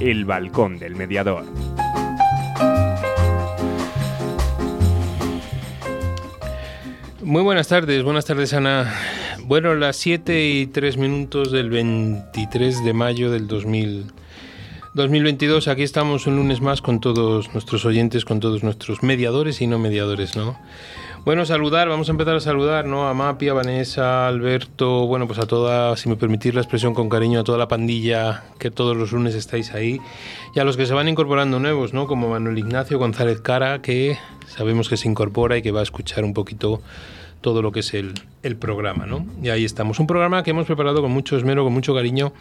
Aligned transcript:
El 0.00 0.24
Balcón 0.24 0.78
del 0.78 0.96
Mediador. 0.96 1.44
Muy 7.22 7.42
buenas 7.42 7.68
tardes, 7.68 8.02
buenas 8.02 8.24
tardes 8.24 8.54
Ana. 8.54 8.94
Bueno, 9.44 9.74
las 9.74 9.96
7 9.96 10.48
y 10.48 10.66
3 10.68 10.96
minutos 10.96 11.52
del 11.52 11.68
23 11.68 12.82
de 12.82 12.92
mayo 12.94 13.30
del 13.30 13.46
2000, 13.46 14.06
2022, 14.94 15.68
aquí 15.68 15.82
estamos 15.82 16.26
un 16.26 16.36
lunes 16.36 16.62
más 16.62 16.80
con 16.80 17.00
todos 17.00 17.52
nuestros 17.52 17.84
oyentes, 17.84 18.24
con 18.24 18.40
todos 18.40 18.62
nuestros 18.62 19.02
mediadores 19.02 19.60
y 19.60 19.66
no 19.66 19.78
mediadores, 19.78 20.34
¿no? 20.34 20.58
Bueno, 21.22 21.44
saludar, 21.44 21.86
vamos 21.86 22.08
a 22.08 22.12
empezar 22.12 22.34
a 22.34 22.40
saludar, 22.40 22.86
¿no? 22.86 23.06
A 23.06 23.12
Mapi, 23.12 23.48
a 23.50 23.52
Vanessa, 23.52 24.26
Alberto, 24.26 25.06
bueno, 25.06 25.26
pues 25.26 25.38
a 25.38 25.46
toda, 25.46 25.94
si 25.98 26.08
me 26.08 26.16
permitís 26.16 26.54
la 26.54 26.62
expresión 26.62 26.94
con 26.94 27.10
cariño, 27.10 27.40
a 27.40 27.44
toda 27.44 27.58
la 27.58 27.68
pandilla 27.68 28.44
que 28.58 28.70
todos 28.70 28.96
los 28.96 29.12
lunes 29.12 29.34
estáis 29.34 29.74
ahí, 29.74 30.00
y 30.54 30.60
a 30.60 30.64
los 30.64 30.78
que 30.78 30.86
se 30.86 30.94
van 30.94 31.08
incorporando 31.08 31.60
nuevos, 31.60 31.92
¿no? 31.92 32.06
Como 32.06 32.30
Manuel 32.30 32.56
Ignacio 32.56 32.98
González 32.98 33.42
Cara, 33.42 33.82
que 33.82 34.16
sabemos 34.46 34.88
que 34.88 34.96
se 34.96 35.08
incorpora 35.08 35.58
y 35.58 35.62
que 35.62 35.72
va 35.72 35.80
a 35.80 35.82
escuchar 35.82 36.24
un 36.24 36.32
poquito 36.32 36.80
todo 37.42 37.60
lo 37.60 37.70
que 37.70 37.80
es 37.80 37.92
el, 37.94 38.14
el, 38.42 38.56
programa, 38.56 39.06
¿no? 39.06 39.26
Y 39.42 39.50
ahí 39.50 39.64
estamos. 39.64 39.98
Un 39.98 40.06
programa 40.06 40.42
que 40.42 40.50
hemos 40.50 40.66
preparado 40.66 41.00
con 41.02 41.10
mucho 41.10 41.36
esmero, 41.36 41.64
con 41.64 41.72
mucho 41.72 41.94
cariño 41.94 42.32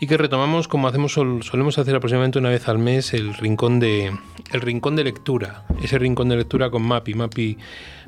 y 0.00 0.06
que 0.06 0.16
retomamos 0.16 0.66
como 0.66 0.88
hacemos 0.88 1.12
solemos 1.12 1.78
hacer 1.78 1.94
aproximadamente 1.94 2.38
una 2.38 2.48
vez 2.48 2.66
al 2.68 2.78
mes 2.78 3.14
el 3.14 3.34
rincón 3.34 3.78
de 3.78 4.12
el 4.52 4.60
rincón 4.60 4.96
de 4.96 5.04
lectura, 5.04 5.64
ese 5.82 5.98
rincón 5.98 6.28
de 6.30 6.36
lectura 6.36 6.70
con 6.70 6.82
Mapi, 6.82 7.14
Mapi 7.14 7.58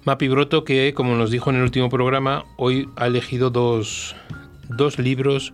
Mapi 0.04 0.28
Broto 0.28 0.64
que 0.64 0.94
como 0.94 1.14
nos 1.14 1.30
dijo 1.30 1.50
en 1.50 1.56
el 1.56 1.62
último 1.62 1.88
programa, 1.88 2.44
hoy 2.56 2.88
ha 2.96 3.06
elegido 3.06 3.50
dos, 3.50 4.16
dos 4.68 4.98
libros 4.98 5.52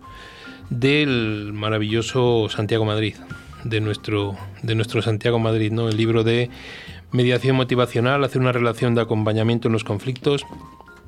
del 0.69 1.51
maravilloso 1.53 2.49
Santiago 2.49 2.85
Madrid, 2.85 3.15
de 3.63 3.79
nuestro 3.79 4.35
de 4.63 4.75
nuestro 4.75 5.01
Santiago 5.01 5.39
Madrid, 5.39 5.71
¿no? 5.71 5.87
El 5.87 5.97
libro 5.97 6.23
de 6.23 6.49
mediación 7.11 7.55
motivacional, 7.55 8.23
hacer 8.23 8.41
una 8.41 8.51
relación 8.51 8.95
de 8.95 9.01
acompañamiento 9.01 9.67
en 9.67 9.73
los 9.73 9.83
conflictos 9.83 10.45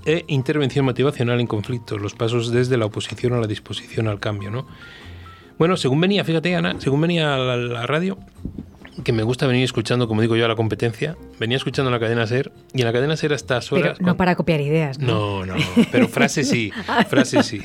e 0.05 0.23
intervención 0.27 0.85
motivacional 0.85 1.39
en 1.39 1.47
conflictos, 1.47 2.01
los 2.01 2.13
pasos 2.13 2.51
desde 2.51 2.77
la 2.77 2.85
oposición 2.85 3.33
a 3.33 3.39
la 3.39 3.47
disposición 3.47 4.07
al 4.07 4.19
cambio, 4.19 4.51
¿no? 4.51 4.67
Bueno, 5.57 5.77
según 5.77 6.01
venía, 6.01 6.23
fíjate 6.23 6.55
Ana, 6.55 6.75
según 6.79 7.01
venía 7.01 7.35
a 7.35 7.37
la, 7.37 7.85
radio, 7.85 8.17
que 9.03 9.13
me 9.13 9.23
gusta 9.23 9.47
venir 9.47 9.63
escuchando, 9.63 10.07
como 10.07 10.21
digo 10.21 10.35
yo, 10.35 10.45
a 10.45 10.47
la 10.47 10.55
competencia, 10.55 11.15
venía 11.39 11.57
escuchando 11.57 11.89
en 11.89 11.93
la 11.93 11.99
cadena 11.99 12.27
SER 12.27 12.51
y 12.73 12.81
en 12.81 12.87
la 12.87 12.93
cadena 12.93 13.15
SER 13.15 13.33
a 13.33 13.35
estas 13.35 13.71
horas... 13.71 13.97
Pero 13.97 14.05
no 14.05 14.17
para 14.17 14.35
copiar 14.35 14.61
ideas, 14.61 14.99
¿no? 14.99 15.45
No, 15.45 15.55
no, 15.57 15.63
pero 15.91 16.07
frases 16.07 16.49
sí, 16.49 16.71
frases 17.09 17.45
sí. 17.45 17.61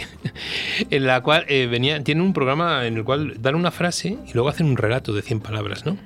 En 0.91 1.07
la 1.07 1.23
cual 1.23 1.45
eh, 1.49 1.67
venía, 1.67 2.03
tiene 2.03 2.23
un 2.23 2.33
programa 2.33 2.87
en 2.87 2.97
el 2.97 3.05
cual 3.05 3.35
dan 3.41 3.55
una 3.55 3.71
frase 3.71 4.19
y 4.27 4.33
luego 4.35 4.49
hacen 4.49 4.67
un 4.67 4.77
relato 4.77 5.13
de 5.13 5.23
100 5.23 5.41
palabras, 5.41 5.87
¿no? 5.87 5.97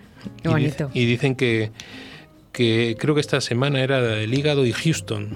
Qué 0.42 0.48
bonito. 0.48 0.90
y 0.92 1.06
dicen 1.06 1.34
que 1.34 1.70
que 2.52 2.96
creo 2.98 3.14
que 3.14 3.20
esta 3.20 3.40
semana 3.40 3.80
era 3.80 4.20
el 4.20 4.34
hígado 4.34 4.66
y 4.66 4.72
Houston. 4.72 5.28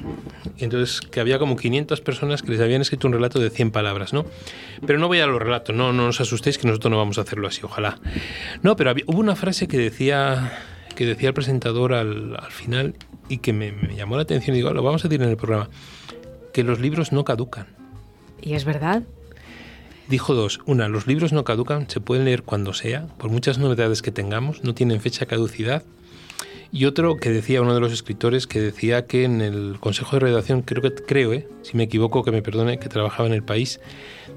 entonces 0.59 1.01
que 1.01 1.21
había 1.21 1.39
como 1.39 1.57
500 1.57 2.01
personas 2.01 2.43
que 2.43 2.51
les 2.51 2.61
habían 2.61 2.81
escrito 2.81 3.07
un 3.07 3.13
relato 3.13 3.39
de 3.39 3.51
100 3.51 3.71
palabras, 3.71 4.13
¿no? 4.13 4.27
Pero 4.87 4.99
no 4.99 5.07
voy 5.07 5.21
a 5.21 5.27
los 5.27 5.41
relatos, 5.41 5.75
no, 5.75 5.93
no 5.93 6.09
os 6.09 6.21
asustéis 6.21 6.59
que 6.59 6.67
nosotros 6.67 6.91
no 6.91 6.99
vamos 6.99 7.19
a 7.19 7.23
hacerlo 7.23 7.47
así, 7.47 7.61
ojalá. 7.63 7.99
No, 8.63 8.77
pero 8.77 8.93
hubo 9.07 9.19
una 9.19 9.37
frase 9.37 9.69
que 9.69 9.79
decía, 9.79 10.59
que 10.97 11.07
decía 11.07 11.29
el 11.29 11.35
presentador 11.35 11.95
al, 11.95 12.37
al 12.37 12.51
final 12.51 12.95
y 13.29 13.39
que 13.39 13.53
me, 13.53 13.71
me, 13.71 13.95
llamó 13.95 14.17
la 14.17 14.23
atención 14.23 14.57
y 14.57 14.59
digo, 14.59 14.73
lo 14.73 14.83
vamos 14.83 15.05
a 15.05 15.09
decir 15.09 15.23
en 15.23 15.31
el 15.31 15.37
programa, 15.37 15.71
que 16.53 16.65
los 16.65 16.81
libros 16.81 17.13
no 17.13 17.25
caducan. 17.25 17.67
¿Y 18.43 18.55
es 18.55 18.65
verdad? 18.65 19.05
Dijo 20.09 20.35
dos. 20.35 20.61
Una, 20.67 20.89
los 20.89 21.07
libros 21.07 21.33
no 21.33 21.45
caducan, 21.45 21.89
se 21.89 22.01
pueden 22.01 22.25
leer 22.27 22.43
cuando 22.43 22.75
sea, 22.75 23.07
por 23.19 23.31
muchas 23.31 23.59
novedades 23.59 24.03
que 24.03 24.11
tengamos, 24.11 24.63
no 24.65 24.75
tienen 24.75 25.01
fecha 25.01 25.21
de 25.21 25.27
caducidad 25.29 25.85
y 26.73 26.87
otro 26.87 27.17
que 27.17 27.31
decía 27.31 27.63
uno 27.63 27.75
de 27.75 27.81
los 27.81 27.93
escritores 27.93 28.47
que 28.47 28.61
decía 28.61 29.07
que 29.07 29.25
en 29.25 29.41
el 29.41 29.77
Consejo 29.81 30.17
de 30.17 30.21
Redacción, 30.21 30.63
creo 30.63 30.83
que 30.83 30.93
creo, 30.93 31.33
eh, 31.33 31.47
si 31.63 31.77
me 31.77 31.85
equivoco, 31.85 32.25
que 32.25 32.31
me 32.31 32.43
perdone, 32.43 32.79
que 32.79 32.89
trabajaba 32.89 33.29
en 33.29 33.35
el 33.35 33.43
país, 33.43 33.81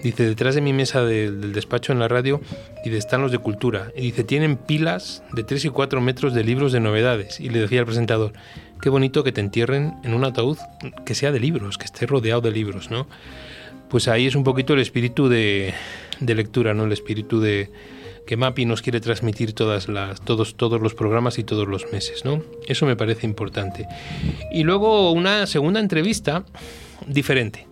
dice, 0.04 0.26
detrás 0.26 0.56
de 0.56 0.62
mi 0.62 0.74
mesa 0.74 1.04
del 1.04 1.54
despacho 1.54 1.92
en 1.94 2.00
la 2.00 2.08
radio, 2.08 2.42
y 2.86 2.96
están 2.96 3.22
los 3.22 3.32
de 3.32 3.40
cultura. 3.40 3.92
Y 3.96 4.02
dice, 4.02 4.24
tienen 4.24 4.58
pilas 4.58 5.24
de 5.34 5.44
3 5.44 5.66
y 5.66 5.70
4 5.70 6.02
metros 6.02 6.34
de 6.34 6.44
libros 6.44 6.72
de 6.72 6.80
novedades. 6.80 7.40
Y 7.40 7.50
le 7.50 7.60
decía 7.60 7.80
al 7.80 7.86
presentador, 7.86 8.34
qué 8.82 8.90
bonito 8.90 9.24
que 9.24 9.32
te 9.32 9.42
entierren 9.42 9.96
en 10.04 10.14
un 10.14 10.24
ataúd 10.24 10.58
que 11.06 11.16
sea 11.16 11.32
de 11.32 11.40
libros, 11.40 11.78
que 11.78 11.86
esté 11.86 12.06
rodeado 12.06 12.42
de 12.42 12.52
libros, 12.52 12.92
¿no? 12.92 13.08
Pues 13.90 14.08
ahí 14.08 14.28
es 14.28 14.36
un 14.36 14.44
poquito 14.44 14.74
el 14.74 14.82
espíritu 14.82 15.30
de, 15.30 15.74
de 16.20 16.36
lectura, 16.36 16.74
¿no? 16.74 16.86
El 16.86 16.92
espíritu 16.92 17.40
de 17.40 17.72
que 18.28 18.38
MAPI 18.38 18.66
nos 18.66 18.84
quiere 18.84 19.02
transmitir 19.02 19.54
todas 19.54 19.88
las, 19.88 20.22
todos, 20.22 20.56
todos 20.56 20.80
los 20.80 20.94
programas 20.94 21.40
y 21.40 21.44
todos 21.44 21.68
los 21.68 21.92
meses. 21.92 22.24
¿no? 22.26 22.44
Eso 22.68 22.86
me 22.86 22.96
parece 22.96 23.26
importante. 23.26 23.88
Y 24.52 24.64
luego 24.64 25.12
una 25.12 25.48
segunda 25.48 25.80
entrevista 25.80 26.46
diferente. 27.08 27.66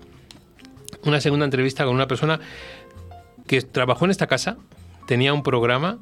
Una 1.03 1.21
segunda 1.21 1.45
entrevista 1.45 1.85
con 1.85 1.93
una 1.93 2.07
persona 2.07 2.39
que 3.45 3.61
trabajó 3.61 4.05
en 4.05 4.11
esta 4.11 4.25
casa, 4.25 4.57
tenía 5.05 5.33
un 5.33 5.43
programa, 5.43 5.99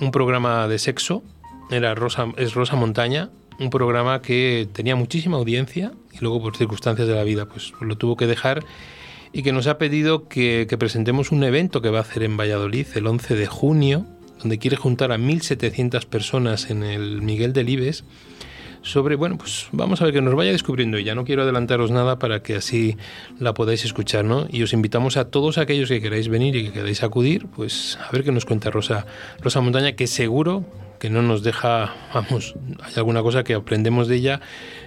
un 0.00 0.10
programa 0.10 0.66
de 0.68 0.78
sexo, 0.78 1.22
era 1.70 1.94
Rosa, 1.94 2.32
es 2.38 2.54
Rosa 2.54 2.76
Montaña, 2.76 3.28
un 3.58 3.68
programa 3.68 4.22
que 4.22 4.68
tenía 4.72 4.96
muchísima 4.96 5.36
audiencia 5.36 5.92
y 6.12 6.18
luego 6.20 6.40
por 6.40 6.56
circunstancias 6.56 7.08
de 7.08 7.14
la 7.14 7.24
vida 7.24 7.46
pues 7.46 7.72
lo 7.80 7.96
tuvo 7.96 8.16
que 8.16 8.26
dejar 8.26 8.64
y 9.36 9.42
que 9.42 9.52
nos 9.52 9.66
ha 9.66 9.76
pedido 9.76 10.28
que, 10.28 10.66
presentemos 10.78 11.30
un 11.30 11.44
evento 11.44 11.82
que 11.82 11.90
va 11.90 11.98
a 11.98 12.00
hacer 12.00 12.22
en 12.22 12.38
Valladolid 12.38 12.86
el 12.94 13.06
11 13.06 13.34
de 13.34 13.46
junio, 13.46 14.06
donde 14.38 14.56
quiere 14.56 14.78
juntar 14.78 15.12
a 15.12 15.18
1.700 15.18 16.06
personas 16.06 16.70
en 16.70 16.82
el 16.82 17.20
Miguel 17.20 17.52
Delibes 17.52 18.04
sobre, 18.80 19.14
bueno, 19.14 19.36
pues 19.36 19.68
vamos 19.72 20.00
a 20.00 20.06
ver 20.06 20.14
que 20.14 20.22
nos 20.22 20.34
vaya 20.34 20.52
descubriendo 20.52 20.96
ella. 20.96 21.14
No 21.14 21.24
quiero 21.24 21.42
adelantaros 21.42 21.90
nada 21.90 22.18
para 22.18 22.42
que 22.42 22.54
así 22.54 22.96
la 23.38 23.52
podáis 23.52 23.84
escuchar, 23.84 24.24
¿no? 24.24 24.46
Y 24.50 24.62
os 24.62 24.72
invitamos 24.72 25.18
a 25.18 25.28
todos 25.28 25.58
aquellos 25.58 25.90
que 25.90 26.00
queráis 26.00 26.28
venir 26.28 26.56
y 26.56 26.64
que 26.64 26.72
queráis 26.72 27.02
acudir, 27.02 27.46
pues 27.46 27.98
a 28.00 28.10
ver 28.12 28.24
qué 28.24 28.32
nos 28.32 28.46
cuenta 28.46 28.70
Rosa, 28.70 29.04
Rosa 29.42 29.60
Montaña, 29.60 29.92
que 29.92 30.06
seguro 30.06 30.64
que 30.98 31.10
no 31.10 31.22
nos 31.22 31.42
deja, 31.42 31.94
vamos, 32.14 32.54
hay 32.82 32.92
alguna 32.96 33.22
cosa 33.22 33.44
que 33.44 33.54
aprendemos 33.54 34.08
de 34.08 34.16
ella 34.16 34.40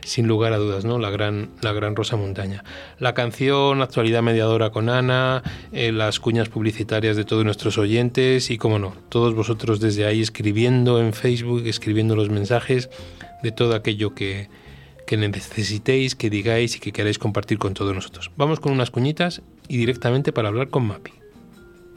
sin 0.03 0.27
lugar 0.27 0.53
a 0.53 0.57
dudas, 0.57 0.85
¿no? 0.85 0.99
La 0.99 1.09
gran, 1.09 1.49
la 1.61 1.71
gran 1.71 1.95
Rosa 1.95 2.15
Montaña. 2.17 2.63
La 2.99 3.13
canción, 3.13 3.81
actualidad 3.81 4.21
mediadora 4.21 4.71
con 4.71 4.89
Ana, 4.89 5.43
eh, 5.71 5.91
las 5.91 6.19
cuñas 6.19 6.49
publicitarias 6.49 7.15
de 7.17 7.25
todos 7.25 7.45
nuestros 7.45 7.77
oyentes 7.77 8.51
y, 8.51 8.57
como 8.57 8.79
no, 8.79 8.93
todos 9.09 9.33
vosotros 9.35 9.79
desde 9.79 10.05
ahí 10.05 10.21
escribiendo 10.21 10.99
en 10.99 11.13
Facebook, 11.13 11.63
escribiendo 11.65 12.15
los 12.15 12.29
mensajes 12.29 12.89
de 13.43 13.51
todo 13.51 13.75
aquello 13.75 14.15
que, 14.15 14.49
que 15.05 15.17
necesitéis, 15.17 16.15
que 16.15 16.29
digáis 16.29 16.75
y 16.75 16.79
que 16.79 16.91
queráis 16.91 17.19
compartir 17.19 17.57
con 17.57 17.73
todos 17.73 17.95
nosotros. 17.95 18.31
Vamos 18.37 18.59
con 18.59 18.71
unas 18.71 18.91
cuñitas 18.91 19.41
y 19.67 19.77
directamente 19.77 20.31
para 20.31 20.49
hablar 20.49 20.69
con 20.69 20.85
Mapi. 20.85 21.18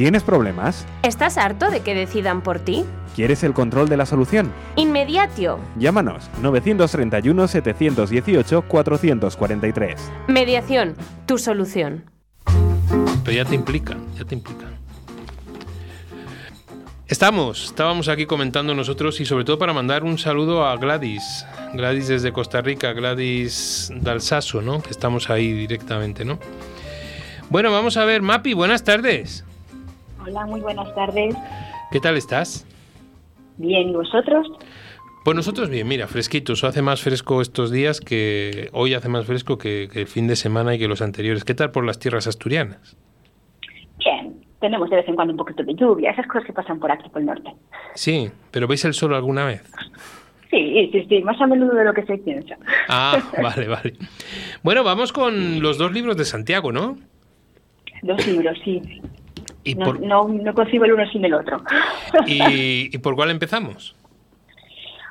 ¿Tienes 0.00 0.22
problemas? 0.22 0.86
¿Estás 1.02 1.36
harto 1.36 1.70
de 1.70 1.80
que 1.80 1.94
decidan 1.94 2.40
por 2.40 2.58
ti? 2.58 2.86
¿Quieres 3.14 3.44
el 3.44 3.52
control 3.52 3.90
de 3.90 3.98
la 3.98 4.06
solución? 4.06 4.50
Inmediatio. 4.76 5.60
Llámanos 5.76 6.30
931 6.40 7.46
718 7.46 8.62
443. 8.62 10.10
Mediación, 10.26 10.94
tu 11.26 11.36
solución. 11.36 12.10
Pero 13.26 13.36
ya 13.36 13.44
te 13.44 13.54
implican, 13.54 13.98
ya 14.16 14.24
te 14.24 14.34
implican. 14.36 14.70
Estamos, 17.06 17.66
estábamos 17.66 18.08
aquí 18.08 18.24
comentando 18.24 18.74
nosotros 18.74 19.20
y 19.20 19.26
sobre 19.26 19.44
todo 19.44 19.58
para 19.58 19.74
mandar 19.74 20.02
un 20.02 20.16
saludo 20.16 20.64
a 20.64 20.78
Gladys, 20.78 21.44
Gladys 21.74 22.08
desde 22.08 22.32
Costa 22.32 22.62
Rica, 22.62 22.94
Gladys 22.94 23.92
Dalsaso, 23.94 24.62
¿no? 24.62 24.80
Que 24.80 24.92
estamos 24.92 25.28
ahí 25.28 25.52
directamente, 25.52 26.24
¿no? 26.24 26.38
Bueno, 27.50 27.70
vamos 27.70 27.98
a 27.98 28.06
ver, 28.06 28.22
Mapi, 28.22 28.54
buenas 28.54 28.82
tardes. 28.82 29.44
Hola, 30.30 30.46
muy 30.46 30.60
buenas 30.60 30.94
tardes. 30.94 31.34
¿Qué 31.90 31.98
tal 31.98 32.16
estás? 32.16 32.64
Bien, 33.56 33.88
¿y 33.88 33.92
vosotros? 33.92 34.46
Pues 35.24 35.34
nosotros 35.34 35.68
bien, 35.68 35.88
mira, 35.88 36.06
fresquitos. 36.06 36.62
Hace 36.62 36.82
más 36.82 37.02
fresco 37.02 37.42
estos 37.42 37.72
días 37.72 38.00
que 38.00 38.68
hoy 38.72 38.94
hace 38.94 39.08
más 39.08 39.26
fresco 39.26 39.58
que, 39.58 39.88
que 39.92 40.02
el 40.02 40.06
fin 40.06 40.28
de 40.28 40.36
semana 40.36 40.72
y 40.72 40.78
que 40.78 40.86
los 40.86 41.02
anteriores. 41.02 41.42
¿Qué 41.42 41.54
tal 41.54 41.72
por 41.72 41.84
las 41.84 41.98
tierras 41.98 42.28
asturianas? 42.28 42.96
Bien, 43.98 44.36
tenemos 44.60 44.88
de 44.88 44.96
vez 44.96 45.08
en 45.08 45.16
cuando 45.16 45.32
un 45.32 45.36
poquito 45.36 45.64
de 45.64 45.74
lluvia, 45.74 46.12
esas 46.12 46.28
cosas 46.28 46.44
que 46.46 46.52
pasan 46.52 46.78
por 46.78 46.92
aquí, 46.92 47.08
por 47.08 47.22
el 47.22 47.26
norte. 47.26 47.50
Sí, 47.96 48.30
pero 48.52 48.68
¿veis 48.68 48.84
el 48.84 48.94
sol 48.94 49.12
alguna 49.14 49.44
vez? 49.44 49.64
Sí, 50.48 50.90
sí, 50.92 51.06
sí, 51.08 51.22
más 51.22 51.40
a 51.40 51.48
menudo 51.48 51.74
de 51.74 51.84
lo 51.84 51.92
que 51.92 52.06
se 52.06 52.18
piensa. 52.18 52.56
Ah, 52.88 53.20
vale, 53.42 53.66
vale. 53.66 53.94
Bueno, 54.62 54.84
vamos 54.84 55.12
con 55.12 55.60
los 55.60 55.76
dos 55.76 55.90
libros 55.90 56.16
de 56.16 56.24
Santiago, 56.24 56.70
¿no? 56.70 56.98
Dos 58.02 58.24
libros, 58.28 58.56
sí. 58.64 58.80
¿Y, 59.64 59.74
No, 59.74 59.84
por, 59.84 60.00
no, 60.00 60.28
no 60.28 60.54
concibo 60.54 60.84
el 60.86 60.92
uno 60.94 61.06
sin 61.10 61.24
el 61.24 61.34
otro. 61.34 61.62
y, 62.26 62.94
y 62.94 62.98
por 62.98 63.14
cuál 63.14 63.30
empezamos? 63.30 63.94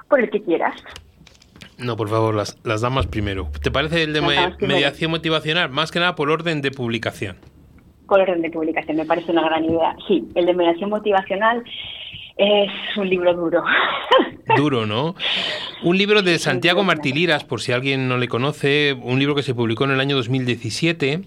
Por 0.10 0.19
el 0.22 0.30
que 0.30 0.42
quieras. 0.42 0.74
No, 1.78 1.96
por 1.96 2.10
favor, 2.10 2.36
las, 2.36 2.57
las 2.63 2.81
damas 2.81 3.07
primero. 3.07 3.50
¿Te 3.62 3.72
parece 3.72 4.04
el 4.04 4.13
de 4.13 4.22
me- 4.22 4.56
mediación 4.60 5.12
motivacional? 5.12 5.69
Más 5.69 5.92
que 5.92 6.00
nada 6.00 6.16
por 6.16 6.30
orden 6.30 6.62
de 6.62 6.72
publicación. 6.72 7.38
Por 8.07 8.19
orden 8.22 8.42
de 8.42 8.50
publicación, 8.50 8.98
me 8.98 9.06
parece 9.06 9.31
una 9.31 9.44
gran 9.44 9.63
idea. 9.63 9.96
Sí, 10.07 10.28
el 10.36 10.46
de 10.48 10.54
mediación 10.54 10.90
motivacional 10.90 11.63
es 12.38 12.69
un 12.98 13.07
libro 13.10 13.34
duro. 13.36 13.63
Duro, 14.57 14.88
¿no? 14.88 15.13
Un 15.84 15.95
libro 15.95 16.24
de 16.24 16.40
Santiago 16.40 16.84
Martiliras, 16.84 17.44
por 17.44 17.62
si 17.62 17.72
alguien 17.72 18.07
no 18.10 18.18
le 18.18 18.28
conoce, 18.28 18.94
un 19.00 19.19
libro 19.19 19.36
que 19.36 19.44
se 19.44 19.54
publicó 19.54 19.84
en 19.84 19.92
el 19.92 20.00
año 20.00 20.16
2017, 20.16 21.22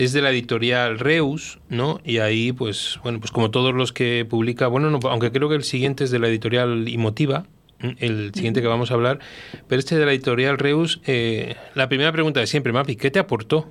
es 0.00 0.14
de 0.14 0.22
la 0.22 0.30
editorial 0.30 0.98
Reus, 0.98 1.60
¿no? 1.68 2.00
Y 2.04 2.18
ahí, 2.18 2.52
pues, 2.52 2.98
bueno, 3.02 3.20
pues 3.20 3.30
como 3.30 3.50
todos 3.50 3.74
los 3.74 3.92
que 3.92 4.24
publica, 4.24 4.66
bueno, 4.66 4.88
no, 4.88 4.98
aunque 5.10 5.30
creo 5.30 5.50
que 5.50 5.56
el 5.56 5.62
siguiente 5.62 6.04
es 6.04 6.10
de 6.10 6.18
la 6.18 6.28
editorial 6.28 6.88
Imotiva, 6.88 7.44
el 7.98 8.32
siguiente 8.32 8.62
que 8.62 8.66
vamos 8.66 8.90
a 8.90 8.94
hablar, 8.94 9.18
pero 9.68 9.78
este 9.78 9.98
de 9.98 10.06
la 10.06 10.12
editorial 10.12 10.56
Reus, 10.56 11.02
eh, 11.06 11.54
la 11.74 11.86
primera 11.88 12.12
pregunta 12.12 12.40
de 12.40 12.46
siempre, 12.46 12.72
Mapi, 12.72 12.96
¿qué 12.96 13.10
te 13.10 13.18
aportó? 13.18 13.66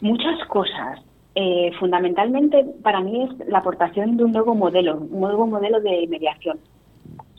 Muchas 0.00 0.38
cosas. 0.46 1.00
Eh, 1.34 1.72
fundamentalmente, 1.80 2.64
para 2.84 3.00
mí 3.00 3.24
es 3.24 3.48
la 3.48 3.58
aportación 3.58 4.16
de 4.16 4.24
un 4.24 4.30
nuevo 4.32 4.54
modelo, 4.54 4.98
un 4.98 5.20
nuevo 5.20 5.48
modelo 5.48 5.80
de 5.80 6.06
mediación. 6.08 6.60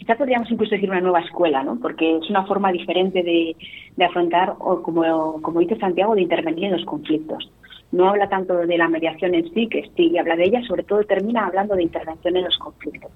Quizá 0.10 0.18
podríamos 0.18 0.50
incluso 0.50 0.74
decir 0.74 0.90
una 0.90 1.02
nueva 1.02 1.20
escuela, 1.20 1.62
¿no? 1.62 1.78
Porque 1.80 2.18
es 2.18 2.28
una 2.32 2.44
forma 2.48 2.72
diferente 2.72 3.22
de, 3.22 3.56
de 3.96 4.06
afrontar, 4.06 4.56
o 4.58 4.82
como, 4.82 5.40
como 5.40 5.60
dice 5.60 5.78
Santiago, 5.78 6.16
de 6.16 6.24
intervenir 6.24 6.66
en 6.66 6.72
los 6.72 6.86
conflictos. 6.86 7.52
No 7.92 8.10
habla 8.10 8.28
tanto 8.28 8.56
de 8.58 8.76
la 8.76 8.90
mediación 8.90 9.36
en 9.36 9.54
sí, 9.54 9.68
que 9.68 9.88
sí 9.96 10.18
habla 10.18 10.36
de 10.36 10.46
ella, 10.46 10.64
sobre 10.68 10.82
todo 10.82 11.04
termina 11.04 11.46
hablando 11.46 11.76
de 11.76 11.84
intervención 11.84 12.36
en 12.36 12.44
los 12.44 12.58
conflictos. 12.58 13.12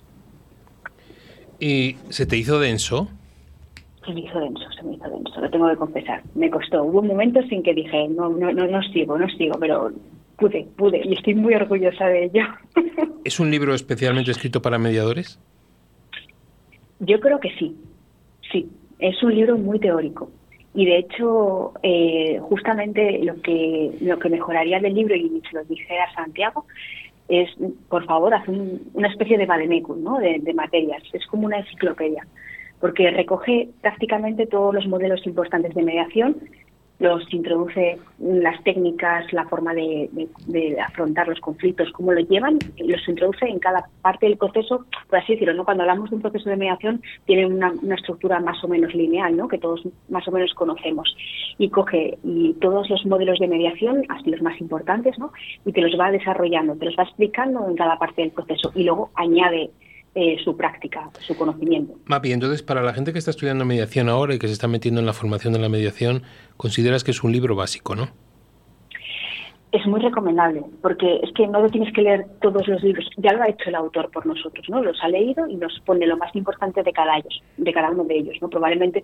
¿Y 1.60 1.96
se 2.10 2.28
te 2.28 2.38
hizo 2.38 2.60
denso? 2.60 3.08
Se 4.06 4.14
me 4.14 4.20
hizo 4.20 4.40
denso, 4.40 4.72
se 4.74 4.84
me 4.84 4.94
hizo 4.94 5.10
denso, 5.10 5.42
lo 5.42 5.50
tengo 5.50 5.68
que 5.70 5.78
confesar. 5.78 6.22
Me 6.36 6.52
costó. 6.52 6.84
Hubo 6.84 7.02
momentos 7.02 7.46
en 7.50 7.64
que 7.64 7.74
dije, 7.74 8.08
no, 8.10 8.30
no, 8.30 8.52
no, 8.52 8.68
no 8.68 8.84
sigo, 8.84 9.18
no 9.18 9.28
sigo, 9.30 9.58
pero 9.60 9.92
pude, 10.38 10.68
pude, 10.78 11.02
y 11.04 11.14
estoy 11.14 11.34
muy 11.34 11.56
orgullosa 11.56 12.06
de 12.06 12.26
ello. 12.26 12.44
¿Es 13.24 13.40
un 13.40 13.50
libro 13.50 13.74
especialmente 13.74 14.30
escrito 14.30 14.62
para 14.62 14.78
mediadores? 14.78 15.40
Yo 17.06 17.20
creo 17.20 17.40
que 17.40 17.50
sí, 17.58 17.76
sí. 18.52 18.70
Es 19.00 19.22
un 19.24 19.36
libro 19.36 19.58
muy 19.58 19.80
teórico. 19.80 20.30
Y 20.76 20.86
de 20.86 20.98
hecho, 21.00 21.74
eh, 21.84 22.40
justamente 22.42 23.20
lo 23.24 23.42
que, 23.42 23.92
lo 24.02 24.18
que 24.18 24.30
mejoraría 24.30 24.80
del 24.80 24.96
libro, 24.96 25.16
y 25.16 25.42
se 25.50 25.56
lo 25.56 25.64
dije 25.66 26.00
a 26.00 26.14
Santiago, 26.16 26.66
es, 27.28 27.50
por 27.90 28.06
favor, 28.06 28.34
haz 28.34 28.48
un- 28.48 28.82
una 28.94 29.08
especie 29.10 29.38
de 29.38 29.46
vademecum, 29.46 30.04
¿no? 30.04 30.20
de 30.20 30.54
materias. 30.54 31.04
Es 31.14 31.26
como 31.28 31.46
una 31.46 31.60
enciclopedia, 31.60 32.26
porque 32.80 33.12
recoge 33.12 33.70
prácticamente 33.82 34.46
todos 34.48 34.74
los 34.74 34.88
modelos 34.88 35.26
importantes 35.26 35.74
de 35.74 35.84
mediación, 35.84 36.38
los 37.00 37.34
introduce 37.34 37.98
las 38.20 38.64
técnicas, 38.64 39.32
la 39.34 39.46
forma 39.46 39.74
de, 39.74 40.10
afrontar 40.86 41.28
los 41.28 41.40
conflictos, 41.40 41.92
cómo 41.92 42.14
lo 42.14 42.22
llevan, 42.22 42.60
los 42.78 43.08
introduce 43.08 43.46
en 43.46 43.60
cada 43.60 43.90
parte 44.02 44.28
del 44.28 44.38
proceso, 44.38 44.86
por 45.10 45.20
así 45.20 45.34
decirlo, 45.34 45.54
¿no? 45.54 45.66
Cuando 45.66 45.84
hablamos 45.84 46.10
de 46.10 46.16
un 46.16 46.22
proceso 46.22 46.50
de 46.50 46.56
mediación, 46.56 47.02
tiene 47.26 47.46
una, 47.46 47.74
una 47.82 47.96
estructura 47.96 48.40
más 48.40 48.64
o 48.64 48.68
menos 48.68 48.94
lineal, 48.94 49.36
¿no? 49.36 49.48
Que 49.48 49.58
todos 49.58 49.82
más 50.10 50.28
o 50.28 50.32
menos 50.32 50.54
conocemos. 50.54 51.16
Y 51.58 51.70
coge 51.70 52.18
y 52.24 52.54
todos 52.54 52.90
los 52.90 53.06
modelos 53.06 53.40
de 53.40 53.48
mediación, 53.48 54.04
así 54.10 54.30
los 54.30 54.42
más 54.42 54.60
importantes, 54.62 55.18
¿no? 55.20 55.32
Y 55.66 55.74
te 55.74 55.82
los 55.82 56.00
va 56.00 56.12
desarrollando, 56.12 56.76
te 56.76 56.86
los 56.86 56.96
va 56.98 57.04
explicando 57.04 57.68
en 57.68 57.76
cada 57.76 57.98
parte 57.98 58.22
del 58.22 58.32
proceso 58.32 58.72
y 58.76 58.84
luego 58.84 59.12
añade 59.16 59.72
eh, 60.16 60.38
su 60.44 60.56
práctica, 60.56 61.10
su 61.22 61.36
conocimiento. 61.36 61.96
Mapi, 62.06 62.32
entonces 62.32 62.62
para 62.62 62.84
la 62.84 62.94
gente 62.94 63.14
que 63.14 63.20
está 63.20 63.32
estudiando 63.32 63.66
mediación 63.66 64.10
ahora 64.10 64.36
y 64.36 64.40
que 64.40 64.48
se 64.48 64.54
está 64.54 64.68
metiendo 64.68 65.00
en 65.00 65.08
la 65.08 65.14
formación 65.14 65.54
de 65.54 65.60
la 65.60 65.70
mediación, 65.70 66.24
consideras 66.56 67.04
que 67.04 67.12
es 67.12 67.24
un 67.24 67.32
libro 67.32 67.56
básico, 67.56 67.96
¿no? 67.96 68.10
Es 69.74 69.88
muy 69.88 70.00
recomendable, 70.00 70.64
porque 70.84 71.20
es 71.24 71.34
que 71.34 71.48
no 71.48 71.60
lo 71.60 71.68
tienes 71.68 71.92
que 71.94 72.04
leer 72.04 72.28
todos 72.42 72.68
los 72.68 72.84
libros, 72.84 73.10
ya 73.18 73.34
lo 73.34 73.42
ha 73.42 73.50
hecho 73.50 73.70
el 73.70 73.76
autor 73.76 74.12
por 74.12 74.24
nosotros, 74.24 74.70
¿no? 74.70 74.84
Los 74.84 75.02
ha 75.02 75.10
leído 75.10 75.48
y 75.48 75.56
nos 75.56 75.80
pone 75.80 76.06
lo 76.06 76.16
más 76.16 76.34
importante 76.36 76.84
de 76.84 76.94
cada 76.94 77.18
ellos, 77.18 77.42
de 77.58 77.74
cada 77.74 77.90
uno 77.90 78.04
de 78.04 78.18
ellos, 78.18 78.36
¿no? 78.40 78.50
Probablemente 78.50 79.04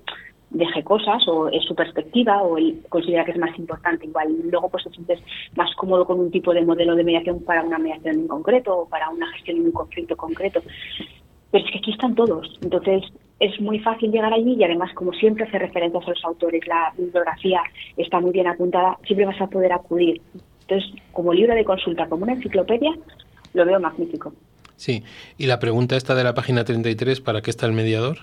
deje 0.51 0.83
cosas 0.83 1.27
o 1.27 1.49
es 1.49 1.63
su 1.63 1.73
perspectiva 1.73 2.43
o 2.43 2.59
él 2.59 2.83
considera 2.87 3.25
que 3.25 3.31
es 3.31 3.39
más 3.39 3.57
importante, 3.57 4.05
igual 4.05 4.27
luego 4.43 4.69
pues 4.69 4.83
te 4.83 4.91
sientes 4.91 5.19
más 5.55 5.73
cómodo 5.75 6.05
con 6.05 6.19
un 6.19 6.29
tipo 6.29 6.53
de 6.53 6.63
modelo 6.63 6.95
de 6.95 7.03
mediación 7.03 7.43
para 7.43 7.63
una 7.63 7.79
mediación 7.79 8.19
en 8.19 8.27
concreto 8.27 8.77
o 8.77 8.87
para 8.87 9.09
una 9.09 9.27
gestión 9.33 9.57
en 9.57 9.65
un 9.65 9.71
conflicto 9.71 10.15
concreto. 10.15 10.61
Pero 11.49 11.65
es 11.65 11.71
que 11.71 11.79
aquí 11.79 11.91
están 11.91 12.13
todos, 12.13 12.59
entonces 12.61 13.05
es 13.39 13.59
muy 13.59 13.79
fácil 13.79 14.11
llegar 14.11 14.33
allí 14.33 14.53
y 14.53 14.63
además, 14.63 14.93
como 14.93 15.13
siempre 15.13 15.45
hace 15.45 15.57
referencias 15.57 16.05
a 16.05 16.09
los 16.11 16.25
autores, 16.25 16.67
la 16.67 16.93
bibliografía 16.95 17.63
está 17.97 18.19
muy 18.19 18.31
bien 18.31 18.47
apuntada, 18.47 18.99
siempre 19.03 19.25
vas 19.25 19.41
a 19.41 19.47
poder 19.47 19.73
acudir. 19.73 20.21
Entonces, 20.69 21.01
como 21.11 21.33
libro 21.33 21.55
de 21.55 21.65
consulta, 21.65 22.07
como 22.07 22.23
una 22.23 22.33
enciclopedia, 22.33 22.91
lo 23.53 23.65
veo 23.65 23.79
magnífico. 23.79 24.33
Sí. 24.75 25.03
Y 25.37 25.47
la 25.47 25.59
pregunta 25.59 25.97
esta 25.97 26.13
de 26.13 26.23
la 26.23 26.35
página 26.35 26.63
33, 26.63 27.21
¿para 27.21 27.41
qué 27.41 27.49
está 27.49 27.65
el 27.65 27.73
mediador? 27.73 28.19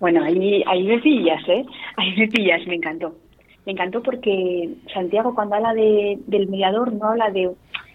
Bueno, 0.00 0.24
ahí, 0.24 0.64
ahí 0.66 0.82
me 0.84 0.98
pillas, 0.98 1.46
¿eh? 1.48 1.64
Ahí 1.96 2.14
me 2.16 2.28
pillas, 2.28 2.66
me 2.66 2.74
encantó. 2.74 3.14
Me 3.64 3.72
encantó 3.72 4.02
porque 4.02 4.70
Santiago 4.92 5.34
cuando 5.34 5.56
habla 5.56 5.74
de, 5.74 6.18
del 6.26 6.48
mediador 6.48 6.92
no 6.92 7.06
habla 7.06 7.30
de 7.30 7.50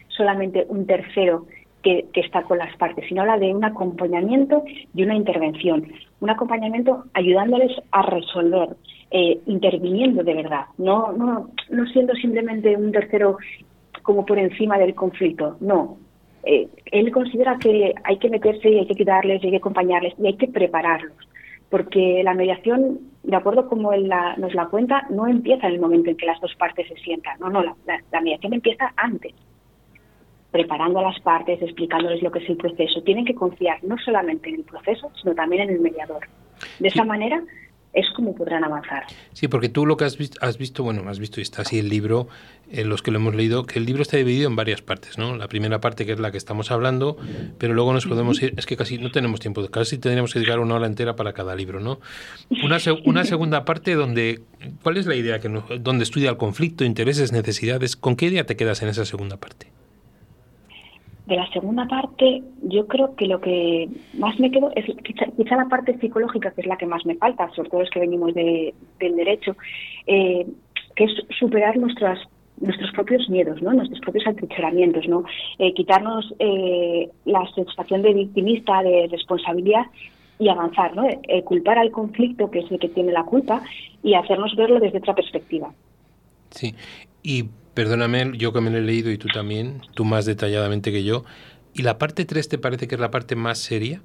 solamente 0.10 0.66
un 0.68 0.86
tercero 0.86 1.46
que, 1.82 2.06
que 2.14 2.22
está 2.22 2.44
con 2.44 2.58
las 2.58 2.76
partes, 2.78 3.06
sino 3.08 3.22
habla 3.22 3.38
de 3.38 3.54
un 3.54 3.64
acompañamiento 3.64 4.64
y 4.94 5.04
una 5.04 5.16
intervención. 5.16 5.92
Un 6.20 6.30
acompañamiento 6.30 7.06
ayudándoles 7.14 7.72
a 7.92 8.02
resolver, 8.04 8.70
eh, 9.12 9.40
interviniendo 9.46 10.24
de 10.24 10.34
verdad, 10.34 10.66
no, 10.78 11.12
no, 11.12 11.50
no 11.70 11.86
siendo 11.88 12.14
simplemente 12.16 12.76
un 12.76 12.92
tercero 12.92 13.38
como 14.04 14.26
por 14.26 14.40
encima 14.40 14.78
del 14.78 14.96
conflicto, 14.96 15.58
no. 15.60 15.98
Eh, 16.44 16.68
él 16.86 17.12
considera 17.12 17.58
que 17.60 17.94
hay 18.04 18.18
que 18.18 18.30
meterse 18.30 18.70
y 18.70 18.80
hay 18.80 18.88
que 18.88 18.96
cuidarles, 18.96 19.44
y 19.44 19.46
hay 19.48 19.52
que 19.52 19.58
acompañarles 19.58 20.14
y 20.18 20.26
hay 20.28 20.34
que 20.38 20.48
prepararlos 20.48 21.14
porque 21.70 22.22
la 22.24 22.34
mediación, 22.34 23.00
de 23.24 23.36
acuerdo 23.36 23.70
como 23.70 23.94
él 23.94 24.10
la- 24.10 24.36
nos 24.36 24.54
la 24.54 24.66
cuenta, 24.66 25.06
no 25.10 25.26
empieza 25.28 25.68
en 25.68 25.76
el 25.76 25.80
momento 25.80 26.10
en 26.10 26.18
que 26.18 26.26
las 26.26 26.42
dos 26.42 26.54
partes 26.56 26.86
se 26.90 26.96
sientan. 26.96 27.40
No, 27.40 27.50
no, 27.50 27.64
la, 27.64 27.74
la- 27.86 28.02
la 28.12 28.20
mediación 28.20 28.54
empieza 28.54 28.92
antes, 28.98 29.34
preparando 30.52 31.00
a 31.00 31.04
las 31.04 31.20
partes, 31.22 31.62
explicándoles 31.62 32.22
lo 32.22 32.30
que 32.30 32.40
es 32.40 32.50
el 32.50 32.58
proceso. 32.58 33.02
Tienen 33.04 33.24
que 33.24 33.36
confiar 33.36 33.82
no 33.84 33.98
solamente 34.00 34.50
en 34.50 34.56
el 34.56 34.64
proceso, 34.64 35.12
sino 35.22 35.34
también 35.34 35.62
en 35.64 35.70
el 35.76 35.80
mediador. 35.80 36.28
De 36.80 36.90
esa 36.90 37.06
manera 37.06 37.42
es 37.94 38.06
como 38.16 38.34
podrán 38.36 38.64
avanzar. 38.64 39.04
Sí, 39.34 39.48
porque 39.48 39.68
tú 39.70 39.86
lo 39.86 39.98
que 39.98 40.06
has 40.06 40.18
visto, 40.18 40.38
has 40.42 40.58
visto 40.58 40.84
bueno, 40.84 41.08
has 41.10 41.20
visto 41.20 41.40
y 41.40 41.44
está 41.44 41.64
así 41.64 41.80
el 41.80 41.90
libro, 41.90 42.28
eh, 42.72 42.86
los 42.86 43.02
que 43.02 43.12
lo 43.12 43.18
hemos 43.20 43.36
leído, 43.36 43.66
que 43.66 43.80
el 43.80 43.86
libro 43.86 44.02
está 44.02 44.16
dividido 44.18 44.48
en 44.50 44.56
varias 44.56 44.82
partes, 44.82 45.18
¿no? 45.18 45.36
La 45.36 45.48
primera 45.50 45.82
parte 45.82 46.06
que 46.06 46.14
es 46.14 46.20
la 46.20 46.32
que 46.32 46.38
estamos 46.38 46.72
hablando, 46.72 47.18
pero 47.58 47.74
luego 47.74 47.92
nos 47.92 48.06
podemos 48.06 48.42
ir, 48.42 48.54
es 48.58 48.66
que 48.66 48.78
casi 48.78 48.98
no 48.98 49.12
tenemos 49.12 49.40
tiempo, 49.42 49.68
casi 49.70 49.98
tendríamos 49.98 50.32
que 50.34 50.40
dedicar 50.40 50.60
una 50.60 50.76
hora 50.76 50.88
entera 50.88 51.16
para 51.18 51.34
cada 51.34 51.54
libro, 51.56 51.80
¿no? 51.82 52.00
Una, 52.64 52.80
se- 52.80 52.92
una 53.06 53.26
segunda 53.26 53.66
parte 53.66 53.94
donde, 53.96 54.42
¿cuál 54.84 54.96
es 54.98 55.06
la 55.06 55.16
idea? 55.16 55.40
que 55.40 55.50
Donde 55.50 56.04
estudia 56.04 56.30
el 56.30 56.38
conflicto, 56.38 56.86
intereses, 56.86 57.32
necesidades, 57.34 57.96
¿con 57.98 58.16
qué 58.16 58.28
idea 58.28 58.46
te 58.46 58.56
quedas 58.56 58.82
en 58.82 58.88
esa 58.90 59.04
segunda 59.06 59.36
parte? 59.38 59.68
De 61.32 61.38
la 61.38 61.50
segunda 61.54 61.88
parte, 61.88 62.44
yo 62.62 62.88
creo 62.88 63.16
que 63.16 63.26
lo 63.26 63.40
que 63.40 63.88
más 64.16 64.38
me 64.38 64.52
quedo 64.52 64.70
es 64.76 64.84
quizá, 65.02 65.28
quizá 65.38 65.56
la 65.56 65.70
parte 65.70 65.98
psicológica, 65.98 66.52
que 66.52 66.60
es 66.60 66.68
la 66.68 66.76
que 66.76 66.86
más 66.86 67.06
me 67.06 67.16
falta, 67.16 67.50
sobre 67.56 67.70
todo 67.70 67.80
los 67.80 67.90
que 67.90 68.02
venimos 68.02 68.34
de- 68.34 68.74
del 69.00 69.16
derecho, 69.16 69.56
eh, 70.08 70.46
que 70.94 71.06
es 71.06 71.12
superar 71.40 71.78
nuestras 71.78 72.20
nuestros 72.60 72.92
propios 72.92 73.30
miedos, 73.30 73.62
¿no? 73.62 73.72
nuestros 73.72 74.02
propios 74.02 74.28
atrincheramientos, 74.28 75.08
¿no? 75.08 75.24
Eh, 75.58 75.74
quitarnos 75.74 76.34
eh, 76.38 77.10
la 77.24 77.50
sensación 77.56 78.02
de 78.02 78.14
victimista, 78.14 78.84
de 78.84 79.08
responsabilidad 79.10 79.86
y 80.38 80.50
avanzar, 80.50 80.94
¿no? 80.98 81.08
Eh, 81.08 81.44
culpar 81.44 81.78
al 81.80 81.92
conflicto, 81.92 82.52
que 82.52 82.60
es 82.60 82.70
el 82.70 82.78
que 82.78 82.90
tiene 82.90 83.14
la 83.14 83.24
culpa, 83.24 83.64
y 84.04 84.16
hacernos 84.16 84.54
verlo 84.58 84.82
desde 84.82 84.98
otra 84.98 85.16
perspectiva. 85.16 85.74
Sí. 86.50 86.76
Y 87.24 87.46
perdóname, 87.74 88.32
yo 88.38 88.54
que 88.54 88.62
me 88.62 88.70
lo 88.70 88.78
he 88.78 88.82
leído 88.82 89.12
y 89.12 89.18
tú 89.18 89.28
también, 89.28 89.82
tú 89.94 90.06
más 90.06 90.26
detalladamente 90.26 90.92
que 90.92 91.04
yo. 91.04 91.24
¿Y 91.74 91.84
la 91.84 91.98
parte 91.98 92.26
3 92.26 92.50
te 92.50 92.58
parece 92.58 92.88
que 92.88 92.96
es 92.96 93.02
la 93.02 93.12
parte 93.12 93.36
más 93.36 93.60
seria? 93.60 94.02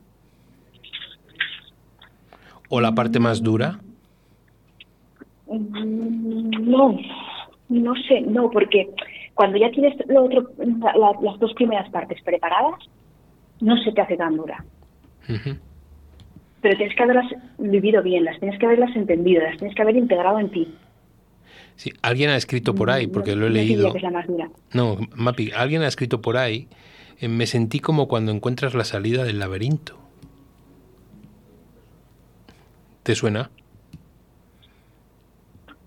¿O 2.68 2.80
la 2.80 2.92
parte 2.92 3.18
más 3.20 3.42
dura? 3.42 3.80
Mm, 5.46 6.50
No, 6.68 6.98
no 7.68 7.94
sé, 8.08 8.20
no, 8.22 8.50
porque 8.50 8.88
cuando 9.34 9.58
ya 9.58 9.70
tienes 9.70 9.94
lo 10.08 10.24
otro, 10.24 10.50
la- 10.58 11.14
las 11.22 11.38
dos 11.38 11.52
primeras 11.54 11.88
partes 11.90 12.20
preparadas, 12.22 12.74
no 13.60 13.76
se 13.78 13.92
te 13.92 14.00
hace 14.00 14.16
tan 14.16 14.36
dura. 14.36 14.64
Pero 16.60 16.76
tienes 16.76 16.96
que 16.96 17.02
haberlas 17.02 17.26
vivido 17.58 18.02
bien, 18.02 18.24
las 18.24 18.38
tienes 18.40 18.58
que 18.58 18.66
haberlas 18.66 18.94
entendido, 18.96 19.42
las 19.42 19.56
tienes 19.58 19.74
que 19.76 19.82
haber 19.82 19.96
integrado 19.96 20.38
en 20.40 20.50
ti. 20.50 20.74
Sí, 21.76 21.92
alguien 22.02 22.30
ha 22.30 22.36
escrito 22.36 22.74
por 22.74 22.90
ahí, 22.90 23.06
porque 23.06 23.32
No- 23.32 23.42
lo 23.42 23.46
he 23.46 23.50
leído. 23.50 23.92
que 23.92 23.98
es 23.98 24.02
la 24.02 24.10
más 24.10 24.26
dura. 24.26 24.50
No, 24.72 24.96
Mapi, 25.14 25.52
alguien 25.52 25.82
ha 25.82 25.88
escrito 25.88 26.20
por 26.20 26.36
ahí. 26.36 26.68
eh, 27.20 27.28
me 27.28 27.46
sentí 27.46 27.80
como 27.80 28.08
cuando 28.08 28.30
encuentras 28.32 28.74
la 28.74 28.84
salida 28.84 29.24
del 29.24 29.38
laberinto. 29.38 29.98
¿Te 33.02 33.14
suena? 33.14 33.50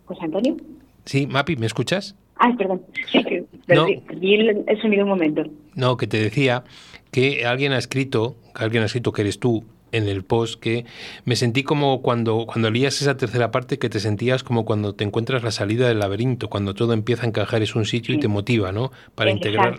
José 0.05 0.23
Antonio. 0.23 0.57
Sí, 1.05 1.27
Mapi, 1.27 1.55
¿me 1.55 1.65
escuchas? 1.65 2.15
Ay, 2.35 2.55
perdón. 2.55 2.81
Sí, 3.11 3.75
No. 3.75 3.85
perdí, 4.07 4.33
el 4.35 4.81
sonido 4.81 5.03
un 5.03 5.09
momento. 5.09 5.43
No, 5.75 5.95
que 5.97 6.07
te 6.07 6.17
decía 6.17 6.63
que 7.11 7.45
alguien 7.45 7.71
ha 7.73 7.77
escrito, 7.77 8.35
que 8.55 8.63
alguien 8.63 8.81
ha 8.81 8.87
escrito 8.87 9.11
que 9.11 9.21
eres 9.21 9.39
tú 9.39 9.63
en 9.91 10.07
el 10.07 10.23
post 10.23 10.61
que 10.61 10.85
me 11.25 11.35
sentí 11.35 11.63
como 11.63 12.01
cuando 12.01 12.45
cuando 12.45 12.69
leías 12.71 13.01
esa 13.01 13.17
tercera 13.17 13.51
parte 13.51 13.79
que 13.79 13.89
te 13.89 13.99
sentías 13.99 14.43
como 14.43 14.65
cuando 14.65 14.93
te 14.93 15.03
encuentras 15.03 15.43
la 15.43 15.51
salida 15.51 15.87
del 15.87 15.99
laberinto, 15.99 16.49
cuando 16.49 16.73
todo 16.73 16.93
empieza 16.93 17.23
a 17.23 17.27
encajar 17.27 17.61
es 17.61 17.75
un 17.75 17.85
sitio 17.85 18.15
y 18.15 18.19
te 18.19 18.27
motiva, 18.27 18.71
¿no? 18.71 18.91
Para 19.15 19.31
integrar. 19.31 19.75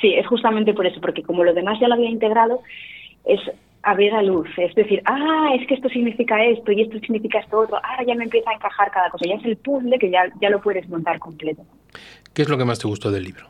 Sí, 0.00 0.14
es 0.14 0.26
justamente 0.26 0.74
por 0.74 0.86
eso, 0.86 1.00
porque 1.00 1.22
como 1.22 1.44
lo 1.44 1.54
demás 1.54 1.78
ya 1.80 1.88
lo 1.88 1.94
había 1.94 2.10
integrado, 2.10 2.60
es 3.24 3.40
abrir 3.82 4.12
la 4.12 4.22
luz, 4.22 4.48
es 4.56 4.74
decir, 4.74 5.02
ah, 5.04 5.50
es 5.58 5.66
que 5.66 5.74
esto 5.74 5.88
significa 5.88 6.42
esto 6.44 6.72
y 6.72 6.82
esto 6.82 6.98
significa 7.00 7.38
esto 7.38 7.60
otro, 7.60 7.76
ahora 7.76 8.04
ya 8.06 8.14
me 8.14 8.24
empieza 8.24 8.50
a 8.50 8.54
encajar 8.54 8.90
cada 8.90 9.10
cosa, 9.10 9.26
ya 9.26 9.34
es 9.36 9.44
el 9.44 9.56
puzzle 9.56 9.98
que 9.98 10.10
ya, 10.10 10.24
ya 10.40 10.50
lo 10.50 10.60
puedes 10.60 10.88
montar 10.88 11.18
completo. 11.18 11.62
¿Qué 12.32 12.42
es 12.42 12.48
lo 12.48 12.58
que 12.58 12.64
más 12.64 12.78
te 12.78 12.88
gustó 12.88 13.10
del 13.10 13.24
libro? 13.24 13.46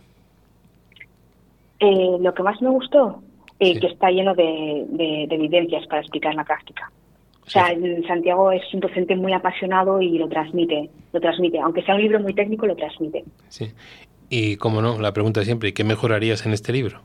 Eh, 1.81 2.17
lo 2.21 2.35
que 2.35 2.43
más 2.43 2.61
me 2.63 2.69
gustó, 2.69 3.23
eh, 3.61 3.75
Sí. 3.75 3.81
que 3.81 3.87
está 3.89 4.11
lleno 4.11 4.35
de, 4.35 4.85
de- 4.89 5.27
de 5.29 5.35
evidencias 5.35 5.87
para 5.87 6.01
explicar 6.03 6.35
la 6.35 6.45
práctica. 6.45 6.91
O 7.47 7.51
sea, 7.51 7.69
Sí. 7.75 8.03
Santiago 8.07 8.51
es 8.53 8.63
un 8.73 8.81
docente 8.81 9.15
muy 9.17 9.33
apasionado 9.33 10.01
y 10.01 10.17
lo 10.19 10.29
transmite, 10.29 10.89
lo 11.13 11.21
transmite, 11.21 11.59
aunque 11.61 11.83
sea 11.83 11.95
un 11.95 12.03
libro 12.03 12.19
muy 12.21 12.33
técnico, 12.35 12.67
lo 12.67 12.75
transmite. 12.75 13.25
Sí. 13.49 13.67
Y 14.31 14.57
como 14.57 14.81
no, 14.83 14.99
la 15.01 15.13
pregunta 15.13 15.45
siempre, 15.45 15.69
¿y 15.69 15.73
qué 15.73 15.85
mejorarías 15.85 16.45
en 16.47 16.53
este 16.53 16.73
libro? 16.73 17.03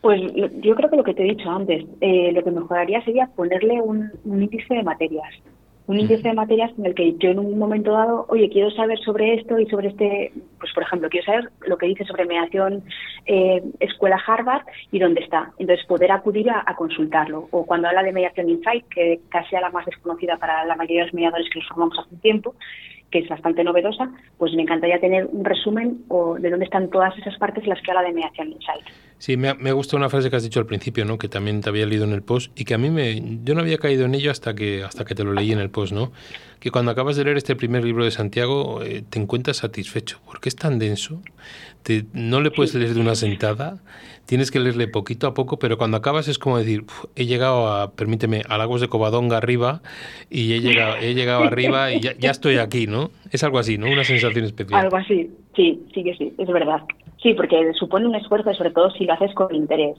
Pues 0.00 0.20
yo 0.60 0.74
creo 0.74 0.90
que 0.90 0.96
lo 0.96 1.04
que 1.04 1.14
te 1.14 1.22
he 1.22 1.30
dicho 1.34 1.48
antes, 1.50 1.84
eh, 2.02 2.30
lo 2.32 2.44
que 2.44 2.50
mejoraría 2.50 3.02
sería 3.04 3.26
ponerle 3.28 3.80
un, 3.80 4.10
un 4.24 4.42
índice 4.42 4.74
de 4.74 4.82
materias. 4.82 5.32
Un 5.86 6.00
índice 6.00 6.28
de 6.28 6.34
materias 6.34 6.70
en 6.78 6.86
el 6.86 6.94
que 6.94 7.14
yo 7.18 7.30
en 7.30 7.38
un 7.38 7.58
momento 7.58 7.92
dado, 7.92 8.24
oye, 8.30 8.48
quiero 8.48 8.70
saber 8.70 8.98
sobre 9.00 9.34
esto 9.34 9.58
y 9.58 9.66
sobre 9.66 9.88
este, 9.88 10.32
pues 10.58 10.72
por 10.72 10.82
ejemplo, 10.82 11.10
quiero 11.10 11.26
saber 11.26 11.50
lo 11.66 11.76
que 11.76 11.86
dice 11.86 12.04
sobre 12.04 12.24
mediación 12.24 12.82
eh, 13.26 13.62
escuela 13.80 14.18
Harvard 14.26 14.62
y 14.90 14.98
dónde 14.98 15.20
está. 15.20 15.52
Entonces 15.58 15.84
poder 15.86 16.10
acudir 16.10 16.48
a, 16.48 16.62
a 16.64 16.74
consultarlo. 16.74 17.48
O 17.50 17.66
cuando 17.66 17.88
habla 17.88 18.02
de 18.02 18.12
mediación 18.12 18.48
Insight, 18.48 18.86
que 18.88 19.20
casi 19.28 19.56
a 19.56 19.60
la 19.60 19.70
más 19.70 19.84
desconocida 19.84 20.38
para 20.38 20.64
la 20.64 20.74
mayoría 20.74 21.00
de 21.00 21.06
los 21.06 21.14
mediadores 21.14 21.50
que 21.50 21.58
nos 21.58 21.68
formamos 21.68 21.98
hace 21.98 22.14
un 22.14 22.20
tiempo, 22.20 22.54
que 23.10 23.20
es 23.20 23.28
bastante 23.28 23.62
novedosa, 23.62 24.10
pues 24.38 24.52
me 24.54 24.62
encantaría 24.62 25.00
tener 25.00 25.26
un 25.30 25.44
resumen 25.44 26.04
o 26.08 26.34
de 26.34 26.50
dónde 26.50 26.64
están 26.64 26.90
todas 26.90 27.16
esas 27.18 27.38
partes 27.38 27.66
las 27.66 27.80
que 27.80 27.90
habla 27.90 28.02
de 28.02 28.12
mediación 28.12 28.52
Insight. 28.52 28.84
Sí, 29.18 29.36
me 29.36 29.48
ha, 29.48 29.54
me 29.54 29.70
ha 29.70 29.72
gustado 29.72 29.98
una 29.98 30.10
frase 30.10 30.28
que 30.28 30.36
has 30.36 30.42
dicho 30.42 30.60
al 30.60 30.66
principio, 30.66 31.04
¿no? 31.04 31.16
Que 31.16 31.28
también 31.28 31.60
te 31.60 31.68
había 31.68 31.86
leído 31.86 32.04
en 32.04 32.12
el 32.12 32.22
post 32.22 32.50
y 32.58 32.64
que 32.64 32.74
a 32.74 32.78
mí 32.78 32.90
me, 32.90 33.22
yo 33.44 33.54
no 33.54 33.60
había 33.60 33.78
caído 33.78 34.04
en 34.04 34.14
ello 34.14 34.30
hasta 34.30 34.54
que 34.54 34.82
hasta 34.82 35.04
que 35.04 35.14
te 35.14 35.24
lo 35.24 35.32
leí 35.32 35.52
en 35.52 35.60
el 35.60 35.70
post, 35.70 35.92
¿no? 35.92 36.12
Que 36.58 36.70
cuando 36.70 36.90
acabas 36.90 37.16
de 37.16 37.24
leer 37.24 37.36
este 37.36 37.54
primer 37.56 37.84
libro 37.84 38.04
de 38.04 38.10
Santiago 38.10 38.82
eh, 38.82 39.02
te 39.08 39.20
encuentras 39.20 39.58
satisfecho 39.58 40.20
porque 40.26 40.48
es 40.48 40.56
tan 40.56 40.78
denso, 40.78 41.22
te, 41.82 42.04
no 42.12 42.40
le 42.40 42.50
puedes 42.50 42.74
leer 42.74 42.94
de 42.94 43.00
una 43.00 43.14
sentada, 43.14 43.78
tienes 44.26 44.50
que 44.50 44.60
leerle 44.60 44.88
poquito 44.88 45.26
a 45.26 45.34
poco, 45.34 45.58
pero 45.58 45.78
cuando 45.78 45.96
acabas 45.96 46.28
es 46.28 46.38
como 46.38 46.58
decir, 46.58 46.82
"Uf, 46.82 47.04
he 47.16 47.26
llegado 47.26 47.68
a, 47.72 47.92
permíteme, 47.92 48.42
a 48.48 48.58
Lagos 48.58 48.80
de 48.80 48.88
Covadonga 48.88 49.36
arriba 49.36 49.82
y 50.30 50.54
he 50.54 50.60
llegado, 50.60 50.96
he 50.96 51.14
llegado 51.14 51.44
arriba 51.44 51.92
y 51.92 52.00
ya 52.00 52.30
estoy 52.30 52.58
aquí, 52.58 52.86
¿no? 52.86 53.10
Es 53.30 53.44
algo 53.44 53.58
así, 53.58 53.78
¿no? 53.78 53.86
Una 53.86 54.04
sensación 54.04 54.44
especial. 54.44 54.80
Algo 54.80 54.96
así, 54.96 55.30
sí, 55.54 55.82
sí 55.94 56.04
que 56.04 56.14
sí, 56.14 56.32
es 56.38 56.48
verdad. 56.48 56.82
Sí, 57.22 57.34
porque 57.34 57.72
supone 57.78 58.06
un 58.06 58.14
esfuerzo, 58.14 58.52
sobre 58.54 58.70
todo 58.70 58.90
si 58.90 59.04
lo 59.04 59.14
haces 59.14 59.32
con 59.34 59.54
interés. 59.54 59.96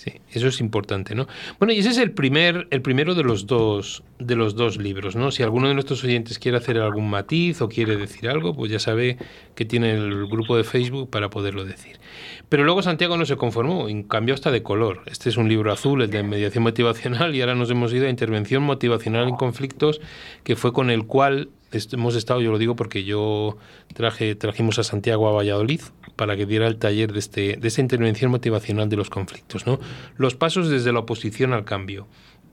Sí, 0.00 0.14
eso 0.32 0.48
es 0.48 0.60
importante, 0.60 1.14
¿no? 1.14 1.28
Bueno, 1.58 1.74
y 1.74 1.78
ese 1.80 1.90
es 1.90 1.98
el 1.98 2.12
primer, 2.12 2.66
el 2.70 2.80
primero 2.80 3.14
de 3.14 3.22
los 3.22 3.46
dos, 3.46 4.02
de 4.18 4.34
los 4.34 4.54
dos 4.54 4.78
libros, 4.78 5.14
¿no? 5.14 5.30
Si 5.30 5.42
alguno 5.42 5.68
de 5.68 5.74
nuestros 5.74 6.02
oyentes 6.04 6.38
quiere 6.38 6.56
hacer 6.56 6.78
algún 6.78 7.10
matiz 7.10 7.60
o 7.60 7.68
quiere 7.68 7.98
decir 7.98 8.30
algo, 8.30 8.56
pues 8.56 8.72
ya 8.72 8.78
sabe 8.78 9.18
que 9.54 9.66
tiene 9.66 9.92
el 9.92 10.26
grupo 10.26 10.56
de 10.56 10.64
Facebook 10.64 11.10
para 11.10 11.28
poderlo 11.28 11.66
decir. 11.66 12.00
Pero 12.48 12.64
luego 12.64 12.80
Santiago 12.80 13.18
no 13.18 13.26
se 13.26 13.36
conformó, 13.36 13.88
cambió 14.08 14.32
hasta 14.32 14.50
de 14.50 14.62
color. 14.62 15.02
Este 15.04 15.28
es 15.28 15.36
un 15.36 15.50
libro 15.50 15.70
azul, 15.70 16.00
el 16.00 16.08
de 16.08 16.22
mediación 16.22 16.64
motivacional, 16.64 17.34
y 17.34 17.42
ahora 17.42 17.54
nos 17.54 17.70
hemos 17.70 17.92
ido 17.92 18.06
a 18.06 18.08
intervención 18.08 18.62
motivacional 18.62 19.28
en 19.28 19.36
conflictos, 19.36 20.00
que 20.44 20.56
fue 20.56 20.72
con 20.72 20.88
el 20.88 21.04
cual 21.04 21.50
hemos 21.92 22.16
estado, 22.16 22.40
yo 22.40 22.50
lo 22.50 22.58
digo 22.58 22.76
porque 22.76 23.04
yo 23.04 23.56
traje, 23.94 24.34
trajimos 24.34 24.78
a 24.78 24.84
Santiago 24.84 25.28
a 25.28 25.32
Valladolid 25.32 25.80
para 26.16 26.36
que 26.36 26.46
diera 26.46 26.66
el 26.66 26.78
taller 26.78 27.12
de, 27.12 27.18
este, 27.18 27.56
de 27.56 27.68
esta 27.68 27.80
intervención 27.80 28.30
motivacional 28.30 28.88
de 28.88 28.96
los 28.96 29.10
conflictos, 29.10 29.66
¿no? 29.66 29.78
Los 30.16 30.34
pasos 30.34 30.68
desde 30.68 30.92
la 30.92 31.00
oposición 31.00 31.52
al 31.52 31.64
cambio. 31.64 32.06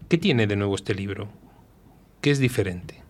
¿Qué 0.10 0.18
tiene 0.18 0.48
de 0.48 0.56
nuevo 0.56 0.76
este 0.76 0.96
libro? 0.96 1.28
¿Qué 2.22 2.32
es 2.32 2.40
diferente? 2.40 3.04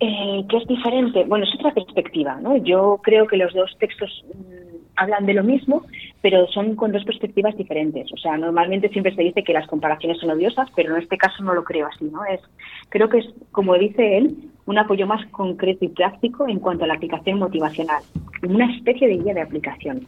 Eh, 0.00 0.44
¿Qué 0.48 0.56
es 0.56 0.66
diferente? 0.66 1.24
Bueno, 1.24 1.44
es 1.44 1.54
otra 1.54 1.72
perspectiva, 1.72 2.38
¿no? 2.40 2.56
Yo 2.56 3.00
creo 3.02 3.26
que 3.26 3.36
los 3.36 3.52
dos 3.52 3.76
textos 3.78 4.24
mm, 4.26 4.76
hablan 4.96 5.26
de 5.26 5.34
lo 5.34 5.44
mismo, 5.44 5.84
pero 6.24 6.48
son 6.48 6.74
con 6.74 6.90
dos 6.90 7.04
perspectivas 7.04 7.54
diferentes. 7.54 8.10
O 8.10 8.16
sea, 8.16 8.38
normalmente 8.38 8.88
siempre 8.88 9.14
se 9.14 9.20
dice 9.20 9.44
que 9.44 9.52
las 9.52 9.66
comparaciones 9.66 10.16
son 10.18 10.30
odiosas, 10.30 10.70
pero 10.74 10.96
en 10.96 11.02
este 11.02 11.18
caso 11.18 11.44
no 11.44 11.52
lo 11.52 11.64
creo 11.64 11.86
así, 11.86 12.06
¿no? 12.06 12.24
Es, 12.24 12.40
creo 12.88 13.10
que 13.10 13.18
es, 13.18 13.26
como 13.52 13.74
dice 13.74 14.16
él, 14.16 14.34
un 14.64 14.78
apoyo 14.78 15.06
más 15.06 15.22
concreto 15.26 15.84
y 15.84 15.88
práctico 15.88 16.48
en 16.48 16.60
cuanto 16.60 16.84
a 16.84 16.86
la 16.86 16.94
aplicación 16.94 17.38
motivacional, 17.38 18.02
una 18.42 18.74
especie 18.74 19.06
de 19.06 19.18
guía 19.18 19.34
de 19.34 19.42
aplicación. 19.42 20.06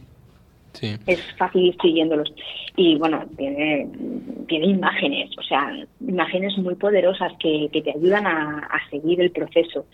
Sí. 0.73 0.95
es 1.05 1.21
fácil 1.37 1.65
ir 1.67 1.77
siguiéndolos. 1.79 2.33
Y 2.75 2.97
bueno, 2.97 3.23
tiene, 3.37 3.87
tiene 4.47 4.65
imágenes, 4.65 5.29
o 5.37 5.43
sea, 5.43 5.71
imágenes 6.01 6.57
muy 6.57 6.73
poderosas 6.73 7.31
que, 7.39 7.69
que 7.71 7.83
te 7.83 7.91
ayudan 7.91 8.25
a, 8.25 8.67
a 8.71 8.89
seguir 8.89 9.21
el 9.21 9.29
proceso. 9.29 9.85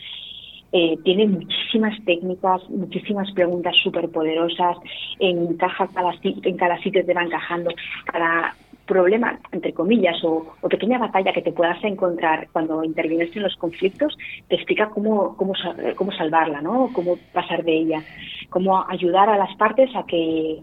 Eh, 0.76 0.98
tiene 1.04 1.28
muchísimas 1.28 1.94
técnicas, 2.04 2.68
muchísimas 2.70 3.32
preguntas 3.34 3.76
súper 3.84 4.10
poderosas, 4.10 4.78
encaja 5.20 5.88
cada, 5.94 6.12
en 6.24 6.58
cada 6.58 6.80
sitio 6.80 7.06
te 7.06 7.14
va 7.14 7.22
encajando 7.22 7.70
cada 8.06 8.56
problema, 8.88 9.40
entre 9.52 9.72
comillas, 9.72 10.18
o, 10.24 10.46
pequeña 10.68 10.98
batalla 10.98 11.32
que 11.32 11.44
te 11.44 11.52
puedas 11.52 11.82
encontrar 11.84 12.48
cuando 12.52 12.84
intervienes 12.84 13.36
en 13.36 13.44
los 13.44 13.56
conflictos, 13.56 14.18
te 14.48 14.56
explica 14.56 14.90
cómo, 14.90 15.38
cómo, 15.38 15.54
cómo 15.96 16.12
salvarla, 16.12 16.62
¿no? 16.62 16.90
Cómo 16.94 17.18
pasar 17.34 17.64
de 17.64 17.78
ella, 17.78 18.02
cómo 18.50 18.84
ayudar 18.90 19.30
a 19.30 19.38
las 19.38 19.56
partes 19.58 19.96
a 19.96 20.04
que, 20.08 20.60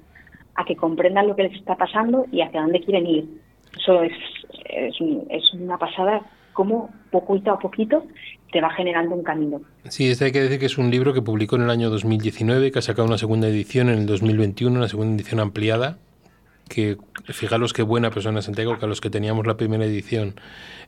a 0.56 0.64
que 0.64 0.74
comprendan 0.74 1.28
lo 1.28 1.36
que 1.36 1.44
les 1.44 1.54
está 1.54 1.76
pasando 1.76 2.26
y 2.32 2.40
hacia 2.40 2.62
dónde 2.62 2.80
quieren 2.80 3.06
ir. 3.06 3.28
Eso 3.78 4.02
es, 4.02 4.12
es, 4.64 4.96
es 5.30 5.54
una 5.54 5.78
pasada, 5.78 6.20
cómo 6.52 6.90
poquito 7.10 7.50
a 7.52 7.58
poquito 7.58 8.04
te 8.52 8.60
va 8.60 8.70
generando 8.70 9.14
un 9.14 9.22
camino. 9.22 9.60
Sí, 9.88 10.08
este 10.10 10.26
hay 10.26 10.32
que 10.32 10.40
decir 10.42 10.58
que 10.58 10.66
es 10.66 10.76
un 10.78 10.90
libro 10.90 11.12
que 11.14 11.22
publicó 11.22 11.56
en 11.56 11.62
el 11.62 11.70
año 11.70 11.90
2019, 11.90 12.72
que 12.72 12.78
ha 12.78 12.82
sacado 12.82 13.06
una 13.06 13.18
segunda 13.18 13.48
edición 13.48 13.88
en 13.88 13.98
el 13.98 14.06
2021, 14.06 14.76
una 14.76 14.88
segunda 14.88 15.14
edición 15.16 15.40
ampliada, 15.40 15.98
que 16.68 16.96
fijaros 17.24 17.72
qué 17.72 17.82
buena 17.82 18.10
persona 18.10 18.42
Santiago, 18.42 18.78
que 18.78 18.84
a 18.84 18.88
los 18.88 19.00
que 19.00 19.10
teníamos 19.10 19.46
la 19.46 19.56
primera 19.56 19.84
edición, 19.84 20.34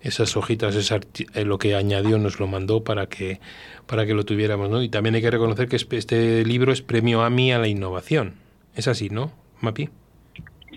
esas 0.00 0.36
hojitas, 0.36 0.74
arti- 0.92 1.26
eh, 1.34 1.44
lo 1.44 1.58
que 1.58 1.74
añadió 1.74 2.18
nos 2.18 2.38
lo 2.40 2.46
mandó 2.46 2.84
para 2.84 3.06
que, 3.06 3.40
para 3.86 4.06
que 4.06 4.14
lo 4.14 4.24
tuviéramos, 4.24 4.70
¿no? 4.70 4.82
Y 4.82 4.88
también 4.88 5.14
hay 5.16 5.22
que 5.22 5.30
reconocer 5.30 5.68
que 5.68 5.76
es- 5.76 5.86
este 5.90 6.44
libro 6.44 6.72
es 6.72 6.82
premio 6.82 7.22
AMI 7.22 7.52
a 7.52 7.58
la 7.58 7.68
innovación. 7.68 8.34
Es 8.76 8.86
así, 8.88 9.08
¿no, 9.10 9.32
Mapi? 9.60 9.88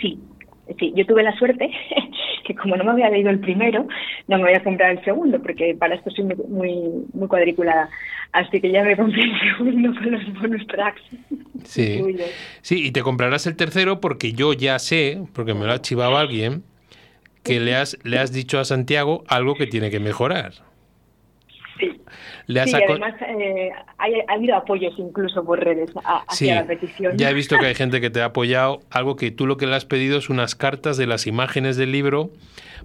Sí, 0.01 0.20
sí, 0.80 0.92
yo 0.96 1.06
tuve 1.06 1.24
la 1.24 1.36
suerte 1.38 1.70
que 2.46 2.56
como 2.56 2.78
no 2.78 2.84
me 2.84 2.92
había 2.92 3.10
leído 3.10 3.30
el 3.30 3.40
primero, 3.40 3.88
no 4.28 4.38
me 4.38 4.44
voy 4.44 4.54
a 4.54 4.64
comprar 4.64 4.92
el 4.92 5.04
segundo, 5.04 5.42
porque 5.42 5.75
para 5.78 5.96
esto 5.96 6.12
soy 6.12 6.25
muy, 6.25 6.36
muy, 6.48 7.06
muy 7.14 7.28
cuadriculada. 7.28 7.90
Así 8.32 8.62
que 8.62 8.72
ya 8.72 8.84
me 8.84 8.96
compré 8.96 9.24
el 9.24 9.40
segundo 9.40 10.00
con 10.00 10.12
los 10.12 10.34
bonus 10.40 10.68
tracks. 10.68 11.02
Sí. 11.64 12.02
Sí, 12.62 12.88
y 12.88 12.92
te 12.92 13.04
comprarás 13.04 13.46
el 13.46 13.56
tercero 13.56 14.02
porque 14.02 14.34
yo 14.34 14.54
ya 14.54 14.80
sé, 14.80 15.22
porque 15.34 15.54
me 15.54 15.66
lo 15.66 15.72
ha 15.72 15.82
chivado 15.82 16.18
alguien, 16.18 16.64
que 17.44 17.60
le 17.60 17.75
has, 17.75 17.98
le 18.04 18.18
has 18.18 18.32
dicho 18.32 18.60
a 18.60 18.66
Santiago 18.66 19.24
algo 19.28 19.54
que 19.54 19.68
tiene 19.68 19.92
que 19.92 20.00
mejorar. 20.00 20.54
Le 22.48 22.64
Sí, 22.66 22.75
además 22.75 23.14
eh, 23.28 23.72
ha 23.98 24.34
habido 24.34 24.56
apoyos 24.56 24.94
incluso 24.98 25.44
por 25.44 25.60
redes 25.64 25.90
a- 26.04 26.24
hacia 26.28 26.36
Sí, 26.36 26.46
la 26.48 26.66
petición. 26.66 27.18
ya 27.18 27.30
he 27.30 27.34
visto 27.34 27.58
que 27.58 27.66
hay 27.66 27.75
gente 27.75 28.02
que 28.02 28.10
te 28.10 28.22
ha 28.22 28.25
apoyado. 28.25 28.82
Algo 28.92 29.16
que 29.16 29.32
tú 29.32 29.48
lo 29.48 29.58
que 29.58 29.66
le 29.66 29.75
has 29.75 29.86
pedido 29.86 30.18
es 30.20 30.30
unas 30.30 30.54
cartas 30.56 30.98
de 30.98 31.08
las 31.08 31.25
imágenes 31.28 31.75
del 31.78 31.92
libro 31.92 32.30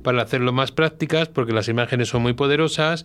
para 0.03 0.23
hacerlo 0.23 0.53
más 0.53 0.73
prácticas, 0.73 1.29
porque 1.29 1.53
las 1.53 1.69
imágenes 1.69 2.09
son 2.09 2.23
muy 2.23 2.33
poderosas 2.33 3.05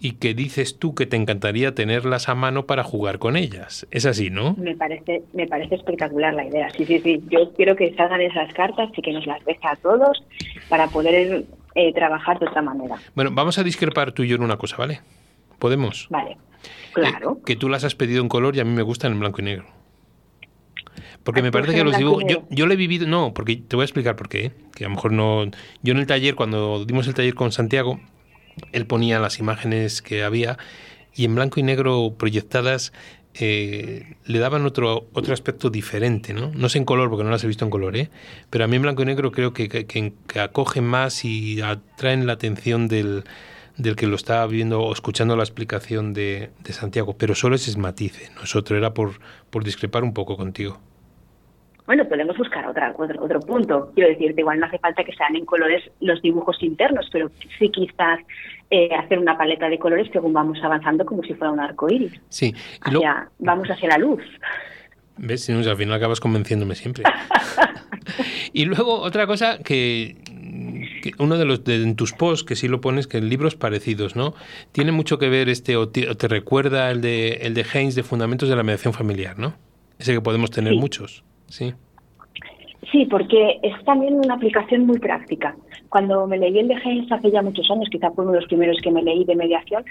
y 0.00 0.14
que 0.16 0.34
dices 0.34 0.78
tú 0.78 0.94
que 0.94 1.06
te 1.06 1.16
encantaría 1.16 1.74
tenerlas 1.74 2.28
a 2.28 2.34
mano 2.34 2.66
para 2.66 2.82
jugar 2.82 3.18
con 3.18 3.36
ellas. 3.36 3.86
Es 3.90 4.04
así, 4.06 4.28
¿no? 4.28 4.54
Me 4.58 4.74
parece, 4.76 5.22
me 5.32 5.46
parece 5.46 5.76
espectacular 5.76 6.34
la 6.34 6.44
idea. 6.44 6.68
Sí, 6.76 6.84
sí, 6.84 7.00
sí. 7.02 7.22
Yo 7.30 7.52
quiero 7.54 7.76
que 7.76 7.94
salgan 7.94 8.20
esas 8.20 8.52
cartas 8.52 8.90
y 8.96 9.00
que 9.00 9.12
nos 9.12 9.24
las 9.26 9.42
deje 9.44 9.60
a 9.66 9.76
todos 9.76 10.22
para 10.68 10.88
poder 10.88 11.44
eh, 11.76 11.92
trabajar 11.94 12.38
de 12.40 12.46
otra 12.48 12.60
manera. 12.60 12.96
Bueno, 13.14 13.30
vamos 13.32 13.56
a 13.58 13.62
discrepar 13.62 14.12
tú 14.12 14.22
y 14.24 14.28
yo 14.28 14.36
en 14.36 14.42
una 14.42 14.56
cosa, 14.58 14.76
¿vale? 14.76 15.00
¿Podemos? 15.58 16.06
Vale. 16.10 16.36
Claro. 16.92 17.38
Eh, 17.38 17.42
que 17.44 17.56
tú 17.56 17.68
las 17.68 17.84
has 17.84 17.94
pedido 17.94 18.22
en 18.22 18.28
color 18.28 18.56
y 18.56 18.60
a 18.60 18.64
mí 18.64 18.70
me 18.72 18.82
gustan 18.82 19.12
en 19.12 19.20
blanco 19.20 19.40
y 19.40 19.44
negro. 19.44 19.66
Porque 21.22 21.42
me 21.42 21.50
¿por 21.50 21.62
parece 21.62 21.78
que 21.78 21.84
los 21.84 21.96
dibujos. 21.96 22.24
Yo, 22.28 22.44
yo 22.50 22.66
lo 22.66 22.72
he 22.74 22.76
vivido. 22.76 23.06
No, 23.06 23.32
porque 23.34 23.56
te 23.56 23.76
voy 23.76 23.82
a 23.82 23.86
explicar 23.86 24.16
por 24.16 24.28
qué. 24.28 24.46
¿eh? 24.46 24.52
Que 24.74 24.84
a 24.84 24.88
lo 24.88 24.94
mejor 24.94 25.12
no. 25.12 25.44
Yo 25.82 25.92
en 25.92 25.98
el 25.98 26.06
taller, 26.06 26.34
cuando 26.34 26.84
dimos 26.84 27.06
el 27.06 27.14
taller 27.14 27.34
con 27.34 27.50
Santiago, 27.52 28.00
él 28.72 28.86
ponía 28.86 29.18
las 29.18 29.38
imágenes 29.38 30.02
que 30.02 30.22
había 30.22 30.58
y 31.14 31.24
en 31.24 31.34
blanco 31.34 31.60
y 31.60 31.62
negro 31.62 32.14
proyectadas 32.18 32.92
eh, 33.34 34.16
le 34.24 34.38
daban 34.38 34.64
otro, 34.66 35.08
otro 35.12 35.32
aspecto 35.32 35.70
diferente, 35.70 36.34
¿no? 36.34 36.50
No 36.54 36.68
sé 36.68 36.78
en 36.78 36.84
color, 36.84 37.08
porque 37.10 37.24
no 37.24 37.30
las 37.30 37.42
he 37.42 37.46
visto 37.48 37.64
en 37.64 37.70
color, 37.70 37.96
¿eh? 37.96 38.10
Pero 38.50 38.64
a 38.64 38.68
mí 38.68 38.76
en 38.76 38.82
blanco 38.82 39.02
y 39.02 39.06
negro 39.06 39.32
creo 39.32 39.52
que, 39.52 39.68
que- 39.68 39.84
que 39.86 40.40
acogen 40.40 40.84
más 40.84 41.24
y 41.24 41.60
atraen 41.60 42.26
la 42.26 42.34
atención 42.34 42.86
del, 42.88 43.24
del 43.76 43.96
que 43.96 44.06
lo 44.06 44.16
está 44.16 44.46
viendo 44.46 44.80
o 44.82 44.92
escuchando 44.92 45.36
la 45.36 45.42
explicación 45.42 46.12
de, 46.14 46.50
de 46.62 46.72
Santiago. 46.72 47.16
Pero 47.18 47.34
solo 47.34 47.56
ese 47.56 47.70
es 47.70 47.76
matice, 47.76 48.30
no 48.36 48.42
es 48.42 48.54
otro, 48.56 48.76
era 48.76 48.94
por, 48.94 49.12
por 49.50 49.64
discrepar 49.64 50.04
un 50.04 50.14
poco 50.14 50.36
contigo. 50.36 50.78
Bueno, 51.86 52.08
podemos 52.08 52.38
buscar 52.38 52.66
otra, 52.66 52.94
otro, 52.96 53.22
otro 53.22 53.40
punto. 53.40 53.90
Quiero 53.94 54.08
decirte, 54.08 54.40
igual 54.40 54.58
no 54.58 54.64
hace 54.66 54.78
falta 54.78 55.04
que 55.04 55.12
sean 55.14 55.36
en 55.36 55.44
colores 55.44 55.82
los 56.00 56.22
dibujos 56.22 56.56
internos, 56.62 57.06
pero 57.12 57.30
sí 57.58 57.68
quizás 57.68 58.20
eh, 58.70 58.88
hacer 58.94 59.18
una 59.18 59.36
paleta 59.36 59.68
de 59.68 59.78
colores 59.78 60.08
según 60.10 60.32
vamos 60.32 60.58
avanzando 60.62 61.04
como 61.04 61.22
si 61.22 61.34
fuera 61.34 61.52
un 61.52 61.60
arco 61.60 61.90
iris. 61.90 62.12
Sí, 62.30 62.54
y 62.54 62.78
Hacia- 62.96 63.28
vamos 63.38 63.68
hacia 63.68 63.88
la 63.90 63.98
luz. 63.98 64.22
¿Ves? 65.18 65.44
Si 65.44 65.52
no, 65.52 65.58
al 65.58 65.76
final 65.76 65.94
acabas 65.94 66.20
convenciéndome 66.20 66.74
siempre. 66.74 67.04
y 68.54 68.64
luego 68.64 69.00
otra 69.00 69.26
cosa 69.26 69.58
que, 69.58 70.16
que 71.12 71.22
uno 71.22 71.36
de 71.36 71.44
los 71.44 71.64
de, 71.64 71.76
en 71.82 71.96
tus 71.96 72.12
posts 72.12 72.44
que 72.44 72.56
sí 72.56 72.66
lo 72.68 72.80
pones 72.80 73.06
que 73.06 73.18
en 73.18 73.28
libros 73.28 73.56
parecidos, 73.56 74.16
¿no? 74.16 74.34
Tiene 74.72 74.90
mucho 74.92 75.18
que 75.18 75.28
ver 75.28 75.48
este 75.48 75.76
o 75.76 75.88
te, 75.88 76.08
o 76.08 76.16
te 76.16 76.28
recuerda 76.28 76.90
el 76.90 77.00
de 77.02 77.40
el 77.42 77.52
de 77.54 77.64
Haynes 77.72 77.94
de 77.94 78.02
Fundamentos 78.02 78.48
de 78.48 78.56
la 78.56 78.62
Mediación 78.62 78.94
Familiar, 78.94 79.38
¿no? 79.38 79.54
Ese 79.98 80.12
que 80.14 80.20
podemos 80.20 80.50
tener 80.50 80.72
Sí. 80.72 80.78
muchos. 80.78 81.22
Sí. 81.48 81.74
Sí, 82.90 83.06
porque 83.06 83.60
es 83.62 83.84
también 83.84 84.14
una 84.14 84.34
aplicación 84.34 84.86
muy 84.86 84.98
práctica. 84.98 85.56
Cuando 85.88 86.26
me 86.26 86.38
leí 86.38 86.58
el 86.58 86.68
de 86.68 86.74
Haynes 86.74 87.10
hace 87.10 87.30
ya 87.30 87.40
muchos 87.42 87.70
años, 87.70 87.88
quizá 87.90 88.10
fue 88.10 88.24
uno 88.24 88.32
de 88.32 88.40
los 88.40 88.48
primeros 88.48 88.76
que 88.82 88.90
me 88.90 89.02
leí 89.02 89.24
de 89.24 89.36
mediación, 89.36 89.84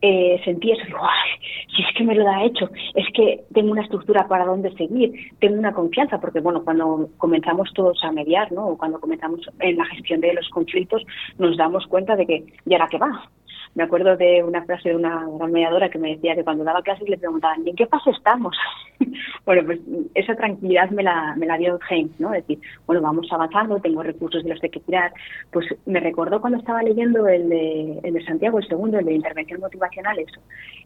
eh, 0.00 0.40
sentí 0.44 0.72
eso, 0.72 0.84
digo, 0.86 0.98
"Ay, 1.02 1.30
si 1.74 1.82
es 1.82 1.88
que 1.96 2.04
me 2.04 2.14
lo 2.14 2.24
da 2.24 2.42
hecho, 2.44 2.68
es 2.94 3.06
que 3.14 3.42
tengo 3.52 3.70
una 3.72 3.82
estructura 3.82 4.26
para 4.26 4.46
dónde 4.46 4.72
seguir, 4.72 5.12
tengo 5.38 5.58
una 5.58 5.72
confianza, 5.72 6.20
porque 6.20 6.40
bueno, 6.40 6.64
cuando 6.64 7.08
comenzamos 7.18 7.72
todos 7.74 8.02
a 8.02 8.12
mediar, 8.12 8.50
¿no? 8.52 8.68
O 8.68 8.78
cuando 8.78 8.98
comenzamos 9.00 9.40
en 9.60 9.76
la 9.76 9.84
gestión 9.86 10.20
de 10.20 10.34
los 10.34 10.48
conflictos, 10.48 11.04
nos 11.38 11.56
damos 11.56 11.86
cuenta 11.86 12.16
de 12.16 12.26
que, 12.26 12.44
¿y 12.66 12.72
ahora 12.72 12.88
qué 12.90 12.98
va? 12.98 13.30
Me 13.74 13.84
acuerdo 13.84 14.16
de 14.16 14.42
una 14.42 14.64
frase 14.64 14.88
de 14.88 14.96
una 14.96 15.26
gran 15.38 15.52
mediadora 15.52 15.88
que 15.88 15.98
me 15.98 16.10
decía 16.10 16.34
que 16.34 16.42
cuando 16.42 16.64
daba 16.64 16.82
clases 16.82 17.08
le 17.08 17.18
preguntaban, 17.18 17.64
¿y 17.64 17.70
en 17.70 17.76
qué 17.76 17.86
fase 17.86 18.10
estamos? 18.10 18.56
bueno, 19.46 19.62
pues 19.64 19.78
esa 20.14 20.34
tranquilidad 20.34 20.90
me 20.90 21.02
la, 21.02 21.34
me 21.36 21.46
la 21.46 21.56
dio 21.56 21.78
James, 21.88 22.10
¿no? 22.18 22.34
Es 22.34 22.46
decir, 22.46 22.60
bueno, 22.86 23.00
vamos 23.00 23.28
avanzando, 23.30 23.80
tengo 23.80 24.02
recursos 24.02 24.42
de 24.42 24.50
los 24.50 24.60
que 24.60 24.68
tirar. 24.68 25.12
Pues 25.52 25.66
me 25.86 26.00
recordó 26.00 26.40
cuando 26.40 26.58
estaba 26.58 26.82
leyendo 26.82 27.28
el 27.28 27.48
de, 27.48 28.00
el 28.02 28.14
de 28.14 28.24
Santiago, 28.24 28.58
el 28.58 28.66
segundo, 28.66 28.98
el 28.98 29.06
de 29.06 29.14
intervención 29.14 29.60
motivacional, 29.60 30.18
eso. 30.18 30.40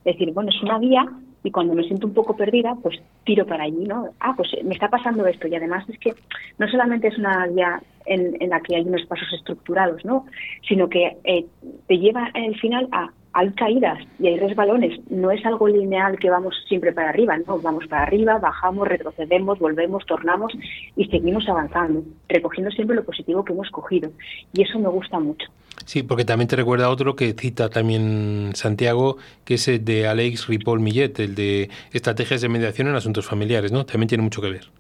Es 0.05 0.17
decir, 0.17 0.33
bueno, 0.33 0.51
es 0.51 0.63
una 0.63 0.79
guía 0.79 1.09
y 1.45 1.51
cuando 1.51 1.75
me 1.75 1.85
siento 1.85 2.07
un 2.07 2.15
poco 2.15 2.35
perdida, 2.35 2.75
pues 2.83 2.99
tiro 3.25 3.47
para 3.47 3.65
allí, 3.65 3.85
¿no? 3.85 4.09
Ah, 4.19 4.33
pues 4.35 4.49
me 4.65 4.73
está 4.73 4.89
pasando 4.89 5.27
esto 5.27 5.47
y 5.47 5.55
además 5.55 5.87
es 5.91 5.99
que 5.99 6.15
no 6.59 6.67
solamente 6.69 7.09
es 7.09 7.19
una 7.19 7.47
guía 7.47 7.83
en, 8.07 8.37
en 8.41 8.49
la 8.49 8.61
que 8.61 8.77
hay 8.77 8.83
unos 8.83 9.05
pasos 9.05 9.31
estructurados, 9.33 10.05
¿no? 10.07 10.25
Sino 10.67 10.89
que 10.89 11.19
eh, 11.23 11.45
te 11.87 11.99
lleva 11.99 12.31
al 12.33 12.55
final 12.57 12.89
a 12.93 13.11
hay 13.35 13.51
caídas 13.51 13.99
y 14.19 14.29
hay 14.29 14.39
resbalones. 14.39 14.99
No 15.11 15.31
es 15.31 15.45
algo 15.45 15.69
lineal 15.69 16.19
que 16.19 16.31
vamos 16.31 16.55
siempre 16.69 16.93
para 16.93 17.11
arriba, 17.11 17.37
no, 17.47 17.59
vamos 17.59 17.87
para 17.89 18.05
arriba, 18.05 18.39
bajamos, 18.39 18.87
retrocedemos, 18.89 19.59
volvemos, 19.59 20.07
tornamos 20.07 20.53
y 20.97 21.05
seguimos 21.07 21.49
avanzando, 21.49 22.05
recogiendo 22.29 22.71
siempre 22.71 22.97
lo 22.97 23.05
positivo 23.05 23.45
que 23.45 23.53
hemos 23.53 23.71
cogido. 23.71 24.11
Y 24.53 24.63
eso 24.63 24.79
me 24.79 24.89
gusta 24.89 25.19
mucho. 25.19 25.49
Sí, 25.85 26.05
porque 26.05 26.25
también 26.25 26.49
te 26.49 26.57
recuerda 26.57 26.89
otro 26.89 27.17
que 27.17 27.33
cita 27.33 27.69
también 27.69 28.53
Santiago, 28.55 29.17
que 29.45 29.55
es 29.55 29.67
el 29.67 29.85
de 29.85 30.07
Alex 30.07 30.47
Ripoll 30.47 30.81
Millet, 30.81 31.19
el 31.19 31.35
de 31.35 31.69
estrategias 31.93 32.41
de 32.41 32.49
mediación 32.49 32.89
en 32.89 32.95
asuntos 32.95 33.27
familiares, 33.27 33.73
¿no? 33.73 33.85
También 33.85 34.09
tiene 34.09 34.23
mucho 34.23 34.41
que 34.41 34.51
ver. 34.51 34.71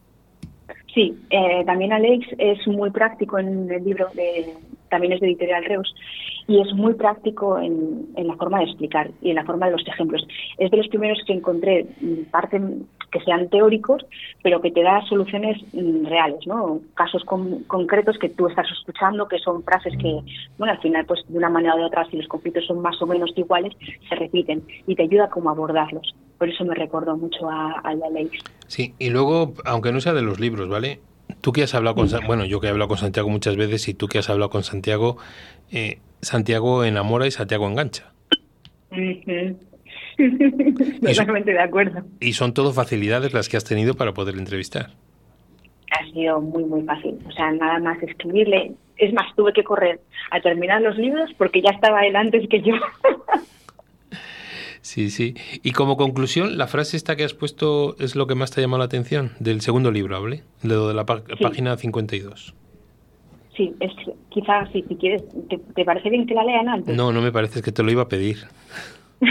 Sí, 0.94 1.12
eh, 1.28 1.64
también 1.66 1.92
Alex 1.92 2.24
es 2.38 2.66
muy 2.68 2.90
práctico 2.90 3.38
en 3.40 3.68
el 3.68 3.84
libro, 3.84 4.06
de, 4.14 4.54
también 4.94 5.12
es 5.12 5.20
de 5.20 5.26
Editorial 5.26 5.64
Reus, 5.64 5.92
y 6.46 6.60
es 6.60 6.72
muy 6.72 6.94
práctico 6.94 7.58
en, 7.58 8.06
en, 8.14 8.28
la 8.28 8.36
forma 8.36 8.58
de 8.58 8.66
explicar 8.66 9.10
y 9.20 9.30
en 9.30 9.36
la 9.36 9.44
forma 9.44 9.66
de 9.66 9.72
los 9.72 9.84
ejemplos. 9.88 10.24
Es 10.56 10.70
de 10.70 10.76
los 10.76 10.86
primeros 10.86 11.18
que 11.26 11.32
encontré 11.32 11.84
mm, 12.00 12.30
parte 12.30 12.60
que 13.10 13.20
sean 13.20 13.48
teóricos, 13.48 14.06
pero 14.44 14.60
que 14.60 14.70
te 14.70 14.82
da 14.82 15.02
soluciones 15.08 15.60
mm, 15.72 16.06
reales, 16.06 16.46
¿no? 16.46 16.80
Casos 16.94 17.24
con, 17.24 17.64
concretos 17.64 18.18
que 18.18 18.28
tú 18.28 18.46
estás 18.46 18.66
escuchando, 18.70 19.26
que 19.26 19.40
son 19.40 19.64
frases 19.64 19.94
que, 19.98 20.20
bueno, 20.58 20.74
al 20.74 20.80
final, 20.80 21.04
pues 21.06 21.24
de 21.26 21.38
una 21.38 21.50
manera 21.50 21.74
o 21.74 21.78
de 21.78 21.86
otra, 21.86 22.08
si 22.08 22.16
los 22.16 22.28
conflictos 22.28 22.64
son 22.66 22.80
más 22.80 23.00
o 23.02 23.06
menos 23.06 23.32
iguales, 23.36 23.72
se 24.08 24.14
repiten 24.14 24.62
y 24.86 24.94
te 24.94 25.02
ayuda 25.02 25.30
como 25.30 25.48
a 25.48 25.52
abordarlos. 25.52 26.14
Por 26.38 26.48
eso 26.48 26.64
me 26.64 26.74
recordó 26.76 27.16
mucho 27.16 27.50
a, 27.50 27.80
a 27.82 27.88
Alex. 27.88 28.38
Sí, 28.68 28.94
y 29.00 29.10
luego, 29.10 29.54
aunque 29.64 29.90
no 29.90 30.00
sea 30.00 30.12
de 30.12 30.22
los 30.22 30.38
libros, 30.38 30.68
¿vale? 30.68 31.00
Tú 31.44 31.52
que 31.52 31.62
has 31.62 31.74
hablado 31.74 31.94
con, 31.94 32.08
bueno, 32.26 32.46
yo 32.46 32.58
que 32.58 32.68
he 32.68 32.70
hablado 32.70 32.88
con 32.88 32.96
Santiago 32.96 33.28
muchas 33.28 33.54
veces 33.56 33.86
y 33.88 33.92
tú 33.92 34.08
que 34.08 34.16
has 34.16 34.30
hablado 34.30 34.48
con 34.48 34.62
Santiago, 34.62 35.18
eh, 35.70 35.98
Santiago 36.22 36.84
enamora 36.84 37.26
y 37.26 37.32
Santiago 37.32 37.68
engancha. 37.68 38.14
Uh 38.90 38.94
-huh. 38.96 39.56
Totalmente 41.06 41.52
de 41.52 41.60
acuerdo. 41.60 42.02
Y 42.18 42.32
son 42.32 42.54
todo 42.54 42.72
facilidades 42.72 43.34
las 43.34 43.50
que 43.50 43.58
has 43.58 43.64
tenido 43.64 43.92
para 43.92 44.14
poder 44.14 44.36
entrevistar. 44.36 44.92
Ha 45.90 46.10
sido 46.14 46.40
muy, 46.40 46.64
muy 46.64 46.82
fácil. 46.84 47.18
O 47.28 47.32
sea, 47.32 47.52
nada 47.52 47.78
más 47.78 48.02
escribirle. 48.02 48.72
Es 48.96 49.12
más, 49.12 49.26
tuve 49.36 49.52
que 49.52 49.64
correr 49.64 50.00
a 50.30 50.40
terminar 50.40 50.80
los 50.80 50.96
libros 50.96 51.30
porque 51.36 51.60
ya 51.60 51.72
estaba 51.72 52.06
él 52.06 52.16
antes 52.16 52.48
que 52.48 52.62
yo. 52.62 52.72
Sí, 54.84 55.08
sí. 55.08 55.34
Y 55.62 55.72
como 55.72 55.96
conclusión, 55.96 56.58
la 56.58 56.66
frase 56.66 56.98
esta 56.98 57.16
que 57.16 57.24
has 57.24 57.32
puesto 57.32 57.96
es 57.98 58.16
lo 58.16 58.26
que 58.26 58.34
más 58.34 58.50
te 58.50 58.60
ha 58.60 58.62
llamado 58.62 58.80
la 58.80 58.84
atención 58.84 59.30
del 59.40 59.62
segundo 59.62 59.90
libro, 59.90 60.14
¿hable? 60.14 60.42
De 60.62 60.74
lo 60.74 60.88
de 60.88 60.92
la 60.92 61.06
sí. 61.06 61.42
página 61.42 61.74
52. 61.74 62.54
Sí, 63.56 63.74
es, 63.80 63.92
quizás 64.28 64.70
si 64.72 64.82
quieres, 64.82 65.24
¿te, 65.48 65.56
¿te, 65.56 65.84
parece 65.86 66.10
bien 66.10 66.26
que 66.26 66.34
la 66.34 66.44
lean 66.44 66.68
antes? 66.68 66.94
No, 66.94 67.12
no 67.12 67.22
me 67.22 67.32
parece, 67.32 67.60
es 67.60 67.64
que 67.64 67.72
te 67.72 67.82
lo 67.82 67.90
iba 67.90 68.02
a 68.02 68.08
pedir. 68.08 68.36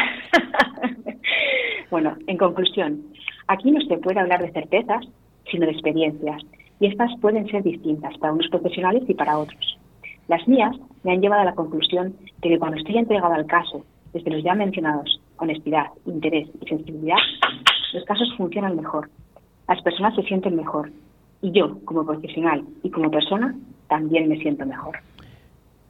bueno, 1.92 2.18
en 2.26 2.38
conclusión, 2.38 3.04
aquí 3.46 3.70
no 3.70 3.80
se 3.82 4.00
puede 4.00 4.20
hablar 4.20 4.42
de 4.42 4.52
certezas, 4.54 5.06
sino 5.52 5.68
de 5.68 5.74
experiencias, 5.74 6.42
y 6.80 6.88
estas 6.88 7.12
pueden 7.22 7.48
ser 7.50 7.62
distintas 7.62 8.18
para 8.18 8.34
unos 8.34 8.48
profesionales 8.48 9.04
y 9.08 9.14
para 9.14 9.38
otros. 9.38 9.78
Las 10.28 10.48
mías 10.48 10.76
me 11.04 11.12
han 11.12 11.22
llevado 11.22 11.44
a 11.44 11.46
la 11.46 11.54
conclusión 11.54 12.16
de 12.42 12.50
que 12.50 12.58
cuando 12.58 12.78
estoy 12.78 12.98
entregado 12.98 13.36
al 13.36 13.46
caso, 13.46 13.86
desde 14.14 14.32
los 14.32 14.44
ya 14.44 14.54
mencionados, 14.54 15.20
honestidad, 15.38 15.88
interés 16.06 16.48
y 16.62 16.68
sensibilidad, 16.68 17.18
los 17.94 18.04
casos 18.06 18.32
funcionan 18.38 18.76
mejor, 18.76 19.10
las 19.68 19.82
personas 19.82 20.16
se 20.16 20.24
sienten 20.24 20.56
mejor, 20.56 20.92
y 21.42 21.52
yo, 21.52 21.78
como 21.84 22.06
profesional 22.06 22.64
y 22.84 22.90
como 22.90 23.12
persona, 23.12 23.54
también 23.90 24.30
me 24.30 24.38
siento 24.38 24.66
mejor. 24.66 24.98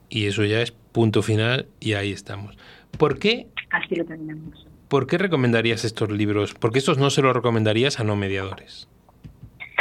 Y 0.10 0.26
eso 0.26 0.44
ya 0.44 0.62
es 0.62 0.72
punto 0.72 1.22
final 1.22 1.68
y 1.80 1.94
ahí 1.94 2.12
estamos. 2.12 2.58
¿Por 2.98 3.20
qué? 3.20 3.48
Así 3.72 3.96
lo 3.96 4.04
terminamos. 4.04 4.68
¿Por 4.88 5.08
qué 5.08 5.18
recomendarías 5.18 5.86
estos 5.86 6.12
libros? 6.12 6.54
Porque 6.54 6.80
estos 6.80 6.98
no 6.98 7.10
se 7.10 7.22
los 7.22 7.36
recomendarías 7.36 8.00
a 8.00 8.04
no 8.04 8.16
mediadores. 8.16 8.88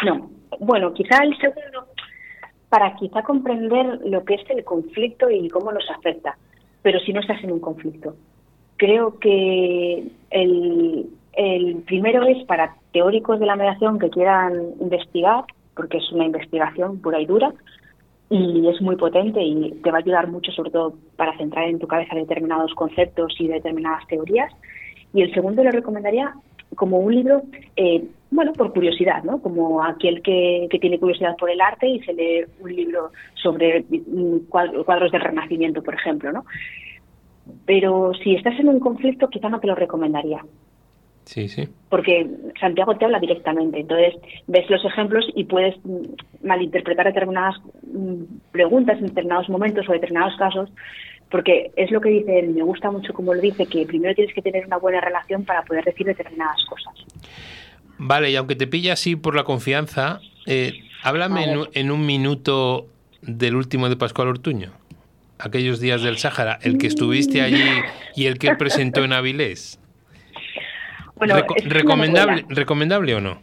No, 0.05 0.31
bueno, 0.61 0.93
quizá 0.95 1.23
el 1.25 1.37
segundo, 1.39 1.87
para 2.69 2.95
quizá 2.97 3.23
comprender 3.23 4.01
lo 4.05 4.25
que 4.25 4.35
es 4.35 4.51
el 4.51 4.65
conflicto 4.65 5.31
y 5.31 5.49
cómo 5.49 5.73
nos 5.73 5.89
afecta, 5.91 6.37
pero 6.83 7.01
si 7.01 7.13
no 7.13 7.21
estás 7.21 7.43
en 7.43 7.53
un 7.53 7.61
conflicto. 7.61 8.17
Creo 8.77 9.19
que 9.19 10.05
el, 10.31 11.07
el 11.35 11.77
primero 11.87 12.25
es 12.25 12.45
para 12.45 12.75
teóricos 12.93 13.39
de 13.41 13.47
la 13.47 13.57
mediación 13.57 13.99
que 13.99 14.11
quieran 14.11 14.53
investigar, 14.81 15.45
porque 15.75 15.99
es 15.99 16.13
una 16.13 16.27
investigación 16.27 17.01
pura 17.01 17.21
y 17.21 17.27
dura, 17.27 17.53
y 18.29 18.67
es 18.67 18.81
muy 18.81 18.97
potente 18.97 19.43
y 19.43 19.73
te 19.83 19.91
va 19.91 19.99
a 19.99 20.01
ayudar 20.01 20.27
mucho, 20.27 20.51
sobre 20.53 20.71
todo 20.71 20.95
para 21.17 21.37
centrar 21.37 21.69
en 21.69 21.79
tu 21.79 21.87
cabeza 21.87 22.15
determinados 22.15 22.75
conceptos 22.75 23.35
y 23.39 23.47
determinadas 23.47 24.07
teorías. 24.07 24.51
Y 25.13 25.21
el 25.21 25.35
segundo 25.35 25.63
le 25.63 25.71
recomendaría 25.71 26.33
como 26.77 26.99
un 26.99 27.15
libro, 27.15 27.43
eh, 27.77 28.05
bueno, 28.31 28.53
por 28.53 28.73
curiosidad, 28.73 29.23
¿no? 29.25 29.41
Como 29.41 29.83
aquel 29.83 30.23
que, 30.23 30.67
que, 30.71 30.79
tiene 30.79 30.99
curiosidad 30.99 31.37
por 31.37 31.51
el 31.51 31.61
arte 31.61 31.87
y 31.87 32.01
se 32.01 32.15
lee 32.15 32.45
un 32.61 32.75
libro 32.75 33.11
sobre 33.35 33.85
mm, 33.89 34.49
cuadros 34.49 35.13
del 35.13 35.21
Renacimiento, 35.21 35.83
por 35.83 35.95
ejemplo, 35.95 36.33
¿no? 36.33 36.45
Pero 37.67 38.13
si 38.23 38.35
estás 38.35 38.59
en 38.59 38.69
un 38.69 38.81
conflicto, 38.81 39.29
quizá 39.29 39.49
no 39.49 39.61
te 39.61 39.67
lo 39.67 39.75
recomendaría. 39.75 40.43
Sí, 41.25 41.49
sí. 41.49 41.69
Porque 41.89 42.29
Santiago 42.61 42.97
te 42.97 43.05
habla 43.05 43.21
directamente. 43.21 43.81
Entonces, 43.81 44.15
ves 44.47 44.69
los 44.69 44.85
ejemplos 44.85 45.25
y 45.35 45.45
puedes 45.45 45.77
mm, 45.85 46.47
malinterpretar 46.47 47.07
determinadas 47.07 47.57
mm, 47.87 48.23
preguntas 48.51 48.99
en 48.99 49.07
determinados 49.07 49.49
momentos 49.49 49.89
o 49.89 49.93
determinados 49.93 50.37
casos, 50.37 50.71
porque 51.33 51.73
es 51.75 51.91
lo 51.91 52.01
que 52.01 52.11
dice 52.11 52.39
él. 52.39 52.51
Me 52.51 52.63
gusta 52.63 52.91
mucho 52.91 53.13
como 53.13 53.35
lo 53.35 53.41
dice, 53.41 53.67
que 53.67 53.85
primero 53.87 54.15
tienes 54.15 54.35
que 54.35 54.43
tener 54.43 54.67
una 54.67 54.77
buena 54.77 55.01
relación 55.01 55.45
para 55.45 55.63
poder 55.63 55.85
decir 55.85 56.07
determinadas 56.07 56.65
cosas. 56.67 56.95
Vale, 57.99 58.31
y 58.31 58.37
aunque 58.37 58.55
te 58.55 58.69
pilla 58.69 58.93
así 58.93 59.17
por 59.17 59.35
la 59.35 59.43
confianza, 59.43 60.21
eh, 60.47 60.75
háblame 61.03 61.51
en, 61.51 61.61
en 61.73 61.91
un 61.91 62.07
minuto 62.07 62.87
del 63.23 63.57
último 63.57 63.89
de 63.89 63.97
Pascual 63.97 64.29
Ortuño 64.29 64.73
aquellos 65.43 65.81
días 65.81 66.03
del 66.03 66.19
Sáhara, 66.19 66.59
el 66.63 66.79
que 66.79 66.87
estuviste 66.87 67.43
allí 67.43 67.65
y 68.15 68.27
el 68.27 68.39
que 68.39 68.49
él 68.49 68.57
presentó 68.57 69.03
en 69.03 69.13
Avilés. 69.13 69.81
Bueno, 71.17 71.35
recomendable, 71.65 72.45
¿Recomendable 72.49 73.15
o 73.15 73.21
no? 73.21 73.39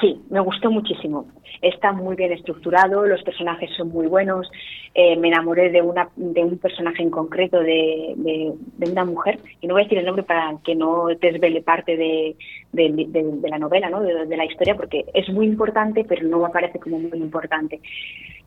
Sí, 0.00 0.20
me 0.30 0.40
gustó 0.40 0.70
muchísimo. 0.70 1.26
Está 1.60 1.92
muy 1.92 2.16
bien 2.16 2.32
estructurado, 2.32 3.04
los 3.06 3.22
personajes 3.22 3.70
son 3.76 3.88
muy 3.88 4.06
buenos. 4.06 4.50
Eh, 4.94 5.16
me 5.16 5.28
enamoré 5.28 5.70
de 5.70 5.82
una 5.82 6.08
de 6.16 6.42
un 6.42 6.58
personaje 6.58 7.02
en 7.02 7.10
concreto 7.10 7.60
de, 7.60 8.14
de, 8.16 8.90
una 8.90 9.04
mujer 9.04 9.38
y 9.60 9.66
no 9.66 9.74
voy 9.74 9.82
a 9.82 9.84
decir 9.84 9.98
el 9.98 10.06
nombre 10.06 10.22
para 10.22 10.56
que 10.64 10.74
no 10.74 11.06
desvele 11.20 11.62
parte 11.62 11.96
de, 11.96 12.36
de 12.72 13.48
la 13.48 13.58
novela, 13.58 13.90
¿no? 13.90 14.00
de, 14.00 14.36
la 14.36 14.44
historia, 14.44 14.74
porque 14.76 15.04
es 15.14 15.28
muy 15.30 15.46
importante, 15.46 16.04
pero 16.04 16.26
no 16.26 16.38
me 16.40 16.46
aparece 16.46 16.78
como 16.78 16.98
muy 16.98 17.18
importante. 17.18 17.80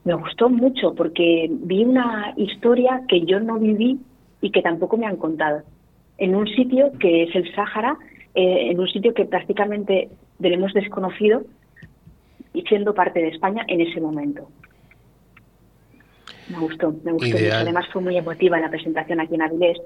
Me 0.03 0.13
gustó 0.15 0.49
mucho 0.49 0.95
porque 0.95 1.47
vi 1.49 1.83
una 1.83 2.33
historia 2.37 3.01
que 3.07 3.21
yo 3.21 3.39
no 3.39 3.59
viví 3.59 3.99
y 4.41 4.51
que 4.51 4.61
tampoco 4.61 4.97
me 4.97 5.05
han 5.05 5.17
contado. 5.17 5.61
En 6.17 6.35
un 6.35 6.47
sitio 6.47 6.91
que 6.99 7.23
es 7.23 7.35
el 7.35 7.53
Sáhara, 7.53 7.97
eh, 8.33 8.71
en 8.71 8.79
un 8.79 8.87
sitio 8.87 9.13
que 9.13 9.25
prácticamente 9.25 10.09
tenemos 10.39 10.73
desconocido 10.73 11.43
y 12.53 12.61
siendo 12.63 12.93
parte 12.93 13.19
de 13.19 13.29
España 13.29 13.63
en 13.67 13.81
ese 13.81 13.99
momento. 13.99 14.49
Me 16.49 16.59
gustó, 16.59 16.93
me 17.03 17.13
gustó 17.13 17.37
mucho. 17.37 17.55
Además 17.55 17.85
fue 17.91 18.01
muy 18.01 18.17
emotiva 18.17 18.59
la 18.59 18.69
presentación 18.69 19.19
aquí 19.19 19.35
en 19.35 19.41
Avilés. 19.41 19.77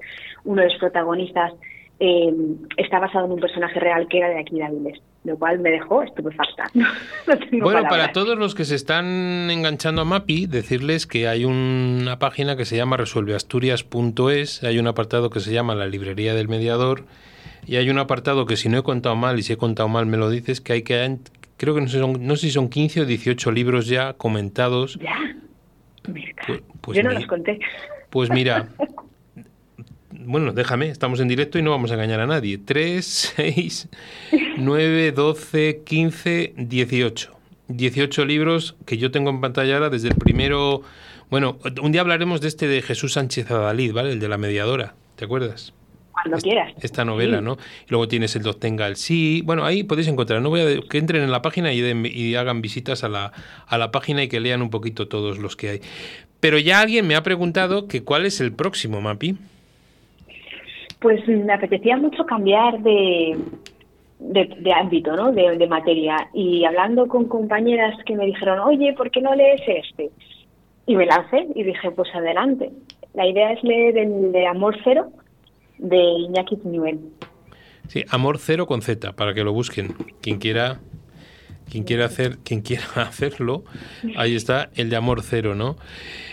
Uno 0.44 0.62
de 0.62 0.68
los 0.68 0.78
protagonistas 0.78 1.52
eh, 2.00 2.34
está 2.76 2.98
basado 2.98 3.26
en 3.26 3.32
un 3.32 3.40
personaje 3.40 3.78
real 3.80 4.06
que 4.08 4.18
era 4.18 4.28
de 4.28 4.40
aquí 4.40 4.56
de 4.56 4.64
Avilés, 4.64 5.00
lo 5.24 5.38
cual 5.38 5.60
me 5.60 5.70
dejó 5.70 6.02
estupefacta. 6.02 6.70
bueno, 7.62 7.88
para 7.88 8.12
todos 8.12 8.36
los 8.36 8.54
que 8.54 8.64
se 8.64 8.74
están 8.74 9.48
enganchando 9.50 10.02
a 10.02 10.04
MAPI, 10.04 10.46
decirles 10.46 11.06
que 11.06 11.28
hay 11.28 11.44
una 11.44 12.18
página 12.18 12.56
que 12.56 12.64
se 12.64 12.76
llama 12.76 12.96
resuelveasturias.es, 12.96 14.64
hay 14.64 14.78
un 14.78 14.88
apartado 14.88 15.30
que 15.30 15.40
se 15.40 15.52
llama 15.52 15.74
La 15.74 15.86
Librería 15.86 16.34
del 16.34 16.48
Mediador 16.48 17.04
y 17.66 17.76
hay 17.76 17.88
un 17.90 17.98
apartado 17.98 18.44
que 18.46 18.56
si 18.56 18.68
no 18.68 18.78
he 18.78 18.82
contado 18.82 19.16
mal 19.16 19.38
y 19.38 19.42
si 19.42 19.52
he 19.54 19.56
contado 19.56 19.88
mal 19.88 20.06
me 20.06 20.16
lo 20.16 20.28
dices, 20.28 20.60
que 20.60 20.74
hay 20.74 20.82
que, 20.82 21.18
creo 21.56 21.74
que 21.74 21.80
no 21.80 21.88
sé, 21.88 21.98
son, 21.98 22.26
no 22.26 22.36
sé 22.36 22.46
si 22.46 22.52
son 22.52 22.68
15 22.68 23.02
o 23.02 23.06
18 23.06 23.50
libros 23.50 23.86
ya 23.86 24.12
comentados. 24.14 24.98
Ya. 25.00 25.36
Pues, 26.02 26.62
pues 26.80 26.96
Yo 26.96 27.02
no 27.02 27.10
los 27.10 27.26
conté. 27.26 27.58
Pues 28.10 28.30
mira, 28.30 28.68
bueno, 30.10 30.52
déjame, 30.52 30.88
estamos 30.88 31.20
en 31.20 31.28
directo 31.28 31.58
y 31.58 31.62
no 31.62 31.70
vamos 31.70 31.90
a 31.90 31.94
engañar 31.94 32.20
a 32.20 32.26
nadie. 32.26 32.58
3, 32.58 33.04
6, 33.36 33.88
9, 34.58 35.12
12, 35.12 35.82
15, 35.84 36.54
18. 36.56 37.32
18 37.68 38.24
libros 38.24 38.76
que 38.84 38.96
yo 38.96 39.10
tengo 39.10 39.30
en 39.30 39.40
pantalla 39.40 39.74
ahora 39.74 39.90
desde 39.90 40.08
el 40.08 40.14
primero... 40.14 40.82
Bueno, 41.28 41.58
un 41.82 41.90
día 41.90 42.02
hablaremos 42.02 42.40
de 42.40 42.46
este 42.46 42.68
de 42.68 42.82
Jesús 42.82 43.14
Sánchez 43.14 43.50
Adalid, 43.50 43.92
¿vale? 43.92 44.12
El 44.12 44.20
de 44.20 44.28
la 44.28 44.38
mediadora, 44.38 44.94
¿te 45.16 45.24
acuerdas? 45.24 45.74
Cuando 46.22 46.38
quieras. 46.38 46.72
Esta 46.80 47.04
novela, 47.04 47.40
¿no? 47.40 47.58
Y 47.86 47.90
luego 47.90 48.08
tienes 48.08 48.34
el 48.36 48.42
Dos 48.42 48.58
Tenga 48.58 48.86
el 48.86 48.96
Sí. 48.96 49.42
Bueno, 49.44 49.64
ahí 49.64 49.82
podéis 49.82 50.08
encontrar. 50.08 50.40
No 50.40 50.48
voy 50.48 50.60
a 50.60 50.80
que 50.88 50.98
entren 50.98 51.22
en 51.22 51.30
la 51.30 51.42
página 51.42 51.72
y, 51.72 51.80
y 51.80 52.34
hagan 52.36 52.62
visitas 52.62 53.04
a 53.04 53.08
la, 53.08 53.32
a 53.66 53.78
la 53.78 53.90
página 53.90 54.22
y 54.22 54.28
que 54.28 54.40
lean 54.40 54.62
un 54.62 54.70
poquito 54.70 55.08
todos 55.08 55.38
los 55.38 55.56
que 55.56 55.68
hay. 55.68 55.80
Pero 56.40 56.58
ya 56.58 56.80
alguien 56.80 57.06
me 57.06 57.16
ha 57.16 57.22
preguntado 57.22 57.86
que 57.86 58.02
cuál 58.02 58.24
es 58.26 58.40
el 58.40 58.52
próximo, 58.52 59.00
Mapi. 59.00 59.36
Pues 61.00 61.26
me 61.28 61.52
apetecía 61.52 61.96
mucho 61.96 62.24
cambiar 62.24 62.80
de, 62.80 63.36
de, 64.18 64.72
ámbito, 64.72 65.14
¿no? 65.14 65.32
De, 65.32 65.56
de, 65.56 65.66
materia. 65.66 66.28
Y 66.32 66.64
hablando 66.64 67.06
con 67.06 67.26
compañeras 67.26 67.94
que 68.04 68.16
me 68.16 68.26
dijeron, 68.26 68.60
oye, 68.60 68.94
¿por 68.94 69.10
qué 69.10 69.20
no 69.20 69.34
lees 69.34 69.60
este? 69.66 70.10
Y 70.86 70.96
me 70.96 71.06
lancé 71.06 71.46
y 71.54 71.62
dije, 71.62 71.90
pues 71.90 72.08
adelante. 72.14 72.70
La 73.14 73.26
idea 73.26 73.52
es 73.52 73.62
leer 73.62 73.98
el 73.98 74.32
de 74.32 74.46
Amor 74.46 74.76
Cero, 74.84 75.10
de 75.78 75.96
Iñaki 75.96 76.56
Piñuel. 76.56 77.00
Sí, 77.88 78.04
Amor 78.08 78.38
Cero 78.38 78.66
con 78.66 78.82
Z, 78.82 79.12
para 79.14 79.34
que 79.34 79.44
lo 79.44 79.52
busquen. 79.52 79.94
Quien 80.20 80.38
quiera, 80.38 80.80
quien 81.70 81.84
quiera 81.84 82.06
hacer, 82.06 82.38
quien 82.38 82.62
quiera 82.62 82.84
hacerlo, 82.96 83.64
ahí 84.16 84.34
está 84.34 84.70
el 84.74 84.90
de 84.90 84.96
Amor 84.96 85.22
Cero, 85.22 85.54
¿no? 85.54 85.76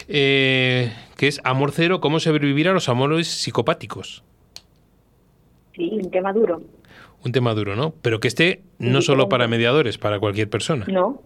Eh, 0.07 0.91
que 1.17 1.27
es 1.27 1.41
Amor 1.43 1.71
Cero, 1.71 2.01
cómo 2.01 2.19
sobrevivir 2.19 2.67
a 2.67 2.73
los 2.73 2.89
amores 2.89 3.27
psicopáticos. 3.27 4.23
Sí, 5.75 5.89
un 5.91 6.11
tema 6.11 6.33
duro. 6.33 6.61
Un 7.23 7.31
tema 7.31 7.53
duro, 7.53 7.75
¿no? 7.75 7.93
Pero 8.01 8.19
que 8.19 8.27
esté 8.27 8.61
no 8.79 9.01
solo 9.01 9.29
para 9.29 9.47
mediadores, 9.47 9.97
para 9.97 10.19
cualquier 10.19 10.49
persona. 10.49 10.85
No, 10.89 11.21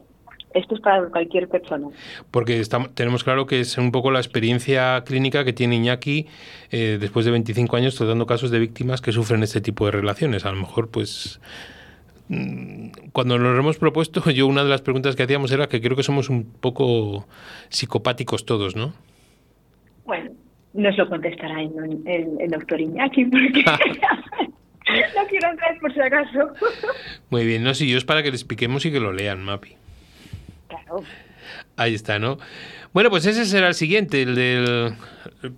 esto 0.57 0.75
es 0.75 0.81
para 0.81 1.07
cualquier 1.09 1.47
persona. 1.47 1.87
Porque 2.31 2.59
estamos, 2.59 2.93
tenemos 2.93 3.23
claro 3.23 3.45
que 3.45 3.59
es 3.59 3.77
un 3.77 3.91
poco 3.91 4.11
la 4.11 4.19
experiencia 4.19 5.03
clínica 5.05 5.45
que 5.45 5.53
tiene 5.53 5.75
Iñaki 5.75 6.27
eh, 6.71 6.97
después 6.99 7.25
de 7.25 7.31
25 7.31 7.75
años 7.75 7.95
tratando 7.95 8.25
casos 8.25 8.51
de 8.51 8.59
víctimas 8.59 9.01
que 9.01 9.11
sufren 9.11 9.43
este 9.43 9.61
tipo 9.61 9.85
de 9.85 9.91
relaciones. 9.91 10.45
A 10.45 10.51
lo 10.51 10.59
mejor, 10.59 10.89
pues, 10.89 11.39
mm, 12.29 12.89
cuando 13.11 13.37
nos 13.37 13.53
lo 13.53 13.59
hemos 13.59 13.77
propuesto, 13.77 14.21
yo 14.31 14.47
una 14.47 14.63
de 14.63 14.69
las 14.69 14.81
preguntas 14.81 15.15
que 15.15 15.23
hacíamos 15.23 15.51
era 15.51 15.67
que 15.67 15.81
creo 15.81 15.95
que 15.95 16.03
somos 16.03 16.29
un 16.29 16.43
poco 16.43 17.25
psicopáticos 17.69 18.45
todos, 18.45 18.75
¿no? 18.75 18.93
Bueno, 20.05 20.31
nos 20.73 20.97
lo 20.97 21.09
contestará 21.09 21.61
el, 21.61 22.49
doctor 22.49 22.79
Iñaki, 22.79 23.25
porque 23.25 23.63
no 25.15 25.27
quiero 25.27 25.49
entrar 25.49 25.77
por 25.79 25.93
si 25.93 25.99
acaso. 25.99 26.53
Muy 27.29 27.45
bien, 27.45 27.63
no, 27.63 27.73
sí, 27.73 27.89
yo 27.89 27.97
es 27.97 28.05
para 28.05 28.23
que 28.23 28.31
les 28.31 28.41
expliquemos 28.41 28.85
y 28.85 28.91
que 28.91 28.99
lo 28.99 29.11
lean, 29.11 29.43
Mapi. 29.43 29.75
Claro. 30.67 31.01
Ahí 31.77 31.93
está, 31.93 32.19
¿no? 32.19 32.37
Bueno, 32.93 33.09
pues 33.09 33.25
ese 33.25 33.45
será 33.45 33.67
el 33.67 33.73
siguiente, 33.73 34.21
el 34.21 34.35
del 34.35 34.93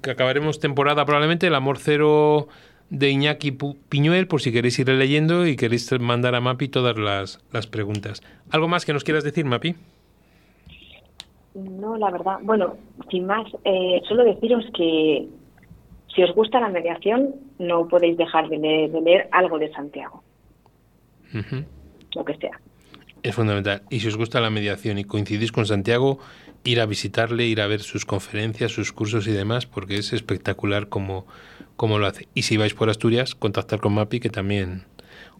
que 0.02 0.12
acabaremos 0.12 0.60
temporada 0.60 1.06
probablemente, 1.06 1.48
el 1.48 1.56
Amor 1.56 1.78
Cero 1.80 2.48
de 2.89 3.10
Iñaki 3.10 3.52
Piñuel, 3.89 4.28
por 4.28 4.41
si 4.41 4.52
queréis 4.52 4.78
ir 4.80 4.89
leyendo 4.89 5.48
y 5.48 5.56
queréis 5.56 5.91
mandar 6.00 6.36
a 6.36 6.41
Mapi 6.41 6.67
todas 6.67 6.98
las, 6.98 7.39
las 7.52 7.67
preguntas. 7.67 8.22
¿Algo 8.52 8.67
más 8.67 8.86
que 8.86 8.93
nos 8.93 9.04
quieras 9.04 9.24
decir, 9.24 9.45
Mapi? 9.45 9.76
No, 11.54 11.98
la 11.98 12.12
verdad, 12.12 12.38
bueno, 12.41 12.78
sin 13.10 13.26
más, 13.26 13.45
eh, 13.65 14.02
solo 14.08 14.24
deciros 14.24 14.65
que 14.76 15.28
si 16.15 16.24
os 16.24 16.34
gusta 16.34 16.60
la 16.60 16.69
mediación, 16.69 17.36
no 17.60 17.88
podéis 17.88 18.17
dejar 18.17 18.50
de 18.50 18.58
leer, 18.58 19.30
algo 19.32 19.60
de 19.60 19.72
Santiago. 19.72 20.24
Lo 22.15 22.26
que 22.26 22.36
sea. 22.38 22.60
Es 23.23 23.36
fundamental. 23.36 23.84
Y 23.89 23.99
si 23.99 24.08
os 24.08 24.17
gusta 24.17 24.39
la 24.39 24.49
mediación 24.49 24.97
y 24.97 25.03
coincidís 25.03 25.51
con 25.51 25.65
Santiago, 25.65 26.19
ir 26.63 26.79
a 26.79 26.86
visitarle, 26.86 27.45
ir 27.45 27.62
a 27.62 27.67
ver 27.67 27.82
sus 27.82 28.05
conferencias, 28.05 28.71
sus 28.71 28.91
cursos 28.91 29.27
y 29.27 29.32
demás, 29.32 29.65
porque 29.65 29.97
es 29.97 30.13
espectacular 30.13 30.89
como, 30.89 31.25
como 31.75 31.99
lo 31.99 32.08
hace. 32.08 32.27
Y 32.34 32.43
si 32.43 32.58
vais 32.58 32.73
por 32.73 32.89
Asturias, 32.89 33.36
contactar 33.36 33.79
con 33.79 33.93
Mapi, 33.93 34.19
que 34.19 34.29
también 34.29 34.86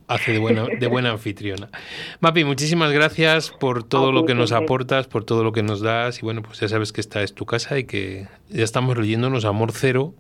hace 0.08 0.32
de 0.32 0.40
buena, 0.40 0.66
de 0.66 0.88
buena 0.88 1.12
anfitriona. 1.12 1.70
Mapi, 2.20 2.44
muchísimas 2.44 2.92
gracias 2.92 3.52
por 3.52 3.84
todo 3.84 4.12
lo 4.12 4.26
que 4.26 4.34
nos 4.34 4.52
aportas, 4.52 5.08
por 5.08 5.24
todo 5.24 5.44
lo 5.44 5.52
que 5.52 5.64
nos 5.64 5.82
das. 5.82 6.20
Y 6.20 6.22
bueno, 6.24 6.42
pues 6.42 6.60
ya 6.60 6.68
sabes 6.68 6.92
que 6.92 7.02
esta 7.02 7.22
es 7.22 7.34
tu 7.34 7.46
casa 7.46 7.78
y 7.78 7.86
que 7.86 8.28
ya 8.50 8.64
estamos 8.64 8.98
leyéndonos 8.98 9.46
Amor 9.46 9.72
Cero 9.72 10.14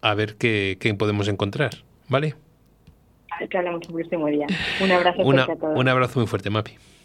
a 0.00 0.14
ver 0.14 0.36
qué, 0.36 0.78
qué 0.80 0.94
podemos 0.94 1.28
encontrar. 1.28 1.70
¿Vale? 2.08 2.34
El 3.40 3.48
próximo 3.48 4.26
día. 4.26 4.46
Un 4.80 4.92
abrazo 4.92 5.22
fuerte 5.22 5.52
a 5.52 5.56
todos. 5.56 5.78
Un 5.78 5.88
abrazo 5.88 6.20
muy 6.20 6.26
fuerte, 6.26 6.50
Mapi. 6.50 6.72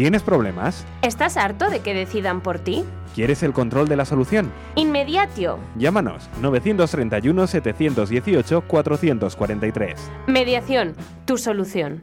¿Tienes 0.00 0.22
problemas? 0.22 0.86
¿Estás 1.02 1.36
harto 1.36 1.68
de 1.68 1.80
que 1.80 1.92
decidan 1.92 2.40
por 2.40 2.58
ti? 2.58 2.86
¿Quieres 3.14 3.42
el 3.42 3.52
control 3.52 3.86
de 3.86 3.96
la 3.96 4.06
solución? 4.06 4.50
Inmediatio. 4.74 5.58
Llámanos 5.76 6.30
931 6.40 7.46
718 7.46 8.62
443. 8.62 10.10
Mediación, 10.26 10.94
tu 11.26 11.36
solución. 11.36 12.02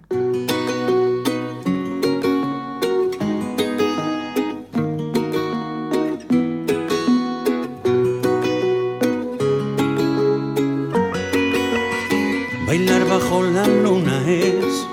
Bailar 12.68 13.08
bajo 13.10 13.42
la 13.42 13.66
luna 13.66 14.22
es 14.28 14.88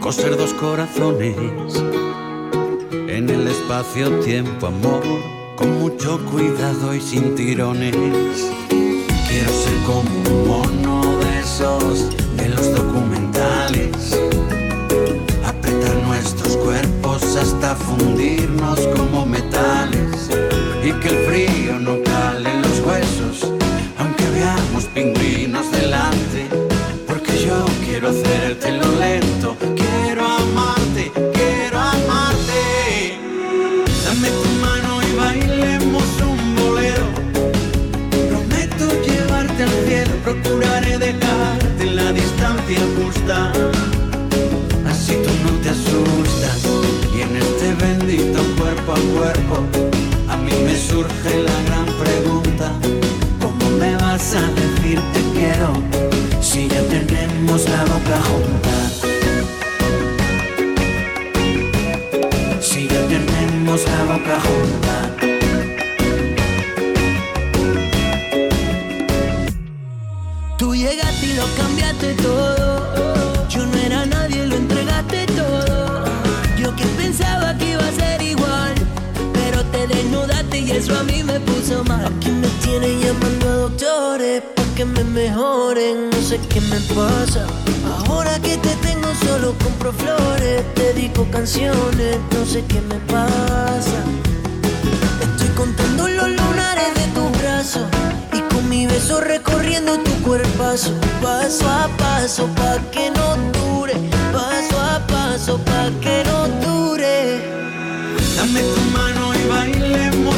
coser 0.00 0.36
dos 0.36 0.52
corazones 0.54 1.36
el 3.30 3.46
espacio-tiempo, 3.46 4.68
amor, 4.68 5.02
con 5.56 5.78
mucho 5.78 6.18
cuidado 6.26 6.94
y 6.94 7.00
sin 7.00 7.34
tirones. 7.34 7.94
Quiero 8.68 9.50
ser 9.50 9.74
como 9.86 10.10
un 10.30 10.48
mono 10.48 11.18
de 11.18 11.40
esos 11.40 12.08
de 12.36 12.48
los 12.48 12.74
documentales, 12.74 14.18
apretar 15.44 15.96
nuestros 16.06 16.56
cuerpos 16.56 17.22
hasta 17.36 17.74
fundirnos 17.74 18.80
como 18.96 19.26
metales. 19.26 20.30
Y 20.82 20.92
que 20.92 21.08
el 21.08 21.26
frío 21.26 21.78
no 21.78 22.02
cale 22.02 22.50
en 22.50 22.62
los 22.62 22.80
huesos, 22.80 23.52
aunque 23.98 24.24
veamos 24.30 24.84
pingüinos 24.94 25.70
delante, 25.72 26.48
porque 27.06 27.44
yo 27.44 27.64
quiero 27.84 28.08
hacértelo 28.08 28.84
lento, 28.98 29.56
Así 44.86 45.14
tú 45.14 45.30
no 45.42 45.50
te 45.62 45.70
asustas 45.70 46.66
y 47.16 47.22
en 47.22 47.34
este 47.36 47.74
bendito 47.82 48.42
cuerpo 48.58 48.92
a 48.92 49.00
cuerpo 49.16 49.64
a 50.28 50.36
mí 50.36 50.52
me 50.66 50.76
surge 50.76 51.44
la 51.44 51.62
gran 51.64 51.86
pregunta. 51.98 52.72
¿Cómo 53.40 53.70
me 53.78 53.96
vas 53.96 54.34
a 54.34 54.42
decir 54.42 55.00
te 55.14 55.20
quiero 55.32 55.72
si 56.42 56.68
ya 56.68 56.82
tenemos 56.82 57.66
la 57.70 57.84
boca 57.84 58.20
junta? 58.28 58.74
Si 62.60 62.86
ya 62.86 63.00
tenemos 63.08 63.82
la 63.86 64.04
boca 64.12 64.40
junta. 64.42 65.07
Aquí 81.38 82.30
me 82.30 82.48
tienen 82.64 83.00
llamando 83.00 83.48
a 83.48 83.52
doctores 83.52 84.42
pa' 84.56 84.64
que 84.74 84.84
me 84.84 85.04
mejoren, 85.04 86.10
no 86.10 86.20
sé 86.20 86.40
qué 86.48 86.60
me 86.60 86.80
pasa. 86.96 87.46
Ahora 88.08 88.40
que 88.40 88.56
te 88.56 88.74
tengo 88.76 89.08
solo 89.24 89.54
compro 89.62 89.92
flores, 89.92 90.64
te 90.74 90.92
dedico 90.94 91.24
canciones, 91.30 92.18
no 92.32 92.44
sé 92.44 92.64
qué 92.66 92.80
me 92.80 92.96
pasa. 93.06 93.98
Estoy 95.22 95.48
contando 95.56 96.08
los 96.08 96.28
lunares 96.28 96.94
de 96.96 97.06
tus 97.14 97.40
brazos 97.40 97.86
y 98.32 98.40
con 98.52 98.68
mi 98.68 98.86
beso 98.86 99.20
recorriendo 99.20 99.96
tu 99.98 100.10
cuerpazo, 100.22 100.92
paso 101.22 101.68
a 101.68 101.88
paso 101.98 102.48
pa 102.56 102.78
que 102.90 103.10
no 103.10 103.36
dure, 103.52 103.94
paso 104.32 104.80
a 104.80 105.06
paso 105.06 105.58
pa 105.58 105.90
que 106.00 106.24
no 106.24 106.48
dure. 106.66 107.42
Dame 108.36 108.60
tu 108.60 108.80
mano 108.90 109.34
y 109.34 109.48
bailemos 109.48 110.36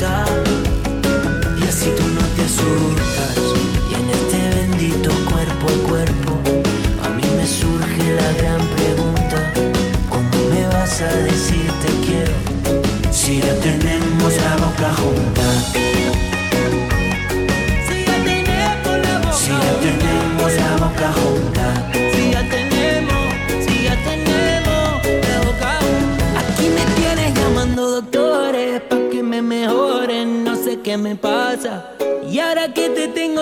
y 0.00 1.62
así 1.68 1.90
tú 1.96 2.04
no 2.06 2.20
te 2.36 2.42
asustas. 2.44 3.36
Y 3.90 3.94
en 3.94 4.10
este 4.10 4.38
bendito 4.56 5.10
cuerpo 5.28 5.66
a 5.66 5.88
cuerpo 5.88 6.40
a 7.04 7.08
mí 7.08 7.22
me 7.36 7.46
surge 7.46 8.14
la 8.14 8.32
gran 8.34 8.64
pregunta: 8.76 9.52
¿Cómo 10.08 10.50
me 10.50 10.66
vas 10.68 11.00
a 11.00 11.12
decir 11.16 11.70
te 11.82 12.06
quiero 12.06 12.32
Si 13.10 13.40
ya 13.40 13.54
tenemos 13.60 14.36
la 14.36 14.56
boca 14.56 14.94
junta. 14.94 15.87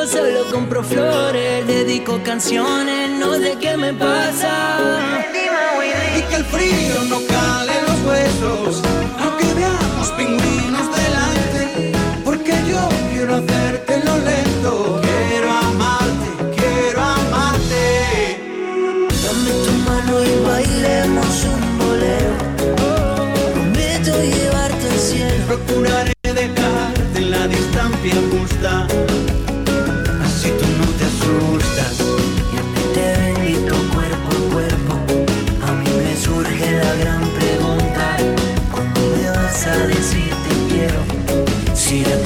Solo 0.06 0.44
compro 0.52 0.82
flores, 0.82 1.66
dedico 1.66 2.20
canciones, 2.22 3.10
no 3.10 3.34
sé 3.34 3.56
qué 3.60 3.76
me 3.76 3.92
pasa. 3.92 4.78
Y 6.16 6.22
que 6.22 6.36
el 6.36 6.44
frío 6.44 7.04
no 7.08 7.18
cale 7.26 7.72
los 7.82 8.00
huesos. 8.06 8.82
Aunque 9.18 9.52
veamos 9.54 10.10
pingüinos 10.16 10.65
Si 41.86 42.02
ya 42.02 42.25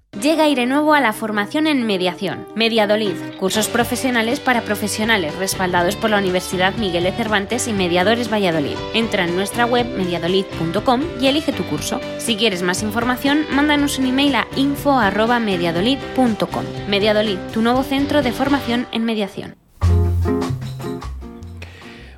Llega 0.21 0.43
aire 0.43 0.67
nuevo 0.67 0.93
a 0.93 1.01
la 1.01 1.13
formación 1.13 1.67
en 1.67 1.85
mediación. 1.85 2.45
Mediadolid, 2.55 3.15
cursos 3.39 3.67
profesionales 3.67 4.39
para 4.39 4.61
profesionales 4.61 5.35
respaldados 5.37 5.95
por 5.95 6.11
la 6.11 6.19
Universidad 6.19 6.75
Miguel 6.75 7.05
de 7.05 7.11
Cervantes 7.11 7.67
y 7.67 7.73
Mediadores 7.73 8.31
Valladolid. 8.31 8.77
Entra 8.93 9.25
en 9.25 9.35
nuestra 9.35 9.65
web 9.65 9.87
mediadolid.com 9.97 11.01
y 11.19 11.25
elige 11.27 11.51
tu 11.51 11.63
curso. 11.63 11.99
Si 12.19 12.35
quieres 12.35 12.61
más 12.61 12.83
información, 12.83 13.45
mándanos 13.51 13.97
un 13.97 14.05
email 14.05 14.35
a 14.35 14.47
info@mediadolid.com. 14.55 16.65
Mediadolid, 16.87 17.39
tu 17.51 17.61
nuevo 17.61 17.81
centro 17.83 18.21
de 18.21 18.31
formación 18.31 18.85
en 18.91 19.05
mediación. 19.05 19.55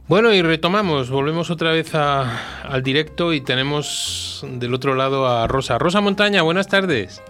Bueno, 0.10 0.34
y 0.34 0.42
retomamos, 0.42 1.10
volvemos 1.10 1.50
otra 1.50 1.72
vez 1.72 1.96
al 1.96 2.84
directo 2.84 3.32
y 3.32 3.40
tenemos 3.40 4.46
del 4.48 4.74
otro 4.74 4.96
lado 4.96 5.26
a 5.26 5.48
Rosa. 5.48 5.78
Rosa 5.78 6.02
Montaña, 6.02 6.42
buenas 6.42 6.68
tardes. 6.68 7.22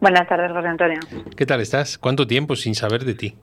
Buenas 0.00 0.28
tardes, 0.28 0.52
José 0.52 0.68
Antonio. 0.68 1.00
¿Qué 1.36 1.46
tal 1.46 1.60
estás? 1.60 1.98
¿Cuánto 1.98 2.26
tiempo 2.26 2.54
sin 2.56 2.74
saber 2.74 3.04
de 3.04 3.14
ti? 3.14 3.34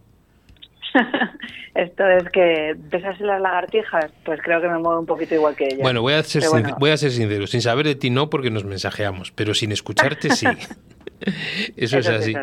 Esto 1.75 2.07
es 2.07 2.29
que 2.29 2.75
pesas 2.89 3.19
las 3.19 3.41
lagartijas, 3.41 4.09
pues 4.23 4.39
creo 4.41 4.61
que 4.61 4.69
me 4.69 4.77
muevo 4.77 4.97
un 4.97 5.05
poquito 5.05 5.35
igual 5.35 5.55
que 5.57 5.65
ella. 5.65 5.81
Bueno, 5.81 6.01
voy 6.01 6.13
a 6.13 6.23
ser, 6.23 6.43
voy 6.79 6.91
a 6.91 6.97
ser 6.97 7.11
sincero, 7.11 7.47
sin 7.47 7.61
saber 7.61 7.85
de 7.85 7.95
ti 7.95 8.09
no 8.09 8.29
porque 8.29 8.49
nos 8.49 8.63
mensajeamos, 8.63 9.31
pero 9.31 9.53
sin 9.53 9.73
escucharte 9.73 10.29
sí. 10.29 10.47
Eso, 11.75 11.97
es 11.97 12.07
así. 12.07 12.33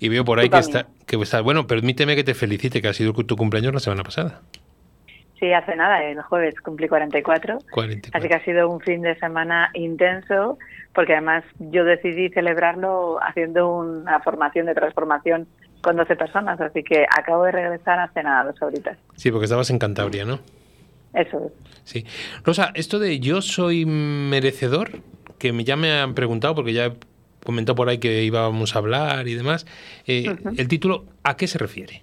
y 0.00 0.08
veo 0.08 0.24
por 0.24 0.38
ahí 0.38 0.48
que 0.48 0.58
está, 0.58 0.86
que 1.06 1.16
está... 1.16 1.40
Bueno, 1.40 1.66
permíteme 1.66 2.16
que 2.16 2.24
te 2.24 2.34
felicite, 2.34 2.80
que 2.80 2.88
ha 2.88 2.92
sido 2.92 3.12
tu 3.12 3.36
cumpleaños 3.36 3.74
la 3.74 3.80
semana 3.80 4.02
pasada. 4.02 4.40
Sí, 5.38 5.52
hace 5.52 5.74
nada, 5.74 6.02
el 6.04 6.22
jueves 6.22 6.54
cumplí 6.60 6.88
44, 6.88 7.58
Así 8.12 8.28
que 8.28 8.34
ha 8.34 8.44
sido 8.44 8.68
un 8.68 8.80
fin 8.80 9.02
de 9.02 9.16
semana 9.16 9.70
intenso, 9.74 10.58
porque 10.94 11.12
además 11.12 11.44
yo 11.58 11.84
decidí 11.84 12.28
celebrarlo 12.30 13.18
haciendo 13.20 13.76
una 13.76 14.20
formación 14.20 14.66
de 14.66 14.74
transformación 14.74 15.48
con 15.80 15.96
12 15.96 16.16
personas, 16.16 16.60
así 16.60 16.82
que 16.82 17.04
acabo 17.04 17.44
de 17.44 17.52
regresar 17.52 17.98
hace 17.98 18.22
nada, 18.22 18.44
dos 18.44 18.62
horitas. 18.62 18.96
Sí, 19.16 19.30
porque 19.30 19.44
estabas 19.44 19.70
en 19.70 19.78
Cantabria, 19.78 20.24
¿no? 20.24 20.38
Eso 21.12 21.46
es. 21.46 21.52
Sí. 21.84 22.06
Rosa, 22.44 22.70
esto 22.74 22.98
de 22.98 23.20
yo 23.20 23.42
soy 23.42 23.84
merecedor, 23.84 24.90
que 25.38 25.52
ya 25.64 25.76
me 25.76 25.92
han 25.92 26.14
preguntado, 26.14 26.54
porque 26.54 26.72
ya 26.72 26.86
he 26.86 26.92
comentado 27.44 27.76
por 27.76 27.88
ahí 27.88 27.98
que 27.98 28.22
íbamos 28.22 28.74
a 28.74 28.78
hablar 28.78 29.28
y 29.28 29.34
demás, 29.34 29.66
eh, 30.06 30.34
el 30.56 30.68
título, 30.68 31.04
¿a 31.22 31.36
qué 31.36 31.46
se 31.46 31.58
refiere? 31.58 32.02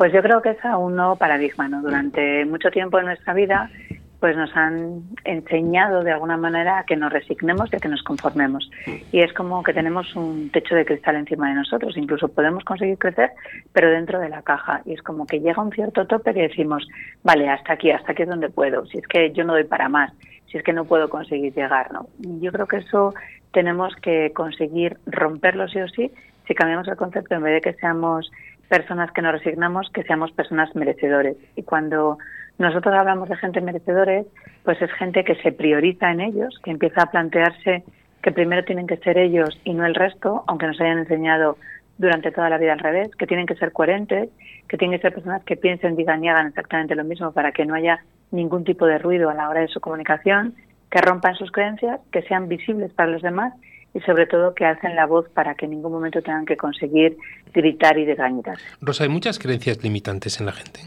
Pues 0.00 0.14
yo 0.14 0.22
creo 0.22 0.40
que 0.40 0.48
es 0.48 0.58
un 0.78 0.96
nuevo 0.96 1.16
paradigma. 1.16 1.68
¿no? 1.68 1.82
Durante 1.82 2.46
mucho 2.46 2.70
tiempo 2.70 2.98
en 2.98 3.04
nuestra 3.04 3.34
vida 3.34 3.70
pues 4.18 4.34
nos 4.34 4.50
han 4.56 5.02
enseñado 5.24 6.02
de 6.02 6.10
alguna 6.10 6.38
manera 6.38 6.78
a 6.78 6.84
que 6.84 6.96
nos 6.96 7.12
resignemos 7.12 7.70
y 7.70 7.76
a 7.76 7.80
que 7.80 7.88
nos 7.88 8.02
conformemos. 8.02 8.70
Y 9.12 9.20
es 9.20 9.30
como 9.34 9.62
que 9.62 9.74
tenemos 9.74 10.16
un 10.16 10.48
techo 10.50 10.74
de 10.74 10.86
cristal 10.86 11.16
encima 11.16 11.50
de 11.50 11.56
nosotros. 11.56 11.98
Incluso 11.98 12.28
podemos 12.28 12.64
conseguir 12.64 12.96
crecer, 12.96 13.32
pero 13.74 13.90
dentro 13.90 14.18
de 14.20 14.30
la 14.30 14.40
caja. 14.40 14.80
Y 14.86 14.94
es 14.94 15.02
como 15.02 15.26
que 15.26 15.40
llega 15.40 15.62
un 15.62 15.70
cierto 15.70 16.06
tope 16.06 16.32
que 16.32 16.48
decimos, 16.48 16.88
vale, 17.22 17.50
hasta 17.50 17.74
aquí, 17.74 17.90
hasta 17.90 18.12
aquí 18.12 18.22
es 18.22 18.28
donde 18.28 18.48
puedo. 18.48 18.86
Si 18.86 18.96
es 18.96 19.06
que 19.06 19.32
yo 19.32 19.44
no 19.44 19.52
doy 19.52 19.64
para 19.64 19.90
más, 19.90 20.14
si 20.50 20.56
es 20.56 20.64
que 20.64 20.72
no 20.72 20.86
puedo 20.86 21.10
conseguir 21.10 21.52
llegar. 21.52 21.92
¿no? 21.92 22.06
Yo 22.40 22.52
creo 22.52 22.66
que 22.66 22.78
eso 22.78 23.12
tenemos 23.52 23.94
que 23.96 24.32
conseguir 24.32 24.96
romperlo 25.04 25.68
sí 25.68 25.78
o 25.78 25.88
sí 25.88 26.10
si 26.50 26.54
cambiamos 26.56 26.88
el 26.88 26.96
concepto 26.96 27.36
en 27.36 27.44
vez 27.44 27.54
de 27.54 27.60
que 27.60 27.78
seamos 27.78 28.28
personas 28.70 29.10
que 29.10 29.20
nos 29.20 29.32
resignamos, 29.32 29.90
que 29.90 30.04
seamos 30.04 30.30
personas 30.30 30.74
merecedores. 30.76 31.36
Y 31.56 31.64
cuando 31.64 32.18
nosotros 32.56 32.94
hablamos 32.94 33.28
de 33.28 33.36
gente 33.36 33.60
merecedores, 33.60 34.26
pues 34.64 34.80
es 34.80 34.90
gente 34.92 35.24
que 35.24 35.34
se 35.42 35.50
prioriza 35.50 36.10
en 36.12 36.20
ellos, 36.20 36.58
que 36.62 36.70
empieza 36.70 37.02
a 37.02 37.10
plantearse 37.10 37.82
que 38.22 38.32
primero 38.32 38.64
tienen 38.64 38.86
que 38.86 38.98
ser 38.98 39.18
ellos 39.18 39.60
y 39.64 39.74
no 39.74 39.84
el 39.84 39.94
resto, 39.94 40.44
aunque 40.46 40.66
nos 40.66 40.80
hayan 40.80 40.98
enseñado 40.98 41.58
durante 41.98 42.30
toda 42.30 42.48
la 42.48 42.58
vida 42.58 42.72
al 42.72 42.78
revés, 42.78 43.10
que 43.16 43.26
tienen 43.26 43.46
que 43.46 43.56
ser 43.56 43.72
coherentes, 43.72 44.30
que 44.68 44.78
tienen 44.78 44.98
que 44.98 45.02
ser 45.02 45.14
personas 45.14 45.42
que 45.44 45.56
piensen, 45.56 45.96
digan 45.96 46.22
y 46.22 46.28
hagan 46.28 46.46
exactamente 46.46 46.94
lo 46.94 47.04
mismo 47.04 47.32
para 47.32 47.50
que 47.50 47.66
no 47.66 47.74
haya 47.74 48.04
ningún 48.30 48.64
tipo 48.64 48.86
de 48.86 48.98
ruido 48.98 49.30
a 49.30 49.34
la 49.34 49.48
hora 49.48 49.60
de 49.62 49.68
su 49.68 49.80
comunicación, 49.80 50.54
que 50.90 51.00
rompan 51.00 51.34
sus 51.34 51.50
creencias, 51.50 52.00
que 52.12 52.22
sean 52.22 52.48
visibles 52.48 52.92
para 52.92 53.10
los 53.10 53.22
demás 53.22 53.52
y 53.94 54.00
sobre 54.00 54.26
todo 54.26 54.54
que 54.54 54.64
alcen 54.64 54.94
la 54.94 55.06
voz 55.06 55.28
para 55.30 55.54
que 55.54 55.64
en 55.64 55.72
ningún 55.72 55.92
momento 55.92 56.22
tengan 56.22 56.46
que 56.46 56.56
conseguir 56.56 57.16
gritar 57.52 57.98
y 57.98 58.04
desgañitar. 58.04 58.56
Rosa, 58.80 59.04
hay 59.04 59.10
muchas 59.10 59.38
creencias 59.38 59.82
limitantes 59.82 60.40
en 60.40 60.46
la 60.46 60.52
gente. 60.52 60.80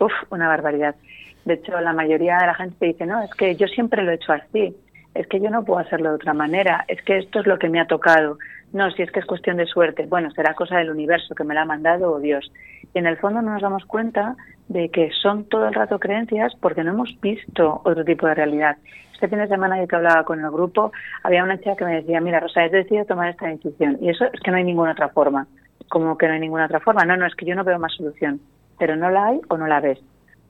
Uf, 0.00 0.12
una 0.30 0.48
barbaridad. 0.48 0.96
De 1.44 1.54
hecho, 1.54 1.80
la 1.80 1.92
mayoría 1.92 2.38
de 2.38 2.46
la 2.46 2.54
gente 2.54 2.76
te 2.78 2.86
dice, 2.86 3.06
no, 3.06 3.22
es 3.22 3.30
que 3.34 3.54
yo 3.54 3.68
siempre 3.68 4.02
lo 4.02 4.10
he 4.10 4.16
hecho 4.16 4.32
así, 4.32 4.74
es 5.14 5.26
que 5.28 5.40
yo 5.40 5.48
no 5.48 5.64
puedo 5.64 5.78
hacerlo 5.78 6.10
de 6.10 6.16
otra 6.16 6.34
manera, 6.34 6.84
es 6.88 7.00
que 7.02 7.18
esto 7.18 7.40
es 7.40 7.46
lo 7.46 7.58
que 7.58 7.68
me 7.68 7.80
ha 7.80 7.86
tocado. 7.86 8.38
No, 8.72 8.90
si 8.90 9.02
es 9.02 9.10
que 9.10 9.20
es 9.20 9.26
cuestión 9.26 9.56
de 9.56 9.66
suerte, 9.66 10.06
bueno, 10.06 10.30
será 10.32 10.54
cosa 10.54 10.76
del 10.78 10.90
universo 10.90 11.34
que 11.34 11.44
me 11.44 11.54
la 11.54 11.62
ha 11.62 11.64
mandado 11.64 12.12
o 12.12 12.20
Dios. 12.20 12.52
Y 12.92 12.98
en 12.98 13.06
el 13.06 13.16
fondo 13.16 13.40
no 13.40 13.52
nos 13.52 13.62
damos 13.62 13.84
cuenta 13.86 14.36
de 14.68 14.88
que 14.90 15.10
son 15.22 15.44
todo 15.44 15.68
el 15.68 15.74
rato 15.74 15.98
creencias 15.98 16.52
porque 16.60 16.82
no 16.82 16.90
hemos 16.90 17.18
visto 17.20 17.80
otro 17.84 18.04
tipo 18.04 18.26
de 18.26 18.34
realidad. 18.34 18.76
Este 19.16 19.28
fin 19.28 19.38
de 19.38 19.48
semana 19.48 19.80
yo 19.80 19.88
que 19.88 19.96
hablaba 19.96 20.24
con 20.24 20.44
el 20.44 20.50
grupo, 20.50 20.92
había 21.22 21.42
una 21.42 21.56
chica 21.56 21.74
que 21.74 21.86
me 21.86 21.94
decía, 21.94 22.20
mira 22.20 22.38
Rosa, 22.38 22.66
he 22.66 22.68
decidido 22.68 23.06
tomar 23.06 23.30
esta 23.30 23.46
decisión. 23.46 23.96
Y 24.02 24.10
eso 24.10 24.26
es 24.26 24.38
que 24.40 24.50
no 24.50 24.58
hay 24.58 24.64
ninguna 24.64 24.92
otra 24.92 25.08
forma. 25.08 25.46
Como 25.88 26.18
que 26.18 26.26
no 26.26 26.34
hay 26.34 26.40
ninguna 26.40 26.66
otra 26.66 26.80
forma. 26.80 27.06
No, 27.06 27.16
no, 27.16 27.24
es 27.24 27.34
que 27.34 27.46
yo 27.46 27.54
no 27.54 27.64
veo 27.64 27.78
más 27.78 27.94
solución. 27.94 28.42
Pero 28.78 28.94
no 28.94 29.08
la 29.08 29.28
hay 29.28 29.40
o 29.48 29.56
no 29.56 29.66
la 29.66 29.80
ves. 29.80 29.98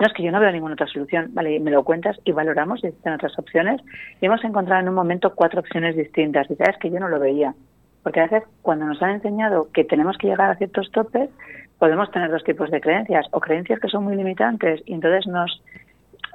No, 0.01 0.07
es 0.09 0.13
que 0.15 0.25
yo 0.25 0.33
no 0.33 0.41
veo 0.41 0.51
ninguna 0.51 0.75
otra 0.75 0.89
solución. 0.89 1.29
Vale, 1.33 1.61
me 1.61 1.71
lo 1.71 1.85
cuentas 1.85 2.19
y 2.25 2.33
valoramos 2.33 2.81
si 2.81 2.89
existen 2.89 3.13
otras 3.13 3.39
opciones. 3.39 3.81
Y 4.21 4.27
hemos 4.27 4.43
encontrado 4.43 4.83
en 4.83 4.89
un 4.89 4.97
momento 4.97 5.33
cuatro 5.37 5.61
opciones 5.61 5.95
distintas. 5.95 6.51
Y 6.51 6.57
sabes 6.57 6.77
que 6.79 6.91
yo 6.91 6.99
no 6.99 7.09
lo 7.09 7.21
veía. 7.21 7.55
Porque 8.03 8.19
a 8.19 8.25
veces 8.25 8.43
cuando 8.63 8.85
nos 8.87 9.01
han 9.01 9.11
enseñado 9.11 9.69
que 9.73 9.85
tenemos 9.85 10.19
que 10.19 10.27
llegar 10.27 10.51
a 10.51 10.57
ciertos 10.57 10.91
topes, 10.91 11.31
podemos 11.79 12.11
tener 12.11 12.33
dos 12.33 12.43
tipos 12.43 12.69
de 12.73 12.81
creencias. 12.81 13.29
O 13.31 13.39
creencias 13.39 13.79
que 13.79 13.87
son 13.87 14.03
muy 14.03 14.17
limitantes 14.17 14.83
y 14.87 14.95
entonces 14.95 15.29
nos 15.29 15.63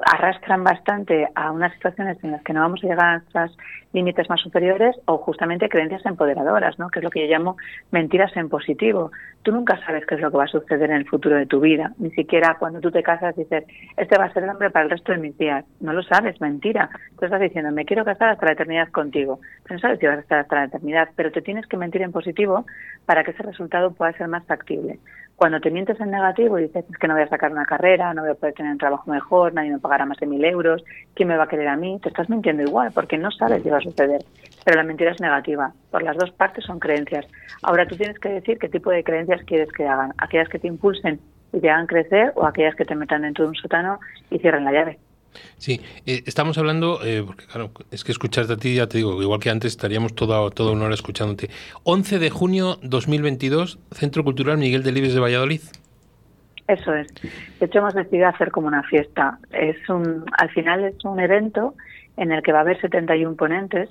arrastran 0.05 0.63
bastante 0.63 1.27
a 1.35 1.51
unas 1.51 1.73
situaciones 1.73 2.17
en 2.23 2.31
las 2.31 2.43
que 2.43 2.53
no 2.53 2.61
vamos 2.61 2.83
a 2.83 2.87
llegar 2.87 3.05
a 3.05 3.17
nuestros 3.17 3.57
límites 3.93 4.29
más 4.29 4.39
superiores 4.41 4.95
o 5.05 5.17
justamente 5.17 5.69
creencias 5.69 6.05
empoderadoras, 6.05 6.79
¿no? 6.79 6.89
que 6.89 6.99
es 6.99 7.03
lo 7.03 7.09
que 7.09 7.27
yo 7.27 7.31
llamo 7.31 7.57
mentiras 7.91 8.35
en 8.37 8.49
positivo. 8.49 9.11
Tú 9.43 9.51
nunca 9.51 9.77
sabes 9.85 10.05
qué 10.05 10.15
es 10.15 10.21
lo 10.21 10.31
que 10.31 10.37
va 10.37 10.45
a 10.45 10.47
suceder 10.47 10.89
en 10.91 10.97
el 10.97 11.07
futuro 11.07 11.35
de 11.35 11.45
tu 11.45 11.59
vida, 11.59 11.91
ni 11.97 12.11
siquiera 12.11 12.55
cuando 12.59 12.79
tú 12.79 12.91
te 12.91 13.03
casas 13.03 13.35
dices, 13.35 13.65
este 13.97 14.17
va 14.17 14.25
a 14.25 14.33
ser 14.33 14.43
el 14.43 14.49
hombre 14.49 14.69
para 14.69 14.85
el 14.85 14.91
resto 14.91 15.11
de 15.11 15.17
mis 15.17 15.37
días. 15.37 15.65
No 15.79 15.93
lo 15.93 16.03
sabes, 16.03 16.39
mentira. 16.39 16.89
Tú 17.19 17.25
estás 17.25 17.41
diciendo, 17.41 17.71
me 17.71 17.85
quiero 17.85 18.05
casar 18.05 18.29
hasta 18.29 18.45
la 18.45 18.53
eternidad 18.53 18.89
contigo. 18.89 19.39
Pero 19.63 19.75
no 19.75 19.79
sabes 19.79 19.99
si 19.99 20.05
vas 20.05 20.17
a 20.17 20.21
estar 20.21 20.39
hasta 20.39 20.55
la 20.55 20.65
eternidad, 20.65 21.09
pero 21.15 21.31
te 21.31 21.41
tienes 21.41 21.65
que 21.67 21.77
mentir 21.77 22.01
en 22.01 22.11
positivo 22.11 22.65
para 23.05 23.23
que 23.23 23.31
ese 23.31 23.43
resultado 23.43 23.91
pueda 23.91 24.13
ser 24.13 24.27
más 24.27 24.45
factible. 24.45 24.99
Cuando 25.35 25.59
te 25.59 25.71
mientes 25.71 25.99
en 25.99 26.11
negativo 26.11 26.59
y 26.59 26.63
dices 26.63 26.85
que 26.99 27.07
no 27.07 27.15
voy 27.15 27.23
a 27.23 27.27
sacar 27.27 27.51
una 27.51 27.65
carrera, 27.65 28.13
no 28.13 28.21
voy 28.21 28.31
a 28.31 28.35
poder 28.35 28.53
tener 28.53 28.71
un 28.71 28.77
trabajo 28.77 29.09
mejor, 29.09 29.53
nadie 29.53 29.71
me 29.71 29.79
pagará 29.79 30.05
más 30.05 30.19
de 30.19 30.27
mil 30.27 30.45
euros, 30.45 30.83
¿quién 31.15 31.29
me 31.29 31.37
va 31.37 31.45
a 31.45 31.47
querer 31.47 31.67
a 31.67 31.75
mí? 31.75 31.99
Te 32.01 32.09
estás 32.09 32.29
mintiendo 32.29 32.61
igual 32.61 32.91
porque 32.93 33.17
no 33.17 33.31
sabes 33.31 33.63
qué 33.63 33.71
va 33.71 33.77
a 33.77 33.81
suceder. 33.81 34.21
Pero 34.63 34.77
la 34.77 34.83
mentira 34.83 35.11
es 35.11 35.19
negativa. 35.19 35.73
Por 35.89 36.03
las 36.03 36.15
dos 36.15 36.31
partes 36.31 36.63
son 36.65 36.79
creencias. 36.79 37.25
Ahora 37.63 37.87
tú 37.87 37.95
tienes 37.95 38.19
que 38.19 38.29
decir 38.29 38.59
qué 38.59 38.69
tipo 38.69 38.91
de 38.91 39.03
creencias 39.03 39.43
quieres 39.45 39.71
que 39.71 39.87
hagan. 39.87 40.13
Aquellas 40.19 40.49
que 40.49 40.59
te 40.59 40.67
impulsen 40.67 41.19
y 41.51 41.59
te 41.59 41.69
hagan 41.69 41.87
crecer 41.87 42.31
o 42.35 42.45
aquellas 42.45 42.75
que 42.75 42.85
te 42.85 42.95
metan 42.95 43.23
dentro 43.23 43.45
de 43.45 43.49
un 43.49 43.55
sótano 43.55 43.99
y 44.29 44.37
cierren 44.39 44.65
la 44.65 44.71
llave. 44.71 44.99
Sí, 45.57 45.81
eh, 46.05 46.23
estamos 46.25 46.57
hablando, 46.57 46.99
eh, 47.03 47.23
porque 47.25 47.45
claro, 47.45 47.71
es 47.91 48.03
que 48.03 48.11
escucharte 48.11 48.53
a 48.53 48.57
ti, 48.57 48.75
ya 48.75 48.87
te 48.87 48.97
digo, 48.97 49.21
igual 49.21 49.39
que 49.39 49.49
antes 49.49 49.71
estaríamos 49.71 50.15
toda, 50.15 50.49
toda 50.49 50.71
una 50.71 50.85
hora 50.85 50.93
escuchándote. 50.93 51.49
11 51.83 52.19
de 52.19 52.29
junio 52.29 52.79
2022, 52.83 53.79
Centro 53.91 54.23
Cultural 54.23 54.57
Miguel 54.57 54.83
Delibes 54.83 55.13
de 55.13 55.19
Valladolid. 55.19 55.61
Eso 56.67 56.93
es. 56.93 57.07
De 57.59 57.65
hecho, 57.65 57.79
hemos 57.79 57.93
decidido 57.93 58.27
hacer 58.27 58.51
como 58.51 58.67
una 58.67 58.83
fiesta. 58.83 59.39
Es 59.51 59.77
un, 59.89 60.25
al 60.37 60.49
final 60.51 60.85
es 60.85 61.03
un 61.03 61.19
evento 61.19 61.75
en 62.17 62.31
el 62.31 62.41
que 62.43 62.51
va 62.51 62.59
a 62.59 62.61
haber 62.61 62.79
71 62.79 63.35
ponentes 63.35 63.89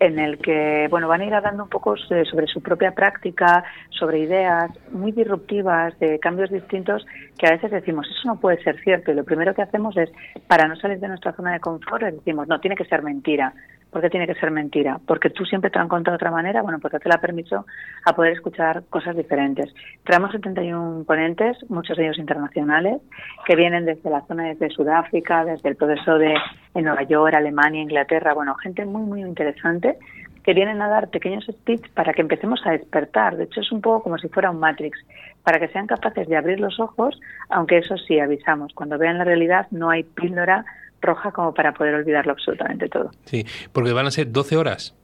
en 0.00 0.18
el 0.18 0.38
que 0.38 0.86
bueno 0.90 1.08
van 1.08 1.20
a 1.20 1.24
ir 1.24 1.34
hablando 1.34 1.64
un 1.64 1.68
poco 1.68 1.96
sobre 1.96 2.46
su 2.46 2.60
propia 2.60 2.92
práctica, 2.92 3.64
sobre 3.90 4.20
ideas 4.20 4.70
muy 4.90 5.12
disruptivas, 5.12 5.98
de 5.98 6.18
cambios 6.18 6.50
distintos, 6.50 7.06
que 7.38 7.46
a 7.46 7.52
veces 7.52 7.70
decimos, 7.70 8.06
eso 8.08 8.28
no 8.28 8.40
puede 8.40 8.62
ser 8.62 8.80
cierto. 8.80 9.10
Y 9.10 9.14
lo 9.14 9.24
primero 9.24 9.54
que 9.54 9.62
hacemos 9.62 9.96
es, 9.96 10.10
para 10.46 10.68
no 10.68 10.76
salir 10.76 10.98
de 10.98 11.08
nuestra 11.08 11.32
zona 11.32 11.52
de 11.52 11.60
confort, 11.60 12.04
decimos, 12.04 12.48
no, 12.48 12.60
tiene 12.60 12.76
que 12.76 12.84
ser 12.84 13.02
mentira. 13.02 13.54
¿Por 13.94 14.02
qué 14.02 14.10
tiene 14.10 14.26
que 14.26 14.34
ser 14.34 14.50
mentira? 14.50 14.98
Porque 15.06 15.30
tú 15.30 15.44
siempre 15.44 15.70
te 15.70 15.78
lo 15.78 15.82
han 15.82 15.88
contado 15.88 16.14
de 16.14 16.16
otra 16.16 16.32
manera, 16.32 16.62
bueno, 16.62 16.80
porque 16.80 16.98
te 16.98 17.08
la 17.08 17.18
permiso 17.18 17.64
a 18.04 18.12
poder 18.12 18.32
escuchar 18.32 18.82
cosas 18.90 19.16
diferentes. 19.16 19.72
Traemos 20.02 20.32
71 20.32 21.04
ponentes, 21.04 21.58
muchos 21.70 21.96
de 21.96 22.02
ellos 22.02 22.18
internacionales, 22.18 23.00
que 23.46 23.54
vienen 23.54 23.84
desde 23.84 24.10
la 24.10 24.22
zona 24.22 24.52
de 24.52 24.70
Sudáfrica, 24.70 25.44
desde 25.44 25.68
el 25.68 25.76
proceso 25.76 26.18
de 26.18 26.34
en 26.74 26.84
Nueva 26.84 27.04
York, 27.04 27.36
Alemania, 27.36 27.82
Inglaterra, 27.82 28.34
bueno, 28.34 28.56
gente 28.56 28.84
muy, 28.84 29.02
muy 29.02 29.20
interesante 29.20 29.96
que 30.42 30.54
vienen 30.54 30.82
a 30.82 30.88
dar 30.88 31.08
pequeños 31.10 31.46
speech 31.46 31.88
para 31.94 32.12
que 32.12 32.20
empecemos 32.20 32.60
a 32.66 32.72
despertar. 32.72 33.36
De 33.36 33.44
hecho, 33.44 33.60
es 33.60 33.70
un 33.70 33.80
poco 33.80 34.02
como 34.02 34.18
si 34.18 34.28
fuera 34.28 34.50
un 34.50 34.58
Matrix, 34.58 34.98
para 35.44 35.60
que 35.60 35.68
sean 35.68 35.86
capaces 35.86 36.26
de 36.28 36.36
abrir 36.36 36.58
los 36.58 36.80
ojos, 36.80 37.18
aunque 37.48 37.78
eso 37.78 37.96
sí 37.96 38.18
avisamos, 38.18 38.74
cuando 38.74 38.98
vean 38.98 39.18
la 39.18 39.24
realidad 39.24 39.68
no 39.70 39.88
hay 39.90 40.02
píldora 40.02 40.64
roja 41.04 41.32
como 41.32 41.54
para 41.54 41.72
poder 41.72 41.94
olvidarlo 41.94 42.32
absolutamente 42.32 42.88
todo. 42.88 43.10
Sí, 43.24 43.44
porque 43.72 43.92
van 43.92 44.06
a 44.06 44.10
ser 44.10 44.32
12 44.32 44.56
horas. 44.56 44.94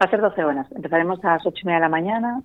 Va 0.00 0.06
a 0.06 0.10
ser 0.10 0.20
12 0.20 0.44
horas. 0.44 0.66
Empezaremos 0.72 1.22
a 1.24 1.32
las 1.32 1.46
8 1.46 1.56
y 1.62 1.66
media 1.66 1.78
de 1.78 1.82
la 1.82 1.88
mañana 1.88 2.42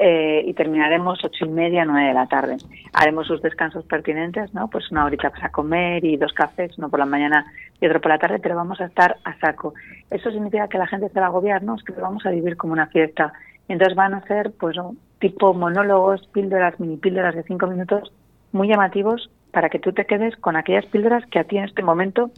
eh, 0.00 0.44
y 0.46 0.54
terminaremos 0.54 1.18
ocho 1.24 1.44
y 1.44 1.48
media, 1.48 1.84
nueve 1.84 2.08
de 2.08 2.14
la 2.14 2.28
tarde. 2.28 2.56
Haremos 2.92 3.26
sus 3.26 3.42
descansos 3.42 3.84
pertinentes, 3.84 4.54
¿no? 4.54 4.68
Pues 4.68 4.92
una 4.92 5.04
horita 5.04 5.30
para 5.30 5.50
comer 5.50 6.04
y 6.04 6.16
dos 6.16 6.32
cafés, 6.32 6.78
uno 6.78 6.88
por 6.88 7.00
la 7.00 7.06
mañana 7.06 7.44
y 7.80 7.86
otro 7.86 8.00
por 8.00 8.12
la 8.12 8.18
tarde, 8.18 8.38
pero 8.38 8.54
vamos 8.54 8.80
a 8.80 8.84
estar 8.84 9.16
a 9.24 9.36
saco. 9.40 9.74
Eso 10.08 10.30
significa 10.30 10.68
que 10.68 10.78
la 10.78 10.86
gente 10.86 11.08
se 11.08 11.18
va 11.18 11.26
a 11.26 11.28
agobiar, 11.30 11.64
¿no? 11.64 11.74
Es 11.74 11.82
que 11.82 11.92
lo 11.94 12.02
vamos 12.02 12.24
a 12.26 12.30
vivir 12.30 12.56
como 12.56 12.74
una 12.74 12.86
fiesta. 12.86 13.32
entonces 13.66 13.96
van 13.96 14.14
a 14.14 14.22
ser, 14.22 14.52
pues, 14.52 14.76
tipo 15.18 15.52
monólogos, 15.52 16.28
píldoras, 16.28 16.78
mini 16.78 16.96
píldoras 16.96 17.34
de 17.34 17.42
cinco 17.42 17.66
minutos, 17.66 18.12
muy 18.52 18.68
llamativos 18.68 19.30
para 19.58 19.70
que 19.70 19.80
tú 19.80 19.92
te 19.92 20.04
quedes 20.04 20.36
con 20.36 20.54
aquellas 20.54 20.86
píldoras 20.86 21.26
que 21.26 21.40
a 21.40 21.42
ti 21.42 21.58
en 21.58 21.64
este 21.64 21.82
momento 21.82 22.30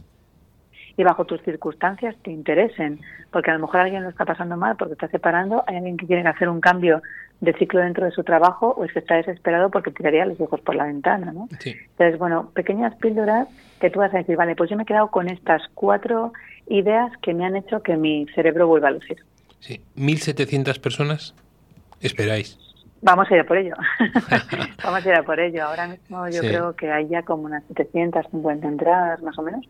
y 0.97 1.03
bajo 1.03 1.25
tus 1.25 1.39
circunstancias 1.43 2.15
te 2.23 2.31
interesen, 2.31 2.99
porque 3.29 3.51
a 3.51 3.53
lo 3.53 3.59
mejor 3.59 3.81
alguien 3.81 4.01
lo 4.01 4.09
está 4.09 4.25
pasando 4.25 4.57
mal 4.57 4.75
porque 4.75 4.93
está 4.93 5.07
separando, 5.07 5.63
hay 5.67 5.75
alguien 5.75 5.97
que 5.97 6.07
quiere 6.07 6.27
hacer 6.27 6.49
un 6.49 6.59
cambio 6.59 7.03
de 7.39 7.53
ciclo 7.53 7.79
dentro 7.79 8.05
de 8.05 8.11
su 8.11 8.23
trabajo 8.23 8.73
o 8.75 8.85
es 8.85 8.91
que 8.91 8.97
está 8.97 9.17
desesperado 9.17 9.69
porque 9.69 9.91
tiraría 9.91 10.25
los 10.25 10.39
hijos 10.39 10.61
por 10.61 10.73
la 10.73 10.85
ventana, 10.85 11.31
¿no? 11.31 11.47
Entonces, 11.63 12.17
bueno, 12.17 12.49
pequeñas 12.55 12.95
píldoras 12.95 13.47
que 13.79 13.91
tú 13.91 13.99
vas 13.99 14.11
a 14.15 14.17
decir, 14.17 14.35
vale, 14.35 14.55
pues 14.55 14.71
yo 14.71 14.75
me 14.75 14.81
he 14.81 14.87
quedado 14.87 15.11
con 15.11 15.29
estas 15.29 15.61
cuatro 15.75 16.33
ideas 16.69 17.11
que 17.21 17.35
me 17.35 17.45
han 17.45 17.55
hecho 17.55 17.83
que 17.83 17.97
mi 17.97 18.25
cerebro 18.33 18.65
vuelva 18.65 18.87
a 18.87 18.91
lucir. 18.93 19.23
Sí, 19.59 19.79
1.700 19.95 20.79
personas 20.79 21.35
esperáis. 21.99 22.57
Vamos 23.01 23.29
a 23.29 23.33
ir 23.33 23.41
a 23.41 23.43
por 23.45 23.57
ello. 23.57 23.75
Vamos 24.83 25.05
a 25.05 25.09
ir 25.09 25.15
a 25.15 25.23
por 25.23 25.39
ello. 25.39 25.65
Ahora 25.65 25.87
mismo 25.87 26.27
yo 26.29 26.41
creo 26.41 26.75
que 26.75 26.91
hay 26.91 27.07
ya 27.07 27.23
como 27.23 27.43
unas 27.43 27.63
750 27.65 28.67
entradas 28.67 29.21
más 29.23 29.37
o 29.39 29.41
menos. 29.41 29.65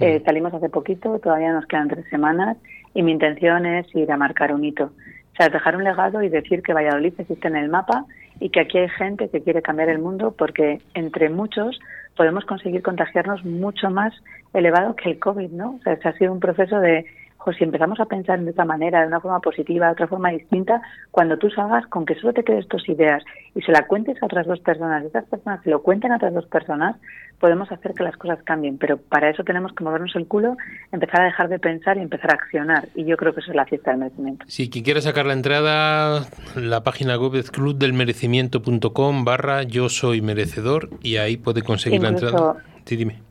Eh, 0.00 0.20
salimos 0.24 0.52
hace 0.52 0.68
poquito, 0.68 1.18
todavía 1.20 1.52
nos 1.52 1.66
quedan 1.66 1.88
tres 1.88 2.04
semanas 2.10 2.56
y 2.94 3.02
mi 3.02 3.12
intención 3.12 3.64
es 3.64 3.86
ir 3.94 4.10
a 4.10 4.16
marcar 4.16 4.52
un 4.52 4.64
hito. 4.64 4.86
O 4.86 5.36
sea, 5.36 5.48
dejar 5.48 5.76
un 5.76 5.84
legado 5.84 6.22
y 6.22 6.28
decir 6.28 6.62
que 6.62 6.72
Valladolid 6.72 7.14
existe 7.18 7.48
en 7.48 7.56
el 7.56 7.68
mapa 7.68 8.04
y 8.40 8.50
que 8.50 8.60
aquí 8.60 8.78
hay 8.78 8.88
gente 8.88 9.28
que 9.28 9.42
quiere 9.42 9.62
cambiar 9.62 9.88
el 9.88 10.00
mundo 10.00 10.34
porque 10.36 10.80
entre 10.94 11.28
muchos 11.28 11.78
podemos 12.16 12.44
conseguir 12.44 12.82
contagiarnos 12.82 13.44
mucho 13.44 13.90
más 13.90 14.12
elevado 14.52 14.96
que 14.96 15.10
el 15.10 15.18
COVID, 15.18 15.50
¿no? 15.50 15.76
O 15.76 15.80
sea, 15.82 15.98
ha 16.02 16.12
sido 16.12 16.32
un 16.32 16.40
proceso 16.40 16.78
de 16.80 17.06
pues 17.44 17.58
si 17.58 17.64
empezamos 17.64 18.00
a 18.00 18.06
pensar 18.06 18.40
de 18.40 18.50
otra 18.50 18.64
manera, 18.64 19.02
de 19.02 19.08
una 19.08 19.20
forma 19.20 19.40
positiva, 19.40 19.86
de 19.86 19.92
otra 19.92 20.08
forma 20.08 20.30
distinta, 20.30 20.80
cuando 21.10 21.36
tú 21.36 21.50
salgas 21.50 21.86
con 21.88 22.06
que 22.06 22.14
solo 22.14 22.32
te 22.32 22.42
quedes 22.42 22.66
tus 22.68 22.88
ideas 22.88 23.22
y 23.54 23.60
se 23.60 23.70
la 23.70 23.86
cuentes 23.86 24.20
a 24.22 24.26
otras 24.26 24.46
dos 24.46 24.60
personas, 24.60 25.04
esas 25.04 25.24
personas 25.24 25.62
se 25.62 25.70
lo 25.70 25.82
cuenten 25.82 26.12
a 26.12 26.16
otras 26.16 26.32
dos 26.32 26.46
personas, 26.46 26.96
podemos 27.38 27.70
hacer 27.70 27.94
que 27.94 28.02
las 28.02 28.16
cosas 28.16 28.42
cambien. 28.42 28.78
Pero 28.78 28.96
para 28.96 29.30
eso 29.30 29.44
tenemos 29.44 29.72
que 29.74 29.84
movernos 29.84 30.14
el 30.16 30.26
culo, 30.26 30.56
empezar 30.92 31.22
a 31.22 31.24
dejar 31.24 31.48
de 31.48 31.58
pensar 31.58 31.96
y 31.96 32.00
empezar 32.00 32.30
a 32.30 32.34
accionar. 32.34 32.88
Y 32.94 33.04
yo 33.04 33.16
creo 33.16 33.34
que 33.34 33.40
eso 33.40 33.50
es 33.50 33.56
la 33.56 33.66
fiesta 33.66 33.90
del 33.90 34.00
merecimiento. 34.00 34.44
Si 34.48 34.70
quien 34.70 34.84
quiera 34.84 35.00
sacar 35.00 35.26
la 35.26 35.32
entrada, 35.32 36.26
la 36.56 36.82
página 36.82 37.16
web 37.18 37.36
es 37.36 37.50
clubdelmerecimiento.com 37.50 39.24
barra 39.24 39.62
yo 39.62 39.88
soy 39.88 40.20
merecedor 40.20 40.88
y 41.02 41.16
ahí 41.16 41.36
puede 41.36 41.62
conseguir 41.62 42.02
la 42.02 42.08
entrada 42.08 42.56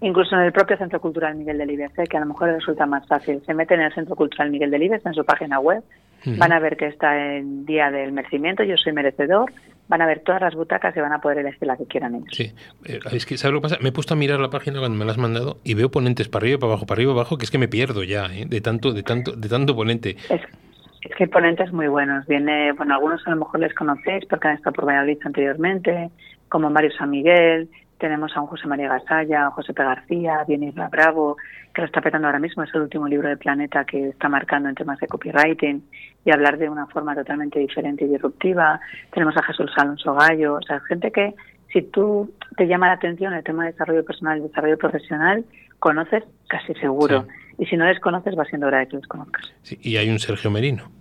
Incluso 0.02 0.36
en 0.36 0.42
el 0.42 0.52
propio 0.52 0.78
Centro 0.78 1.00
Cultural 1.00 1.36
Miguel 1.36 1.60
Delibes, 1.60 1.92
¿eh? 2.00 2.06
que 2.10 2.18
a 2.18 2.20
lo 2.20 2.26
mejor 2.26 2.50
resulta 2.50 2.86
más 2.86 3.08
fácil. 3.08 3.42
Se 3.46 3.54
meten 3.54 3.80
en 3.80 3.88
el 3.88 3.94
Centro 3.94 4.16
Cultural 4.16 4.50
Miguel 4.50 4.72
Delibes, 4.72 5.06
en 5.06 5.14
su 5.14 5.24
página 5.24 5.60
web, 5.60 5.84
van 6.26 6.52
a 6.52 6.60
ver 6.60 6.76
que 6.76 6.88
está 6.88 7.36
el 7.36 7.66
Día 7.66 7.92
del 7.92 8.14
Merecimiento, 8.14 8.64
yo 8.64 8.78
soy 8.78 8.94
merecedor, 8.94 9.52
van 9.88 10.02
a 10.02 10.06
ver 10.06 10.22
todas 10.22 10.42
las 10.42 10.56
butacas 10.56 10.96
y 10.96 11.00
van 11.00 11.14
a 11.14 11.20
poder 11.20 11.40
elegir 11.40 11.68
la 11.68 11.78
que 11.78 11.86
quieran 11.86 12.16
ellos. 12.16 12.30
Sí, 12.32 12.54
eh, 12.86 13.00
es 13.12 13.26
que, 13.26 13.38
¿sabes 13.38 13.54
lo 13.54 13.60
que 13.62 13.70
pasa? 13.70 13.78
Me 13.82 13.90
he 13.90 13.92
puesto 13.92 14.14
a 14.14 14.18
mirar 14.18 14.40
la 14.40 14.50
página 14.50 14.80
cuando 14.80 14.98
me 14.98 15.06
la 15.06 15.12
has 15.12 15.18
mandado 15.18 15.58
y 15.64 15.74
veo 15.74 15.92
ponentes 15.92 16.30
para 16.30 16.44
arriba, 16.44 16.60
para 16.60 16.74
abajo, 16.74 16.86
para 16.86 17.00
arriba, 17.00 17.12
para 17.12 17.22
abajo, 17.22 17.38
que 17.38 17.46
es 17.46 17.52
que 17.52 17.58
me 17.58 17.68
pierdo 17.68 18.04
ya, 18.04 18.26
¿eh? 18.34 18.46
de 18.48 18.62
tanto, 18.62 18.94
de 18.94 19.04
tanto, 19.04 19.34
de 19.34 19.50
tanto 19.50 19.76
ponente. 19.76 20.16
Es, 20.30 20.42
es 21.02 21.16
que 21.16 21.26
hay 21.26 21.30
ponentes 21.30 21.72
muy 21.74 21.88
buenos. 21.88 22.26
Viene, 22.28 22.72
bueno, 22.74 22.96
algunos 22.96 23.26
a 23.28 23.32
lo 23.32 23.38
mejor 23.38 23.60
les 23.60 23.74
conocéis 23.74 24.26
porque 24.26 24.48
han 24.48 24.56
estado 24.56 24.74
por 24.74 24.86
Valladolid 24.86 25.18
anteriormente, 25.24 26.10
como 26.48 26.70
Mario 26.70 26.92
San 26.98 27.10
Miguel, 27.10 27.70
tenemos 28.04 28.36
a 28.36 28.42
un 28.42 28.48
José 28.48 28.68
María 28.68 28.90
Gasalla, 28.90 29.48
a 29.48 29.52
José 29.52 29.74
P. 29.74 29.82
García, 29.82 30.44
viene 30.46 30.68
Isla 30.68 30.90
Bravo, 30.90 31.38
que 31.74 31.84
lo 31.84 31.86
está 31.86 32.02
petando 32.02 32.28
ahora 32.28 32.38
mismo, 32.38 32.62
es 32.62 32.76
el 32.76 32.82
último 32.82 33.08
libro 33.08 33.30
de 33.30 33.38
Planeta 33.38 33.86
que 33.86 34.10
está 34.10 34.28
marcando 34.28 34.68
en 34.68 34.76
temas 34.76 35.00
de 35.00 35.08
copywriting 35.08 35.82
y 36.26 36.32
hablar 36.32 36.58
de 36.58 36.68
una 36.68 36.86
forma 36.88 37.16
totalmente 37.16 37.60
diferente 37.60 38.04
y 38.04 38.10
disruptiva. 38.10 38.82
Tenemos 39.14 39.38
a 39.38 39.44
Jesús 39.44 39.72
Alonso 39.78 40.16
Gallo, 40.16 40.56
o 40.56 40.62
sea, 40.64 40.82
gente 40.82 41.14
que 41.14 41.34
si 41.72 41.82
tú 41.82 42.30
te 42.58 42.68
llama 42.68 42.88
la 42.88 42.96
atención 42.96 43.34
el 43.34 43.44
tema 43.46 43.64
de 43.64 43.72
desarrollo 43.72 44.04
personal 44.04 44.40
y 44.40 44.42
desarrollo 44.42 44.78
profesional, 44.78 45.46
conoces 45.80 46.26
casi 46.50 46.74
seguro. 46.74 47.26
Y 47.58 47.68
si 47.68 47.78
no 47.78 47.86
les 47.86 48.02
conoces, 48.02 48.38
va 48.38 48.44
siendo 48.44 48.68
hora 48.68 48.80
de 48.80 48.90
que 48.90 48.98
los 48.98 49.08
conozcas. 49.08 49.50
Sí, 49.62 49.80
y 49.82 49.96
hay 49.96 50.10
un 50.10 50.20
Sergio 50.20 50.52
Merino. 50.52 50.92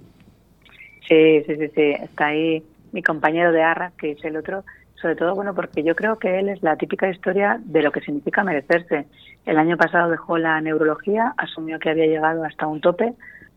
Sí, 1.08 1.42
sí, 1.48 1.56
sí, 1.56 1.68
sí. 1.74 1.96
Está 2.00 2.26
ahí 2.26 2.62
mi 2.92 3.02
compañero 3.02 3.50
de 3.50 3.60
Arra, 3.60 3.90
que 3.98 4.12
es 4.12 4.24
el 4.24 4.36
otro, 4.36 4.64
sobre 5.02 5.16
todo 5.16 5.34
bueno 5.34 5.52
porque 5.54 5.82
yo 5.82 5.94
creo 5.96 6.18
que 6.18 6.38
él 6.38 6.48
es 6.48 6.62
la 6.62 6.76
típica 6.76 7.10
historia 7.10 7.60
de 7.64 7.82
lo 7.82 7.90
que 7.90 8.00
significa 8.00 8.44
merecerse. 8.44 9.06
El 9.44 9.58
año 9.58 9.76
pasado 9.76 10.08
dejó 10.08 10.38
la 10.38 10.60
neurología, 10.60 11.34
asumió 11.36 11.80
que 11.80 11.90
había 11.90 12.06
llegado 12.06 12.44
hasta 12.44 12.68
un 12.68 12.80
tope 12.80 13.12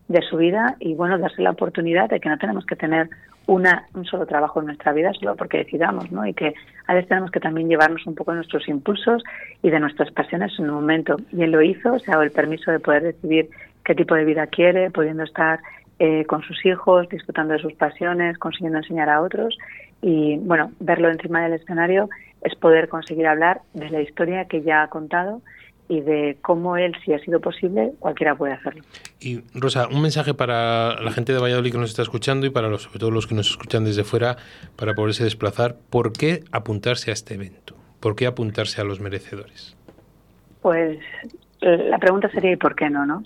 de 0.08 0.22
su 0.22 0.36
vida 0.36 0.76
y 0.80 0.94
bueno, 0.94 1.18
darse 1.18 1.42
la 1.42 1.50
oportunidad 1.50 2.10
de 2.10 2.20
que 2.20 2.28
no 2.28 2.36
tenemos 2.38 2.66
que 2.66 2.76
tener 2.76 3.08
una, 3.46 3.86
un 3.94 4.04
solo 4.04 4.26
trabajo 4.26 4.60
en 4.60 4.66
nuestra 4.66 4.92
vida 4.92 5.12
solo 5.12 5.36
porque 5.36 5.58
decidamos, 5.58 6.10
¿no? 6.10 6.26
Y 6.26 6.34
que 6.34 6.54
a 6.86 6.94
veces 6.94 7.08
tenemos 7.08 7.30
que 7.30 7.40
también 7.40 7.68
llevarnos 7.68 8.04
un 8.06 8.16
poco 8.16 8.32
de 8.32 8.38
nuestros 8.38 8.68
impulsos 8.68 9.22
y 9.62 9.70
de 9.70 9.78
nuestras 9.78 10.10
pasiones 10.10 10.52
en 10.58 10.68
un 10.68 10.74
momento. 10.74 11.16
Y 11.32 11.42
él 11.42 11.52
lo 11.52 11.62
hizo, 11.62 11.98
se 12.00 12.12
ha 12.12 12.20
el 12.22 12.32
permiso 12.32 12.72
de 12.72 12.80
poder 12.80 13.04
decidir 13.04 13.48
qué 13.84 13.94
tipo 13.94 14.16
de 14.16 14.24
vida 14.24 14.48
quiere, 14.48 14.90
pudiendo 14.90 15.22
estar 15.22 15.60
eh, 16.00 16.24
con 16.26 16.42
sus 16.42 16.66
hijos, 16.66 17.08
disfrutando 17.08 17.54
de 17.54 17.60
sus 17.60 17.72
pasiones, 17.74 18.36
consiguiendo 18.38 18.78
enseñar 18.78 19.08
a 19.08 19.22
otros 19.22 19.56
y 20.02 20.36
bueno, 20.38 20.72
verlo 20.80 21.10
encima 21.10 21.42
del 21.42 21.54
escenario 21.54 22.08
es 22.42 22.54
poder 22.54 22.88
conseguir 22.88 23.26
hablar 23.26 23.62
de 23.74 23.90
la 23.90 24.00
historia 24.00 24.44
que 24.44 24.62
ya 24.62 24.82
ha 24.82 24.88
contado 24.88 25.42
y 25.88 26.00
de 26.00 26.36
cómo 26.42 26.76
él, 26.76 26.94
si 27.04 27.12
ha 27.12 27.18
sido 27.20 27.40
posible, 27.40 27.92
cualquiera 27.98 28.34
puede 28.34 28.54
hacerlo. 28.54 28.82
Y 29.20 29.42
Rosa, 29.54 29.88
un 29.88 30.02
mensaje 30.02 30.34
para 30.34 31.00
la 31.00 31.12
gente 31.12 31.32
de 31.32 31.38
Valladolid 31.38 31.72
que 31.72 31.78
nos 31.78 31.90
está 31.90 32.02
escuchando 32.02 32.46
y 32.46 32.50
para 32.50 32.68
los, 32.68 32.82
sobre 32.82 32.98
todo 32.98 33.10
los 33.10 33.26
que 33.26 33.34
nos 33.34 33.50
escuchan 33.50 33.84
desde 33.84 34.04
fuera 34.04 34.36
para 34.74 34.94
poderse 34.94 35.24
desplazar. 35.24 35.76
¿Por 35.90 36.12
qué 36.12 36.42
apuntarse 36.50 37.10
a 37.10 37.14
este 37.14 37.34
evento? 37.34 37.76
¿Por 38.00 38.16
qué 38.16 38.26
apuntarse 38.26 38.80
a 38.80 38.84
los 38.84 39.00
merecedores? 39.00 39.76
Pues 40.60 40.98
la 41.66 41.98
pregunta 41.98 42.28
sería 42.30 42.52
¿y 42.52 42.56
por 42.56 42.74
qué 42.74 42.88
no? 42.88 43.04
no? 43.04 43.22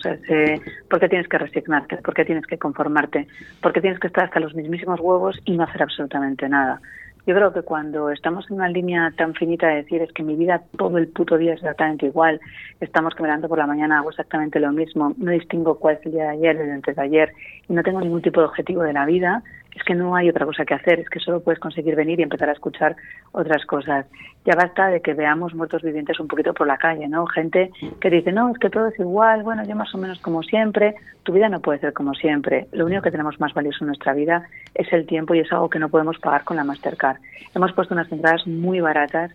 ¿Por 0.89 0.99
qué 0.99 1.09
tienes 1.09 1.27
que 1.27 1.37
resignarte? 1.37 1.97
¿Por 1.97 2.13
qué 2.13 2.25
tienes 2.25 2.45
que 2.47 2.57
conformarte? 2.57 3.27
¿Por 3.61 3.71
qué 3.71 3.81
tienes 3.81 3.99
que 3.99 4.07
estar 4.07 4.25
hasta 4.25 4.39
los 4.39 4.55
mismísimos 4.55 4.99
huevos 4.99 5.39
y 5.45 5.57
no 5.57 5.63
hacer 5.63 5.83
absolutamente 5.83 6.49
nada? 6.49 6.81
Yo 7.27 7.35
creo 7.35 7.53
que 7.53 7.61
cuando 7.61 8.09
estamos 8.09 8.49
en 8.49 8.55
una 8.55 8.67
línea 8.67 9.13
tan 9.15 9.35
finita 9.35 9.67
de 9.67 9.75
decir 9.75 10.01
es 10.01 10.11
que 10.11 10.23
mi 10.23 10.35
vida 10.35 10.63
todo 10.75 10.97
el 10.97 11.07
puto 11.07 11.37
día 11.37 11.53
es 11.53 11.59
exactamente 11.59 12.07
igual, 12.07 12.41
estamos 12.79 13.13
que 13.13 13.23
por 13.47 13.57
la 13.59 13.67
mañana, 13.67 13.99
hago 13.99 14.09
exactamente 14.09 14.59
lo 14.59 14.71
mismo, 14.71 15.13
no 15.17 15.31
distingo 15.31 15.77
cuál 15.77 15.97
es 15.97 16.05
el 16.07 16.13
día 16.13 16.23
de 16.23 16.29
ayer 16.29 16.57
del 16.57 16.71
antes 16.71 16.95
de 16.95 17.01
ayer 17.01 17.31
y 17.69 17.73
no 17.73 17.83
tengo 17.83 18.01
ningún 18.01 18.23
tipo 18.23 18.39
de 18.41 18.47
objetivo 18.47 18.81
de 18.81 18.93
la 18.93 19.05
vida, 19.05 19.43
es 19.75 19.83
que 19.83 19.95
no 19.95 20.15
hay 20.15 20.29
otra 20.29 20.45
cosa 20.45 20.65
que 20.65 20.73
hacer, 20.73 20.99
es 20.99 21.09
que 21.09 21.19
solo 21.19 21.41
puedes 21.41 21.59
conseguir 21.59 21.95
venir 21.95 22.19
y 22.19 22.23
empezar 22.23 22.49
a 22.49 22.53
escuchar 22.53 22.95
otras 23.31 23.65
cosas. 23.65 24.05
Ya 24.45 24.55
basta 24.55 24.87
de 24.87 25.01
que 25.01 25.13
veamos 25.13 25.53
muertos 25.53 25.81
vivientes 25.81 26.19
un 26.19 26.27
poquito 26.27 26.53
por 26.53 26.67
la 26.67 26.77
calle, 26.77 27.07
¿no? 27.07 27.25
Gente 27.27 27.71
que 27.99 28.09
dice, 28.09 28.31
no, 28.31 28.49
es 28.49 28.57
que 28.57 28.69
todo 28.69 28.87
es 28.87 28.99
igual, 28.99 29.43
bueno, 29.43 29.63
yo 29.65 29.75
más 29.75 29.93
o 29.95 29.97
menos 29.97 30.19
como 30.19 30.43
siempre. 30.43 30.95
Tu 31.23 31.33
vida 31.33 31.49
no 31.49 31.59
puede 31.59 31.79
ser 31.79 31.93
como 31.93 32.15
siempre. 32.15 32.67
Lo 32.71 32.85
único 32.85 33.03
que 33.03 33.11
tenemos 33.11 33.39
más 33.39 33.53
valioso 33.53 33.83
en 33.83 33.87
nuestra 33.87 34.13
vida 34.13 34.47
es 34.73 34.91
el 34.91 35.05
tiempo 35.05 35.35
y 35.35 35.39
es 35.39 35.51
algo 35.51 35.69
que 35.69 35.79
no 35.79 35.89
podemos 35.89 36.17
pagar 36.19 36.43
con 36.43 36.57
la 36.57 36.63
Mastercard. 36.63 37.17
Hemos 37.53 37.73
puesto 37.73 37.93
unas 37.93 38.11
entradas 38.11 38.47
muy 38.47 38.79
baratas 38.79 39.31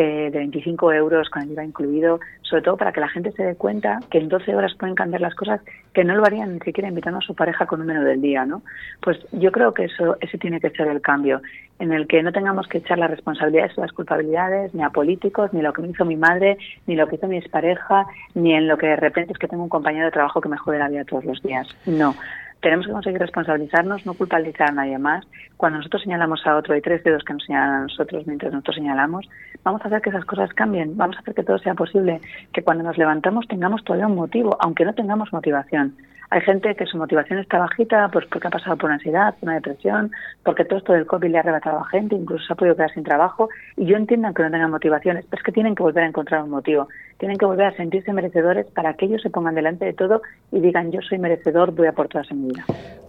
eh, 0.00 0.30
de 0.30 0.38
25 0.38 0.92
euros 0.92 1.28
con 1.28 1.42
el 1.42 1.50
IVA 1.50 1.64
incluido, 1.64 2.20
sobre 2.42 2.62
todo 2.62 2.76
para 2.76 2.92
que 2.92 3.00
la 3.00 3.08
gente 3.08 3.32
se 3.32 3.42
dé 3.42 3.56
cuenta 3.56 3.98
que 4.08 4.18
en 4.18 4.28
12 4.28 4.54
horas 4.54 4.72
pueden 4.78 4.94
cambiar 4.94 5.20
las 5.20 5.34
cosas 5.34 5.60
que 5.92 6.04
no 6.04 6.14
lo 6.14 6.24
harían 6.24 6.54
ni 6.54 6.60
siquiera 6.60 6.88
invitando 6.88 7.18
a 7.18 7.22
su 7.22 7.34
pareja 7.34 7.66
con 7.66 7.80
un 7.80 7.88
menú 7.88 8.04
del 8.04 8.20
día, 8.20 8.46
¿no? 8.46 8.62
Pues 9.00 9.18
yo 9.32 9.50
creo 9.50 9.74
que 9.74 9.86
eso 9.86 10.16
ese 10.20 10.38
tiene 10.38 10.60
que 10.60 10.70
ser 10.70 10.86
el 10.86 11.00
cambio, 11.00 11.42
en 11.80 11.92
el 11.92 12.06
que 12.06 12.22
no 12.22 12.30
tengamos 12.30 12.68
que 12.68 12.78
echar 12.78 12.96
las 12.96 13.10
responsabilidades 13.10 13.76
o 13.76 13.80
las 13.80 13.90
culpabilidades 13.90 14.72
ni 14.72 14.84
a 14.84 14.90
políticos, 14.90 15.52
ni 15.52 15.62
lo 15.62 15.72
que 15.72 15.82
me 15.82 15.88
hizo 15.88 16.04
mi 16.04 16.14
madre, 16.14 16.58
ni 16.86 16.94
lo 16.94 17.08
que 17.08 17.16
hizo 17.16 17.26
mi 17.26 17.38
expareja, 17.38 18.06
ni 18.36 18.54
en 18.54 18.68
lo 18.68 18.78
que 18.78 18.86
de 18.86 18.96
repente 18.96 19.32
es 19.32 19.38
que 19.40 19.48
tengo 19.48 19.64
un 19.64 19.68
compañero 19.68 20.04
de 20.04 20.12
trabajo 20.12 20.40
que 20.40 20.48
me 20.48 20.58
jode 20.58 20.78
la 20.78 20.88
vida 20.88 21.04
todos 21.06 21.24
los 21.24 21.42
días. 21.42 21.66
No 21.86 22.14
tenemos 22.60 22.86
que 22.86 22.92
conseguir 22.92 23.20
responsabilizarnos, 23.20 24.04
no 24.04 24.14
culpabilizar 24.14 24.70
a 24.70 24.72
nadie 24.72 24.98
más. 24.98 25.26
Cuando 25.56 25.78
nosotros 25.78 26.02
señalamos 26.02 26.46
a 26.46 26.56
otro, 26.56 26.74
hay 26.74 26.80
tres 26.80 27.04
dedos 27.04 27.22
que 27.24 27.32
nos 27.32 27.44
señalan 27.44 27.70
a 27.70 27.82
nosotros 27.82 28.26
mientras 28.26 28.52
nosotros 28.52 28.76
señalamos, 28.76 29.28
vamos 29.62 29.82
a 29.82 29.88
hacer 29.88 30.02
que 30.02 30.10
esas 30.10 30.24
cosas 30.24 30.52
cambien, 30.54 30.96
vamos 30.96 31.16
a 31.16 31.20
hacer 31.20 31.34
que 31.34 31.44
todo 31.44 31.58
sea 31.58 31.74
posible, 31.74 32.20
que 32.52 32.62
cuando 32.62 32.84
nos 32.84 32.98
levantamos 32.98 33.46
tengamos 33.46 33.84
todavía 33.84 34.06
un 34.06 34.16
motivo, 34.16 34.56
aunque 34.60 34.84
no 34.84 34.94
tengamos 34.94 35.32
motivación. 35.32 35.94
Hay 36.30 36.42
gente 36.42 36.74
que 36.74 36.84
su 36.84 36.98
motivación 36.98 37.38
está 37.38 37.58
bajita, 37.58 38.08
pues 38.12 38.26
porque 38.26 38.48
ha 38.48 38.50
pasado 38.50 38.76
por 38.76 38.90
ansiedad, 38.90 39.34
por 39.34 39.48
una 39.48 39.54
depresión, 39.54 40.10
porque 40.42 40.64
todo 40.64 40.78
esto 40.78 40.92
del 40.92 41.06
COVID 41.06 41.30
le 41.30 41.38
ha 41.38 41.40
arrebatado 41.40 41.78
a 41.78 41.88
gente, 41.88 42.16
incluso 42.16 42.46
se 42.46 42.52
ha 42.52 42.56
podido 42.56 42.76
quedar 42.76 42.92
sin 42.92 43.02
trabajo. 43.02 43.48
Y 43.76 43.86
yo 43.86 43.96
entiendo 43.96 44.32
que 44.34 44.42
no 44.42 44.50
tengan 44.50 44.70
motivaciones, 44.70 45.24
pero 45.30 45.40
es 45.40 45.44
que 45.44 45.52
tienen 45.52 45.74
que 45.74 45.82
volver 45.82 46.04
a 46.04 46.08
encontrar 46.08 46.42
un 46.42 46.50
motivo. 46.50 46.88
Tienen 47.16 47.38
que 47.38 47.46
volver 47.46 47.66
a 47.66 47.76
sentirse 47.76 48.12
merecedores 48.12 48.66
para 48.66 48.94
que 48.94 49.06
ellos 49.06 49.22
se 49.22 49.30
pongan 49.30 49.54
delante 49.54 49.86
de 49.86 49.94
todo 49.94 50.20
y 50.52 50.60
digan 50.60 50.92
yo 50.92 51.00
soy 51.00 51.18
merecedor, 51.18 51.72
voy 51.72 51.86
a 51.86 51.92
por 51.92 52.08
todas 52.08 52.30
en 52.30 52.42
mi 52.42 52.48
vida. 52.48 52.64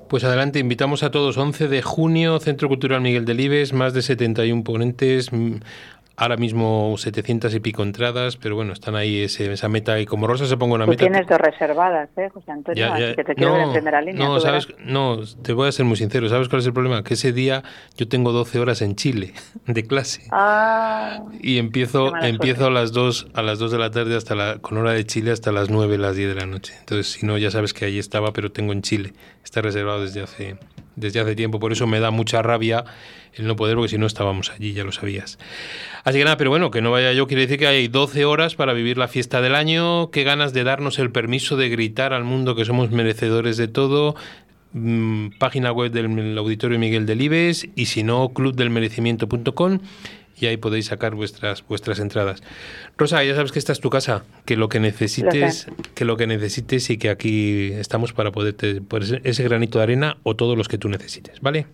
Pues 0.07 0.23
adelante, 0.23 0.57
invitamos 0.57 1.03
a 1.03 1.11
todos. 1.11 1.37
11 1.37 1.67
de 1.67 1.83
junio, 1.83 2.39
Centro 2.39 2.67
Cultural 2.67 2.99
Miguel 2.99 3.25
Delibes, 3.25 3.73
más 3.73 3.93
de 3.93 4.01
71 4.01 4.63
ponentes, 4.63 5.29
ahora 6.19 6.35
mismo 6.35 6.95
700 6.97 7.55
y 7.55 7.59
pico 7.61 7.81
entradas, 7.81 8.35
pero 8.35 8.55
bueno, 8.55 8.73
están 8.73 8.95
ahí 8.97 9.23
esa 9.23 9.69
meta 9.69 9.97
y 10.01 10.05
como 10.05 10.27
Rosa 10.27 10.45
se 10.47 10.57
ponga 10.57 10.75
una 10.75 10.83
Tú 10.83 10.91
meta... 10.91 11.05
tienes 11.05 11.25
dos 11.25 11.39
reservadas, 11.39 12.09
¿eh, 12.17 12.29
José 12.33 12.51
Antonio? 12.51 12.93
Así 12.93 13.15
que 13.15 13.23
te 13.23 13.35
quiero 13.35 13.53
ver 13.53 13.61
en 13.61 13.71
primera 13.71 14.01
línea. 14.01 14.27
No, 14.27 14.37
sabes, 14.41 14.67
no, 14.79 15.19
te 15.41 15.53
voy 15.53 15.69
a 15.69 15.71
ser 15.71 15.85
muy 15.85 15.95
sincero. 15.95 16.27
¿Sabes 16.27 16.49
cuál 16.49 16.59
es 16.59 16.67
el 16.67 16.73
problema? 16.73 17.03
Que 17.03 17.13
ese 17.13 17.31
día 17.31 17.63
yo 17.95 18.09
tengo 18.09 18.33
12 18.33 18.59
horas 18.59 18.81
en 18.81 18.95
Chile 18.95 19.33
de 19.65 19.83
clase. 19.83 20.23
Ah, 20.31 21.23
y 21.41 21.57
empiezo 21.57 22.13
empiezo 22.21 22.67
a 22.67 22.69
las 22.69 22.91
2 22.91 23.27
a 23.33 23.41
las 23.41 23.57
2 23.57 23.71
de 23.71 23.77
la 23.77 23.89
tarde 23.89 24.17
hasta 24.17 24.35
la 24.35 24.57
con 24.59 24.77
hora 24.77 24.91
de 24.91 25.05
Chile 25.05 25.31
hasta 25.31 25.53
las 25.53 25.69
9, 25.69 25.97
las 25.97 26.17
10 26.17 26.35
de 26.35 26.35
la 26.35 26.45
noche. 26.45 26.73
Entonces, 26.81 27.13
si 27.13 27.25
no 27.25 27.37
ya 27.37 27.49
sabes 27.49 27.73
que 27.73 27.85
ahí 27.85 27.97
estaba, 27.97 28.33
pero 28.33 28.51
tengo 28.51 28.73
en 28.73 28.81
Chile. 28.81 29.13
Está 29.45 29.61
reservado 29.61 30.01
desde 30.01 30.21
hace 30.21 30.57
desde 30.99 31.19
hace 31.19 31.35
tiempo, 31.35 31.59
por 31.59 31.71
eso 31.71 31.87
me 31.87 31.99
da 31.99 32.11
mucha 32.11 32.41
rabia 32.41 32.85
el 33.33 33.47
no 33.47 33.55
poder, 33.55 33.75
porque 33.75 33.89
si 33.89 33.97
no 33.97 34.05
estábamos 34.05 34.51
allí, 34.51 34.73
ya 34.73 34.83
lo 34.83 34.91
sabías. 34.91 35.37
Así 36.03 36.17
que 36.17 36.23
nada, 36.23 36.37
pero 36.37 36.49
bueno, 36.49 36.71
que 36.71 36.81
no 36.81 36.91
vaya 36.91 37.13
yo, 37.13 37.27
quiere 37.27 37.43
decir 37.43 37.59
que 37.59 37.67
hay 37.67 37.87
12 37.87 38.25
horas 38.25 38.55
para 38.55 38.73
vivir 38.73 38.97
la 38.97 39.07
fiesta 39.07 39.41
del 39.41 39.55
año, 39.55 40.11
qué 40.11 40.23
ganas 40.23 40.53
de 40.53 40.63
darnos 40.63 40.99
el 40.99 41.11
permiso 41.11 41.57
de 41.57 41.69
gritar 41.69 42.13
al 42.13 42.23
mundo 42.23 42.55
que 42.55 42.65
somos 42.65 42.91
merecedores 42.91 43.57
de 43.57 43.67
todo, 43.67 44.15
mm, 44.73 45.29
página 45.37 45.71
web 45.71 45.91
del 45.91 46.37
Auditorio 46.37 46.79
Miguel 46.79 47.05
Delibes 47.05 47.67
y 47.75 47.85
si 47.85 48.03
no, 48.03 48.29
clubdelmerecimiento.com 48.29 49.79
y 50.39 50.47
ahí 50.47 50.57
podéis 50.57 50.87
sacar 50.87 51.15
vuestras 51.15 51.65
vuestras 51.67 51.99
entradas. 51.99 52.41
Rosa, 52.97 53.23
ya 53.23 53.35
sabes 53.35 53.51
que 53.51 53.59
esta 53.59 53.71
es 53.71 53.79
tu 53.79 53.89
casa, 53.89 54.23
que 54.45 54.55
lo 54.55 54.69
que 54.69 54.79
necesites, 54.79 55.67
que 55.95 56.05
lo 56.05 56.17
que 56.17 56.27
necesites 56.27 56.89
y 56.89 56.97
que 56.97 57.09
aquí 57.09 57.71
estamos 57.73 58.13
para 58.13 58.31
poderte 58.31 58.81
poner 58.81 59.21
ese 59.23 59.43
granito 59.43 59.79
de 59.79 59.83
arena 59.83 60.17
o 60.23 60.35
todos 60.35 60.57
los 60.57 60.67
que 60.67 60.77
tú 60.77 60.89
necesites, 60.89 61.39
¿vale? 61.41 61.67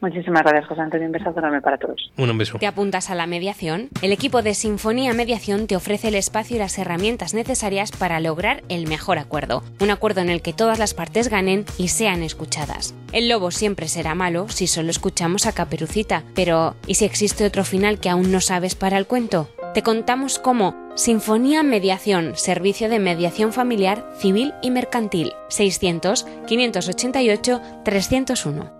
Muchísimas 0.00 0.42
gracias, 0.42 0.66
José 0.66 0.80
Antonio. 0.80 1.06
Un 1.06 1.12
besazo 1.12 1.38
enorme 1.38 1.60
para 1.60 1.76
todos. 1.78 2.10
Un 2.16 2.38
beso. 2.38 2.58
¿Te 2.58 2.66
apuntas 2.66 3.10
a 3.10 3.14
la 3.14 3.26
mediación? 3.26 3.88
El 4.02 4.12
equipo 4.12 4.42
de 4.42 4.54
Sinfonía 4.54 5.12
Mediación 5.12 5.66
te 5.66 5.76
ofrece 5.76 6.08
el 6.08 6.14
espacio 6.14 6.56
y 6.56 6.58
las 6.58 6.78
herramientas 6.78 7.34
necesarias 7.34 7.92
para 7.92 8.20
lograr 8.20 8.62
el 8.68 8.86
mejor 8.86 9.18
acuerdo. 9.18 9.62
Un 9.80 9.90
acuerdo 9.90 10.22
en 10.22 10.30
el 10.30 10.42
que 10.42 10.52
todas 10.52 10.78
las 10.78 10.94
partes 10.94 11.28
ganen 11.28 11.64
y 11.78 11.88
sean 11.88 12.22
escuchadas. 12.22 12.94
El 13.12 13.28
lobo 13.28 13.50
siempre 13.50 13.88
será 13.88 14.14
malo 14.14 14.48
si 14.48 14.66
solo 14.66 14.90
escuchamos 14.90 15.46
a 15.46 15.52
Caperucita. 15.52 16.22
Pero, 16.34 16.76
¿y 16.86 16.94
si 16.94 17.04
existe 17.04 17.44
otro 17.44 17.64
final 17.64 18.00
que 18.00 18.08
aún 18.08 18.32
no 18.32 18.40
sabes 18.40 18.74
para 18.74 18.96
el 18.96 19.06
cuento? 19.06 19.48
Te 19.74 19.82
contamos 19.82 20.38
cómo 20.38 20.74
Sinfonía 20.96 21.62
Mediación, 21.62 22.32
servicio 22.36 22.88
de 22.88 22.98
mediación 22.98 23.52
familiar, 23.52 24.04
civil 24.18 24.52
y 24.62 24.70
mercantil. 24.70 25.32
600 25.48 26.26
588 26.46 27.60
301. 27.84 28.79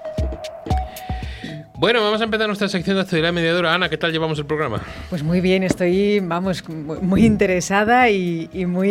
Bueno, 1.81 2.03
vamos 2.03 2.21
a 2.21 2.25
empezar 2.25 2.45
nuestra 2.45 2.69
sección 2.69 2.95
de 2.97 3.01
actualidad 3.01 3.33
mediadora. 3.33 3.73
Ana, 3.73 3.89
¿qué 3.89 3.97
tal 3.97 4.11
llevamos 4.11 4.37
el 4.37 4.45
programa? 4.45 4.83
Pues 5.09 5.23
muy 5.23 5.41
bien, 5.41 5.63
estoy, 5.63 6.19
vamos, 6.19 6.63
muy 6.69 7.25
interesada 7.25 8.07
y, 8.11 8.47
muy 8.67 8.87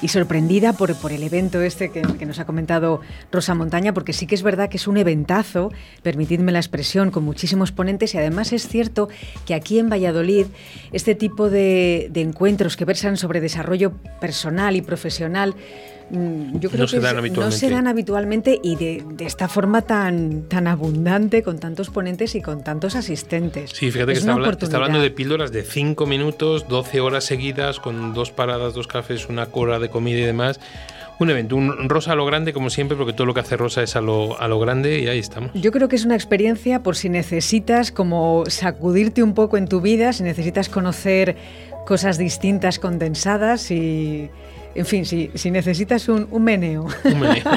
y, 0.00 0.08
sorprendida 0.08 0.72
por, 0.72 0.98
por, 0.98 1.12
el 1.12 1.22
evento 1.22 1.60
este 1.60 1.90
que, 1.90 2.24
nos 2.24 2.38
ha 2.38 2.46
comentado 2.46 3.02
Rosa 3.30 3.54
Montaña, 3.54 3.92
porque 3.92 4.14
sí 4.14 4.26
que 4.26 4.34
es 4.34 4.42
verdad 4.42 4.70
que 4.70 4.78
es 4.78 4.88
un 4.88 4.96
eventazo, 4.96 5.70
permitidme 6.02 6.52
la 6.52 6.58
expresión, 6.58 7.10
con 7.10 7.24
muchísimos 7.24 7.70
ponentes 7.70 8.14
y 8.14 8.16
además 8.16 8.54
es 8.54 8.66
cierto 8.66 9.10
que 9.44 9.52
aquí 9.52 9.78
en 9.78 9.90
Valladolid 9.90 10.46
este 10.92 11.14
tipo 11.14 11.50
de, 11.50 12.10
encuentros 12.14 12.78
que 12.78 12.86
versan 12.86 13.18
sobre 13.18 13.42
desarrollo 13.42 13.92
personal 14.22 14.74
y 14.74 14.80
profesional 14.80 15.54
yo 16.10 16.70
creo 16.70 16.80
no 16.80 16.84
que 16.86 16.88
se 16.88 17.00
dan 17.00 17.18
habitualmente. 17.18 17.40
no 17.40 17.50
se 17.50 17.70
dan 17.70 17.86
habitualmente 17.86 18.60
y 18.62 18.76
de, 18.76 19.04
de, 19.08 19.26
esta 19.26 19.48
forma 19.48 19.82
tan, 19.82 20.42
tan 20.48 20.66
abundante, 20.66 21.42
con 21.42 21.58
tantos 21.58 21.90
ponentes 21.90 22.34
y 22.34 22.40
con 22.40 22.64
tantos 22.64 22.96
asistentes. 22.96 23.70
Sí, 23.74 23.90
fíjate 23.90 24.12
es 24.12 24.18
que 24.18 24.20
está, 24.20 24.32
habla, 24.32 24.50
está, 24.50 24.76
hablando 24.76 25.00
de 25.00 25.10
píldoras 25.10 25.52
de 25.52 25.62
5 25.62 26.06
minutos, 26.06 26.66
12 26.68 27.00
horas 27.00 27.24
seguidas, 27.24 27.78
con 27.80 28.14
dos 28.14 28.30
paradas, 28.30 28.74
dos 28.74 28.86
cafés, 28.86 29.28
una 29.28 29.46
cora 29.46 29.78
de 29.78 29.90
comida 29.90 30.18
y 30.18 30.24
demás. 30.24 30.60
Un 31.18 31.30
evento, 31.30 31.56
un 31.56 31.88
Rosa 31.88 32.12
a 32.12 32.14
lo 32.14 32.24
grande, 32.24 32.52
como 32.52 32.70
siempre, 32.70 32.96
porque 32.96 33.12
todo 33.12 33.26
lo 33.26 33.34
que 33.34 33.40
hace 33.40 33.56
Rosa 33.56 33.82
es 33.82 33.96
a 33.96 34.00
lo, 34.00 34.40
a 34.40 34.46
lo 34.46 34.60
grande 34.60 35.00
y 35.00 35.08
ahí 35.08 35.18
estamos. 35.18 35.50
Yo 35.52 35.72
creo 35.72 35.88
que 35.88 35.96
es 35.96 36.04
una 36.04 36.14
experiencia 36.14 36.84
por 36.84 36.94
si 36.94 37.08
necesitas 37.08 37.90
como 37.90 38.44
sacudirte 38.46 39.24
un 39.24 39.34
poco 39.34 39.56
en 39.56 39.66
tu 39.66 39.80
vida, 39.80 40.12
si 40.12 40.22
necesitas 40.22 40.68
conocer 40.68 41.36
cosas 41.86 42.18
distintas, 42.18 42.78
condensadas 42.78 43.72
y 43.72 44.30
en 44.78 44.86
fin, 44.86 45.04
si, 45.04 45.30
si 45.34 45.50
necesitas 45.50 46.08
un, 46.08 46.28
un, 46.30 46.42
meneo. 46.42 46.86
un, 47.04 47.20
meneo. 47.20 47.44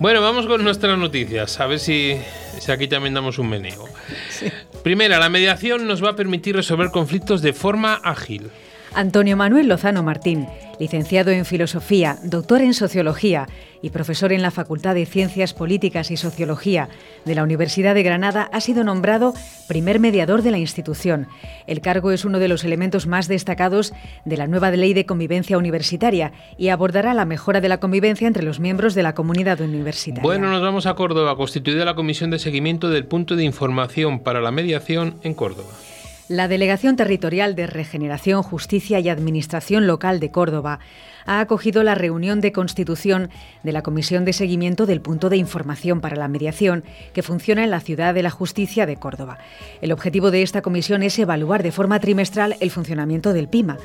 Bueno, 0.00 0.20
vamos 0.20 0.46
con 0.46 0.64
nuestras 0.64 0.98
noticias, 0.98 1.60
a 1.60 1.66
ver 1.66 1.78
si, 1.78 2.16
si 2.58 2.72
aquí 2.72 2.88
también 2.88 3.14
damos 3.14 3.38
un 3.38 3.48
meneo. 3.48 3.84
Sí. 4.28 4.46
Primera, 4.82 5.20
la 5.20 5.28
mediación 5.28 5.86
nos 5.86 6.02
va 6.04 6.10
a 6.10 6.16
permitir 6.16 6.56
resolver 6.56 6.90
conflictos 6.90 7.42
de 7.42 7.52
forma 7.52 7.94
ágil. 8.02 8.50
Antonio 8.92 9.36
Manuel 9.36 9.68
Lozano 9.68 10.02
Martín, 10.02 10.48
licenciado 10.78 11.30
en 11.30 11.44
Filosofía, 11.44 12.18
doctor 12.24 12.60
en 12.60 12.74
Sociología 12.74 13.46
y 13.84 13.90
profesor 13.90 14.32
en 14.32 14.40
la 14.40 14.50
Facultad 14.50 14.94
de 14.94 15.04
Ciencias 15.04 15.52
Políticas 15.52 16.10
y 16.10 16.16
Sociología 16.16 16.88
de 17.26 17.34
la 17.34 17.42
Universidad 17.42 17.94
de 17.94 18.02
Granada, 18.02 18.48
ha 18.50 18.62
sido 18.62 18.82
nombrado 18.82 19.34
primer 19.68 20.00
mediador 20.00 20.40
de 20.40 20.50
la 20.50 20.56
institución. 20.56 21.28
El 21.66 21.82
cargo 21.82 22.10
es 22.10 22.24
uno 22.24 22.38
de 22.38 22.48
los 22.48 22.64
elementos 22.64 23.06
más 23.06 23.28
destacados 23.28 23.92
de 24.24 24.38
la 24.38 24.46
nueva 24.46 24.70
Ley 24.70 24.94
de 24.94 25.04
Convivencia 25.04 25.58
Universitaria 25.58 26.32
y 26.56 26.68
abordará 26.68 27.12
la 27.12 27.26
mejora 27.26 27.60
de 27.60 27.68
la 27.68 27.78
convivencia 27.78 28.26
entre 28.26 28.42
los 28.42 28.58
miembros 28.58 28.94
de 28.94 29.02
la 29.02 29.14
comunidad 29.14 29.60
universitaria. 29.60 30.22
Bueno, 30.22 30.50
nos 30.50 30.62
vamos 30.62 30.86
a 30.86 30.94
Córdoba, 30.94 31.36
constituida 31.36 31.84
la 31.84 31.94
Comisión 31.94 32.30
de 32.30 32.38
Seguimiento 32.38 32.88
del 32.88 33.04
Punto 33.04 33.36
de 33.36 33.44
Información 33.44 34.20
para 34.20 34.40
la 34.40 34.50
Mediación 34.50 35.16
en 35.24 35.34
Córdoba. 35.34 35.74
La 36.28 36.48
Delegación 36.48 36.96
Territorial 36.96 37.54
de 37.54 37.66
Regeneración, 37.66 38.42
Justicia 38.42 38.98
y 38.98 39.10
Administración 39.10 39.86
Local 39.86 40.20
de 40.20 40.30
Córdoba 40.30 40.78
ha 41.26 41.40
acogido 41.40 41.82
la 41.82 41.94
reunión 41.94 42.40
de 42.40 42.50
constitución 42.50 43.28
de 43.62 43.72
la 43.72 43.82
Comisión 43.82 44.24
de 44.24 44.32
Seguimiento 44.32 44.86
del 44.86 45.02
Punto 45.02 45.28
de 45.28 45.36
Información 45.36 46.00
para 46.00 46.16
la 46.16 46.28
Mediación, 46.28 46.82
que 47.12 47.22
funciona 47.22 47.62
en 47.62 47.70
la 47.70 47.80
Ciudad 47.80 48.14
de 48.14 48.22
la 48.22 48.30
Justicia 48.30 48.86
de 48.86 48.96
Córdoba. 48.96 49.36
El 49.82 49.92
objetivo 49.92 50.30
de 50.30 50.40
esta 50.40 50.62
comisión 50.62 51.02
es 51.02 51.18
evaluar 51.18 51.62
de 51.62 51.72
forma 51.72 52.00
trimestral 52.00 52.56
el 52.60 52.70
funcionamiento 52.70 53.34
del 53.34 53.48
PIMA. 53.48 53.76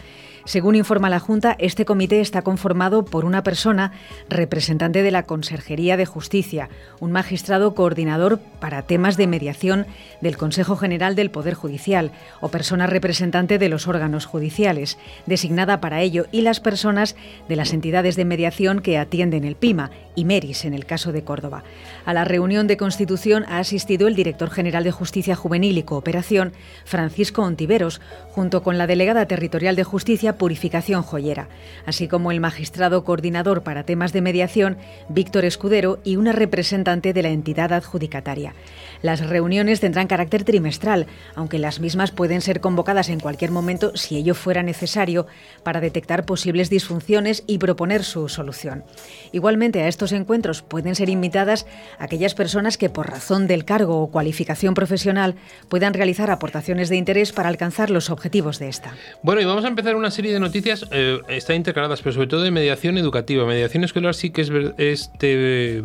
Según 0.46 0.76
informa 0.76 1.10
la 1.10 1.20
Junta, 1.20 1.56
este 1.60 1.86
comité 1.86 2.22
está 2.22 2.42
conformado 2.42 3.06
por 3.06 3.26
una 3.26 3.44
persona 3.44 3.92
representante 4.30 5.04
de 5.04 5.12
la 5.12 5.24
Conserjería 5.24 5.98
de 5.98 6.06
Justicia, 6.06 6.70
un 7.00 7.12
magistrado 7.12 7.76
coordinador 7.76 8.40
para 8.60 8.84
temas 8.84 9.18
de 9.18 9.28
mediación 9.28 9.86
del 10.22 10.38
Consejo 10.38 10.76
General 10.76 11.16
del 11.16 11.32
Poder 11.32 11.54
Judicial 11.54 12.12
o 12.42 12.50
persona 12.50 12.88
representante 12.88 13.58
de 13.58 13.70
los 13.70 13.88
órganos 13.88 14.26
judiciales, 14.26 14.98
designada 15.26 15.82
para 15.82 16.02
ello, 16.02 16.26
y 16.32 16.42
las 16.42 16.60
personas 16.60 17.16
de 17.48 17.56
las 17.56 17.74
entidades 17.74 18.16
de 18.16 18.26
mediación 18.26 18.82
que 18.82 18.98
atienden 18.98 19.44
el 19.44 19.56
PIMA 19.56 19.92
y 20.16 20.26
MERIS 20.26 20.66
en 20.66 20.74
el 20.74 20.86
caso 20.86 21.12
de 21.12 21.24
Córdoba. 21.24 21.64
A 22.06 22.14
la 22.14 22.26
reunión 22.26 22.68
de 22.68 22.78
constitución 22.78 23.46
ha 23.48 23.60
asistido 23.60 24.08
el 24.08 24.16
director 24.16 24.50
general 24.50 24.84
de 24.84 24.92
Justicia 24.92 25.36
Juvenil 25.36 25.78
y 25.78 25.84
Cooperación, 25.84 26.54
Francisco 26.86 27.44
Ontiveros, 27.44 28.02
junto 28.32 28.64
con 28.64 28.78
la 28.78 28.88
delegada 28.88 29.26
territorial 29.28 29.76
de 29.76 29.84
Justicia 29.84 30.29
Purificación 30.38 31.04
Joyera, 31.04 31.50
así 31.86 32.08
como 32.08 32.32
el 32.32 32.40
magistrado 32.40 33.04
coordinador 33.04 33.64
para 33.64 33.84
temas 33.84 34.14
de 34.14 34.22
mediación, 34.22 34.78
Víctor 35.10 35.46
Escudero, 35.46 36.00
y 36.04 36.16
una 36.16 36.32
representante 36.32 37.14
de 37.14 37.22
la 37.22 37.30
entidad 37.30 37.74
adjudicataria. 37.74 38.54
Las 39.02 39.28
reuniones 39.28 39.80
tendrán 39.80 40.08
carácter 40.08 40.44
trimestral, 40.44 41.08
aunque 41.36 41.60
las 41.60 41.80
mismas 41.80 42.12
pueden 42.12 42.42
ser 42.42 42.60
convocadas 42.60 43.10
en 43.10 43.20
cualquier 43.20 43.52
momento 43.52 43.96
si 43.96 44.18
ello 44.18 44.36
fuera 44.36 44.64
necesario 44.64 45.28
para 45.64 45.82
detectar 45.82 46.26
posibles 46.26 46.70
disfunciones 46.70 47.44
y 47.48 47.58
proponer 47.58 48.04
su 48.04 48.30
solución. 48.30 48.84
Igualmente, 49.32 49.82
a 49.82 49.88
estos 49.88 50.12
encuentros 50.12 50.62
pueden 50.62 50.96
ser 50.96 51.10
invitadas 51.10 51.66
aquellas 51.98 52.36
personas 52.36 52.78
que 52.78 52.90
por 52.90 53.10
razón 53.10 53.48
del 53.48 53.66
cargo 53.66 54.02
o 54.02 54.12
cualificación 54.12 54.74
profesional 54.74 55.36
puedan 55.70 55.94
realizar 55.94 56.32
aportaciones 56.32 56.90
de 56.90 56.98
interés 56.98 57.32
para 57.32 57.50
alcanzar 57.50 57.90
los 57.90 58.10
objetivos 58.10 58.60
de 58.60 58.70
esta. 58.70 58.94
Bueno, 59.24 59.42
y 59.42 59.46
vamos 59.46 59.66
a 59.66 59.68
empezar 59.68 59.96
una 59.96 60.12
serie 60.12 60.34
de 60.34 60.40
noticias, 60.40 60.86
eh, 60.92 61.20
intercaladas, 61.56 62.02
pero 62.02 62.14
sobre 62.14 62.28
todo 62.28 62.42
de 62.42 62.52
mediación 62.52 62.98
educativa. 62.98 63.46
Mediación 63.46 63.84
escolar 63.84 64.14
sí 64.14 64.30
que 64.30 64.42
es 64.42 64.52
este 64.78 65.84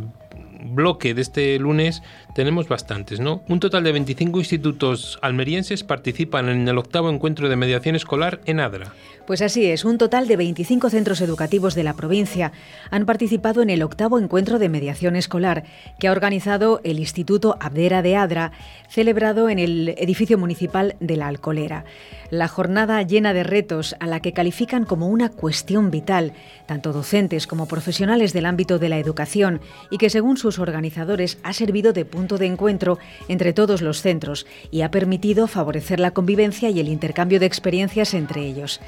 bloque 0.65 1.15
de 1.15 1.23
este 1.23 1.59
lunes 1.59 2.03
tenemos 2.35 2.69
bastantes, 2.69 3.21
¿no? 3.21 3.43
Un 3.49 3.61
total 3.61 3.85
de 3.85 3.93
25 3.93 4.39
institutos 4.39 5.19
almerienses 5.23 5.85
participan 5.85 6.49
en 6.49 6.69
el 6.69 6.77
octavo 6.79 7.09
encuentro 7.09 7.49
de 7.49 7.57
mediación 7.57 7.95
escolar 7.95 8.41
en 8.45 8.61
Adra. 8.61 8.93
Pues 9.27 9.41
así 9.41 9.65
es, 9.65 9.87
un 9.87 9.97
total 9.97 10.29
de 10.29 10.37
25 10.37 10.91
centros 10.91 11.21
educativos 11.23 11.75
de 11.75 11.85
la 11.85 11.95
provincia 11.95 12.53
han 12.91 13.07
participado 13.07 13.63
en 13.63 13.71
el 13.71 13.83
octavo 13.83 14.19
encuentro 14.19 14.59
de 14.59 14.69
mediación 14.69 15.17
escolar 15.17 15.65
que 15.99 16.09
ha 16.09 16.13
organizado 16.13 16.81
el 16.85 16.99
Instituto 16.99 17.57
Abdera 17.61 18.03
de 18.03 18.17
Adra, 18.17 18.53
celebrado 18.89 19.49
en 19.49 19.59
el 19.59 19.95
edificio 19.97 20.37
municipal 20.37 20.97
de 21.01 21.17
la 21.17 21.29
Alcolera. 21.29 21.85
La 22.31 22.49
jornada 22.49 23.01
llena 23.03 23.33
de 23.33 23.45
retos 23.45 23.95
a 24.01 24.07
la 24.07 24.21
que 24.21 24.33
califican 24.33 24.85
como 24.85 25.09
una 25.09 25.31
cuestión 25.31 25.91
vital, 25.91 26.33
tanto 26.67 26.93
docentes 26.93 27.47
como 27.47 27.67
profesionales 27.67 28.33
del 28.33 28.45
ámbito 28.45 28.79
de 28.79 28.89
la 28.89 28.99
educación, 28.99 29.61
y 29.91 29.99
que 29.99 30.11
según 30.11 30.37
sus 30.37 30.59
organizadores 30.59 31.39
ha 31.45 31.53
servido 31.53 31.93
de 31.93 32.05
punto 32.05 32.24
de 32.27 32.47
encuentro 32.47 32.99
entre 33.29 33.53
todos 33.53 33.83
los 33.83 34.01
centros 34.01 34.47
y 34.71 34.83
ha 34.83 34.91
permitido 34.91 35.47
favorecer 35.47 36.01
la 36.01 36.13
convivencia 36.13 36.71
y 36.71 36.81
el 36.81 36.89
intercambio 36.89 37.39
de 37.39 37.47
experiencias 37.47 38.15
entre 38.15 38.47
ellos. 38.47 38.81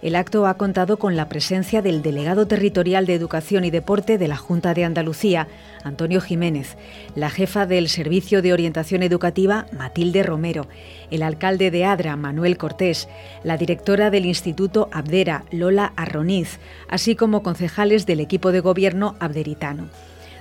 El 0.00 0.14
acto 0.14 0.46
ha 0.46 0.54
contado 0.54 0.96
con 0.96 1.16
la 1.16 1.28
presencia 1.28 1.82
del 1.82 2.02
delegado 2.02 2.46
territorial 2.46 3.04
de 3.04 3.14
Educación 3.14 3.64
y 3.64 3.70
Deporte 3.70 4.16
de 4.16 4.28
la 4.28 4.36
Junta 4.36 4.72
de 4.72 4.84
Andalucía, 4.84 5.48
Antonio 5.82 6.20
Jiménez, 6.20 6.76
la 7.16 7.30
jefa 7.30 7.66
del 7.66 7.88
Servicio 7.88 8.40
de 8.40 8.52
Orientación 8.52 9.02
Educativa, 9.02 9.66
Matilde 9.72 10.22
Romero, 10.22 10.68
el 11.10 11.24
alcalde 11.24 11.72
de 11.72 11.84
Adra, 11.84 12.14
Manuel 12.14 12.56
Cortés, 12.56 13.08
la 13.42 13.56
directora 13.56 14.10
del 14.10 14.26
Instituto 14.26 14.88
Abdera, 14.92 15.44
Lola 15.50 15.92
Arroniz, 15.96 16.60
así 16.88 17.16
como 17.16 17.42
concejales 17.42 18.06
del 18.06 18.20
equipo 18.20 18.52
de 18.52 18.60
gobierno 18.60 19.16
abderitano. 19.18 19.88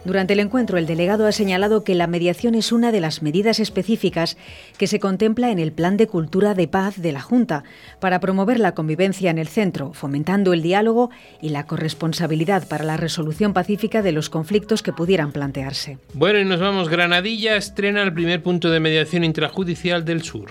Durante 0.08 0.32
el 0.32 0.40
encuentro, 0.40 0.78
el 0.78 0.86
delegado 0.86 1.28
ha 1.28 1.34
señalado 1.34 1.84
que 1.84 1.94
la 1.94 2.08
mediación 2.08 2.56
es 2.56 2.72
una 2.72 2.94
de 2.94 3.02
las 3.02 3.22
medidas 3.22 3.60
específicas 3.60 4.38
que 4.78 4.88
se 4.88 5.02
contempla 5.02 5.52
en 5.52 5.60
el 5.60 5.74
Plan 5.74 5.98
de 5.98 6.08
Cultura 6.08 6.54
de 6.54 6.70
Paz 6.70 6.96
de 7.02 7.12
la 7.12 7.20
Junta 7.20 7.66
para 8.00 8.22
promover 8.22 8.58
la 8.58 8.74
convivencia 8.74 9.30
en 9.32 9.38
el 9.38 9.50
centro, 9.50 9.92
fomentando 9.92 10.54
el 10.54 10.62
diálogo 10.62 11.10
y 11.42 11.50
la 11.50 11.66
corresponsabilidad 11.66 12.70
para 12.70 12.86
la 12.86 12.96
resolución 12.96 13.52
pacífica 13.52 14.02
de 14.02 14.14
los 14.14 14.30
conflictos 14.30 14.82
que 14.82 14.94
pudieran 14.94 15.34
plantearse. 15.34 15.98
Bueno, 16.14 16.40
y 16.40 16.46
nos 16.46 16.62
vamos. 16.62 16.88
Granadilla 16.88 17.58
estrena 17.58 18.02
el 18.02 18.14
primer 18.14 18.42
punto 18.42 18.70
de 18.70 18.80
mediación 18.80 19.26
intrajudicial 19.26 20.06
del 20.06 20.24
sur 20.24 20.50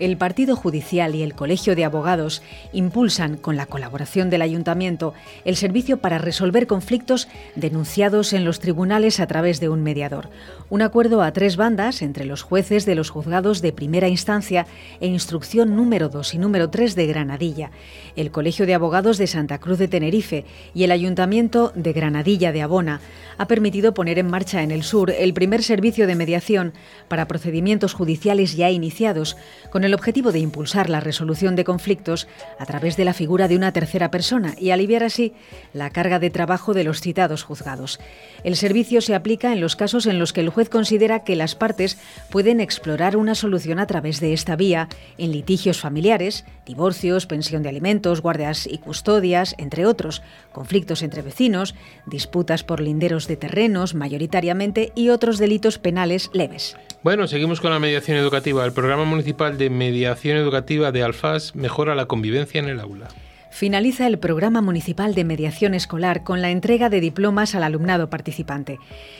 el 0.00 0.16
Partido 0.16 0.56
Judicial 0.56 1.14
y 1.14 1.22
el 1.22 1.34
Colegio 1.34 1.76
de 1.76 1.84
Abogados 1.84 2.42
impulsan, 2.72 3.36
con 3.36 3.56
la 3.56 3.66
colaboración 3.66 4.30
del 4.30 4.42
Ayuntamiento, 4.42 5.14
el 5.44 5.56
servicio 5.56 5.98
para 5.98 6.18
resolver 6.18 6.66
conflictos 6.66 7.28
denunciados 7.54 8.32
en 8.32 8.44
los 8.44 8.60
tribunales 8.60 9.20
a 9.20 9.26
través 9.26 9.60
de 9.60 9.68
un 9.68 9.82
mediador. 9.82 10.30
Un 10.70 10.82
acuerdo 10.82 11.22
a 11.22 11.32
tres 11.32 11.56
bandas 11.56 12.00
entre 12.00 12.24
los 12.24 12.42
jueces 12.42 12.86
de 12.86 12.94
los 12.94 13.10
juzgados 13.10 13.60
de 13.60 13.72
primera 13.72 14.08
instancia 14.08 14.66
e 15.00 15.06
instrucción 15.06 15.76
número 15.76 16.08
2 16.08 16.34
y 16.34 16.38
número 16.38 16.70
3 16.70 16.94
de 16.94 17.06
Granadilla, 17.06 17.70
el 18.16 18.30
Colegio 18.30 18.66
de 18.66 18.74
Abogados 18.74 19.18
de 19.18 19.26
Santa 19.26 19.58
Cruz 19.58 19.78
de 19.78 19.88
Tenerife 19.88 20.46
y 20.74 20.84
el 20.84 20.92
Ayuntamiento 20.92 21.72
de 21.74 21.92
Granadilla 21.92 22.52
de 22.52 22.62
Abona 22.62 23.00
ha 23.36 23.46
permitido 23.46 23.94
poner 23.94 24.18
en 24.18 24.28
marcha 24.28 24.62
en 24.62 24.70
el 24.70 24.82
sur 24.82 25.10
el 25.10 25.34
primer 25.34 25.62
servicio 25.62 26.06
de 26.06 26.14
mediación 26.14 26.72
para 27.08 27.26
procedimientos 27.26 27.94
judiciales 27.94 28.56
ya 28.56 28.70
iniciados, 28.70 29.36
con 29.70 29.84
el 29.84 29.89
objetivo 29.94 30.32
de 30.32 30.38
impulsar 30.38 30.90
la 30.90 31.00
resolución 31.00 31.56
de 31.56 31.64
conflictos 31.64 32.28
a 32.58 32.66
través 32.66 32.96
de 32.96 33.04
la 33.04 33.14
figura 33.14 33.48
de 33.48 33.56
una 33.56 33.72
tercera 33.72 34.10
persona 34.10 34.54
y 34.58 34.70
aliviar 34.70 35.02
así 35.02 35.32
la 35.72 35.90
carga 35.90 36.18
de 36.18 36.30
trabajo 36.30 36.74
de 36.74 36.84
los 36.84 37.00
citados 37.00 37.42
juzgados. 37.42 38.00
El 38.44 38.56
servicio 38.56 39.00
se 39.00 39.14
aplica 39.14 39.52
en 39.52 39.60
los 39.60 39.76
casos 39.76 40.06
en 40.06 40.18
los 40.18 40.32
que 40.32 40.40
el 40.40 40.50
juez 40.50 40.68
considera 40.68 41.24
que 41.24 41.36
las 41.36 41.54
partes 41.54 41.98
pueden 42.30 42.60
explorar 42.60 43.16
una 43.16 43.34
solución 43.34 43.78
a 43.78 43.86
través 43.86 44.20
de 44.20 44.32
esta 44.32 44.56
vía 44.56 44.88
en 45.18 45.32
litigios 45.32 45.80
familiares, 45.80 46.44
divorcios, 46.66 47.26
pensión 47.26 47.62
de 47.62 47.68
alimentos, 47.68 48.20
guardias 48.20 48.66
y 48.66 48.78
custodias, 48.78 49.54
entre 49.58 49.86
otros, 49.86 50.22
conflictos 50.52 51.02
entre 51.02 51.22
vecinos, 51.22 51.74
disputas 52.06 52.64
por 52.64 52.80
linderos 52.80 53.26
de 53.26 53.36
terrenos 53.36 53.94
mayoritariamente 53.94 54.92
y 54.94 55.08
otros 55.08 55.38
delitos 55.38 55.78
penales 55.78 56.30
leves. 56.32 56.76
Bueno, 57.02 57.26
seguimos 57.26 57.62
con 57.62 57.70
la 57.70 57.78
mediación 57.78 58.18
educativa. 58.18 58.62
El 58.62 58.74
programa 58.74 59.06
municipal 59.06 59.56
de 59.56 59.70
mediación 59.70 60.36
educativa 60.36 60.92
de 60.92 61.02
Alfaz 61.02 61.54
mejora 61.54 61.94
la 61.94 62.04
convivencia 62.04 62.58
en 62.58 62.68
el 62.68 62.78
aula 62.78 63.08
finaliza 63.50 64.06
el 64.06 64.18
programa 64.18 64.62
municipal 64.62 65.14
de 65.14 65.24
mediación 65.24 65.74
escolar 65.74 66.22
con 66.22 66.40
la 66.40 66.50
entrega 66.50 66.88
de 66.88 67.00
diplomas 67.00 67.54
al 67.54 67.64
alumnado 67.64 68.08
participante. 68.08 68.78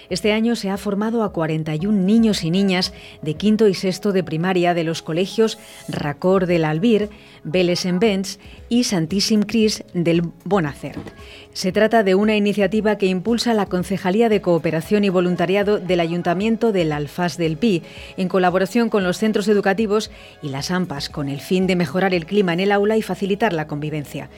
Este 0.08 0.32
año 0.32 0.56
se 0.56 0.70
ha 0.70 0.76
formado 0.76 1.22
a 1.24 1.32
41 1.32 2.00
niños 2.00 2.44
y 2.44 2.50
niñas 2.50 2.94
de 3.22 3.34
quinto 3.34 3.68
y 3.68 3.74
sexto 3.74 4.12
de 4.12 4.24
primaria 4.24 4.72
de 4.72 4.84
los 4.84 5.02
colegios 5.02 5.58
Racor 5.88 6.46
del 6.46 6.64
Albir, 6.64 7.10
Vélez 7.44 7.84
en 7.84 7.98
Benz 7.98 8.38
y 8.70 8.84
Santíssim 8.84 9.42
Cris 9.42 9.84
del 9.92 10.22
Bonacert. 10.44 11.10
Se 11.52 11.72
trata 11.72 12.04
de 12.04 12.14
una 12.14 12.36
iniciativa 12.36 12.96
que 12.96 13.06
impulsa 13.06 13.52
la 13.52 13.66
Concejalía 13.66 14.28
de 14.28 14.40
Cooperación 14.40 15.04
y 15.04 15.08
Voluntariado 15.08 15.80
del 15.80 15.98
Ayuntamiento 15.98 16.70
del 16.70 16.92
Alfaz 16.92 17.36
del 17.36 17.58
Pi, 17.58 17.82
en 18.16 18.28
colaboración 18.28 18.88
con 18.88 19.02
los 19.02 19.18
centros 19.18 19.48
educativos 19.48 20.12
y 20.40 20.50
las 20.50 20.70
AMPAs, 20.70 21.08
con 21.08 21.28
el 21.28 21.40
fin 21.40 21.66
de 21.66 21.74
mejorar 21.74 22.14
el 22.14 22.24
clima 22.24 22.52
en 22.52 22.60
el 22.60 22.70
aula 22.72 22.96
y 22.96 23.02
facilitar 23.02 23.52
la 23.52 23.66
convivencia. 23.66 24.30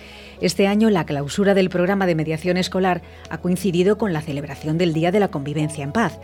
Este 0.42 0.66
año 0.66 0.90
la 0.90 1.06
clausura 1.06 1.54
del 1.54 1.70
programa 1.70 2.04
de 2.04 2.16
mediación 2.16 2.56
escolar 2.56 3.00
ha 3.30 3.38
coincidido 3.38 3.96
con 3.96 4.12
la 4.12 4.22
celebración 4.22 4.76
del 4.76 4.92
Día 4.92 5.12
de 5.12 5.20
la 5.20 5.28
Convivencia 5.28 5.84
en 5.84 5.92
Paz. 5.92 6.18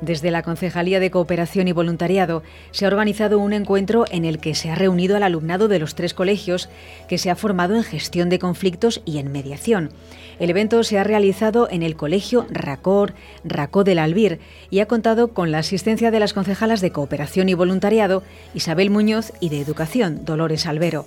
Desde 0.00 0.30
la 0.30 0.44
Concejalía 0.44 1.00
de 1.00 1.10
Cooperación 1.10 1.66
y 1.66 1.72
Voluntariado 1.72 2.44
se 2.70 2.84
ha 2.84 2.88
organizado 2.88 3.40
un 3.40 3.52
encuentro 3.52 4.04
en 4.12 4.24
el 4.26 4.38
que 4.38 4.54
se 4.54 4.70
ha 4.70 4.76
reunido 4.76 5.16
al 5.16 5.24
alumnado 5.24 5.66
de 5.66 5.80
los 5.80 5.96
tres 5.96 6.14
colegios 6.14 6.68
que 7.08 7.18
se 7.18 7.30
ha 7.30 7.34
formado 7.34 7.74
en 7.74 7.82
gestión 7.82 8.28
de 8.28 8.38
conflictos 8.38 9.02
y 9.04 9.18
en 9.18 9.32
mediación. 9.32 9.90
El 10.38 10.50
evento 10.50 10.84
se 10.84 11.00
ha 11.00 11.02
realizado 11.02 11.68
en 11.68 11.82
el 11.82 11.96
Colegio 11.96 12.46
Racor, 12.50 13.14
Racó 13.42 13.82
del 13.82 13.98
Albir, 13.98 14.38
y 14.70 14.78
ha 14.78 14.86
contado 14.86 15.34
con 15.34 15.50
la 15.50 15.58
asistencia 15.58 16.12
de 16.12 16.20
las 16.20 16.32
concejalas 16.32 16.80
de 16.80 16.92
Cooperación 16.92 17.48
y 17.48 17.54
Voluntariado, 17.54 18.22
Isabel 18.54 18.90
Muñoz, 18.90 19.32
y 19.40 19.48
de 19.48 19.60
Educación, 19.60 20.24
Dolores 20.24 20.66
Albero 20.66 21.06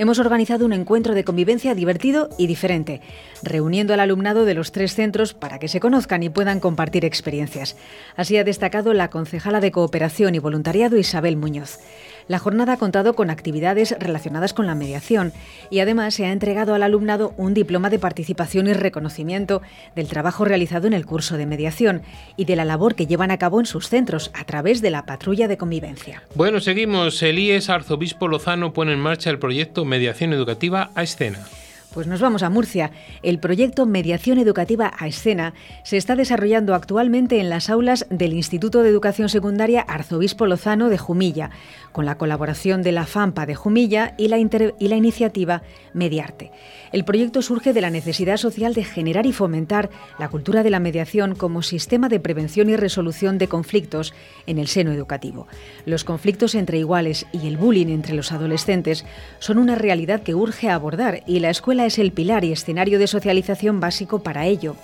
hemos 0.00 0.18
organizado 0.18 0.64
un 0.64 0.72
encuentro 0.72 1.14
de 1.14 1.24
convivencia 1.24 1.74
divertido 1.74 2.30
y 2.38 2.46
diferente, 2.46 3.02
reuniendo 3.42 3.92
al 3.92 4.00
alumnado 4.00 4.46
de 4.46 4.54
los 4.54 4.72
tres 4.72 4.94
centros 4.94 5.34
para 5.34 5.58
que 5.58 5.68
se 5.68 5.78
conozcan 5.78 6.22
y 6.22 6.30
puedan 6.30 6.58
compartir 6.58 7.04
experiencias. 7.04 7.76
Así 8.16 8.38
ha 8.38 8.44
destacado 8.44 8.94
la 8.94 9.10
concejala 9.10 9.60
de 9.60 9.70
Cooperación 9.70 10.34
y 10.34 10.38
Voluntariado 10.38 10.96
Isabel 10.96 11.36
Muñoz. 11.36 11.80
La 12.30 12.38
jornada 12.38 12.74
ha 12.74 12.76
contado 12.76 13.16
con 13.16 13.28
actividades 13.28 13.92
relacionadas 13.98 14.54
con 14.54 14.64
la 14.64 14.76
mediación 14.76 15.32
y 15.68 15.80
además 15.80 16.14
se 16.14 16.26
ha 16.26 16.32
entregado 16.32 16.74
al 16.74 16.84
alumnado 16.84 17.34
un 17.36 17.54
diploma 17.54 17.90
de 17.90 17.98
participación 17.98 18.68
y 18.68 18.72
reconocimiento 18.72 19.62
del 19.96 20.06
trabajo 20.06 20.44
realizado 20.44 20.86
en 20.86 20.92
el 20.92 21.06
curso 21.06 21.36
de 21.36 21.46
mediación 21.46 22.02
y 22.36 22.44
de 22.44 22.54
la 22.54 22.64
labor 22.64 22.94
que 22.94 23.08
llevan 23.08 23.32
a 23.32 23.38
cabo 23.38 23.58
en 23.58 23.66
sus 23.66 23.88
centros 23.88 24.30
a 24.32 24.44
través 24.44 24.80
de 24.80 24.90
la 24.90 25.06
patrulla 25.06 25.48
de 25.48 25.56
convivencia. 25.56 26.22
Bueno, 26.36 26.60
seguimos. 26.60 27.20
El 27.24 27.40
IES 27.40 27.68
Arzobispo 27.68 28.28
Lozano 28.28 28.72
pone 28.72 28.92
en 28.92 29.00
marcha 29.00 29.30
el 29.30 29.40
proyecto 29.40 29.84
Mediación 29.84 30.32
Educativa 30.32 30.92
a 30.94 31.02
Escena. 31.02 31.40
Pues 31.92 32.06
nos 32.06 32.20
vamos 32.20 32.44
a 32.44 32.50
Murcia. 32.50 32.92
El 33.24 33.40
proyecto 33.40 33.84
Mediación 33.84 34.38
Educativa 34.38 34.92
a 34.96 35.08
Escena 35.08 35.54
se 35.82 35.96
está 35.96 36.14
desarrollando 36.14 36.76
actualmente 36.76 37.40
en 37.40 37.50
las 37.50 37.68
aulas 37.68 38.06
del 38.10 38.32
Instituto 38.32 38.84
de 38.84 38.88
Educación 38.88 39.28
Secundaria 39.28 39.80
Arzobispo 39.80 40.46
Lozano 40.46 40.88
de 40.88 40.98
Jumilla, 40.98 41.50
con 41.90 42.06
la 42.06 42.16
colaboración 42.16 42.82
de 42.82 42.92
la 42.92 43.06
FAMPA 43.06 43.44
de 43.44 43.56
Jumilla 43.56 44.14
y 44.16 44.28
la, 44.28 44.38
iniciativa 44.38 45.62
Mediarte. 45.92 46.52
El 46.92 47.04
proyecto 47.04 47.42
surge 47.42 47.72
de 47.72 47.80
la 47.80 47.90
necesidad 47.90 48.36
social 48.36 48.72
de 48.72 48.84
generar 48.84 49.26
y 49.26 49.32
fomentar 49.32 49.90
la 50.20 50.28
cultura 50.28 50.62
de 50.62 50.70
la 50.70 50.78
mediación 50.78 51.34
como 51.34 51.62
sistema 51.62 52.08
de 52.08 52.20
prevención 52.20 52.70
y 52.70 52.76
resolución 52.76 53.38
de 53.38 53.48
conflictos 53.48 54.14
en 54.46 54.58
el 54.58 54.68
seno 54.68 54.92
educativo. 54.92 55.48
Los 55.86 56.04
conflictos 56.04 56.54
entre 56.54 56.78
iguales 56.78 57.26
y 57.32 57.48
el 57.48 57.56
bullying 57.56 57.88
entre 57.88 58.14
los 58.14 58.30
adolescentes 58.30 59.04
son 59.40 59.58
una 59.58 59.74
realidad 59.74 60.22
que 60.22 60.36
urge 60.36 60.70
abordar 60.70 61.24
y 61.26 61.40
la 61.40 61.50
escuela 61.50 61.79
es 61.86 61.98
el 61.98 62.12
pilar 62.12 62.44
y 62.44 62.52
escenario 62.52 62.98
de 62.98 63.06
socialización 63.06 63.80
básico 63.80 64.22
para 64.22 64.46
ello. 64.46 64.76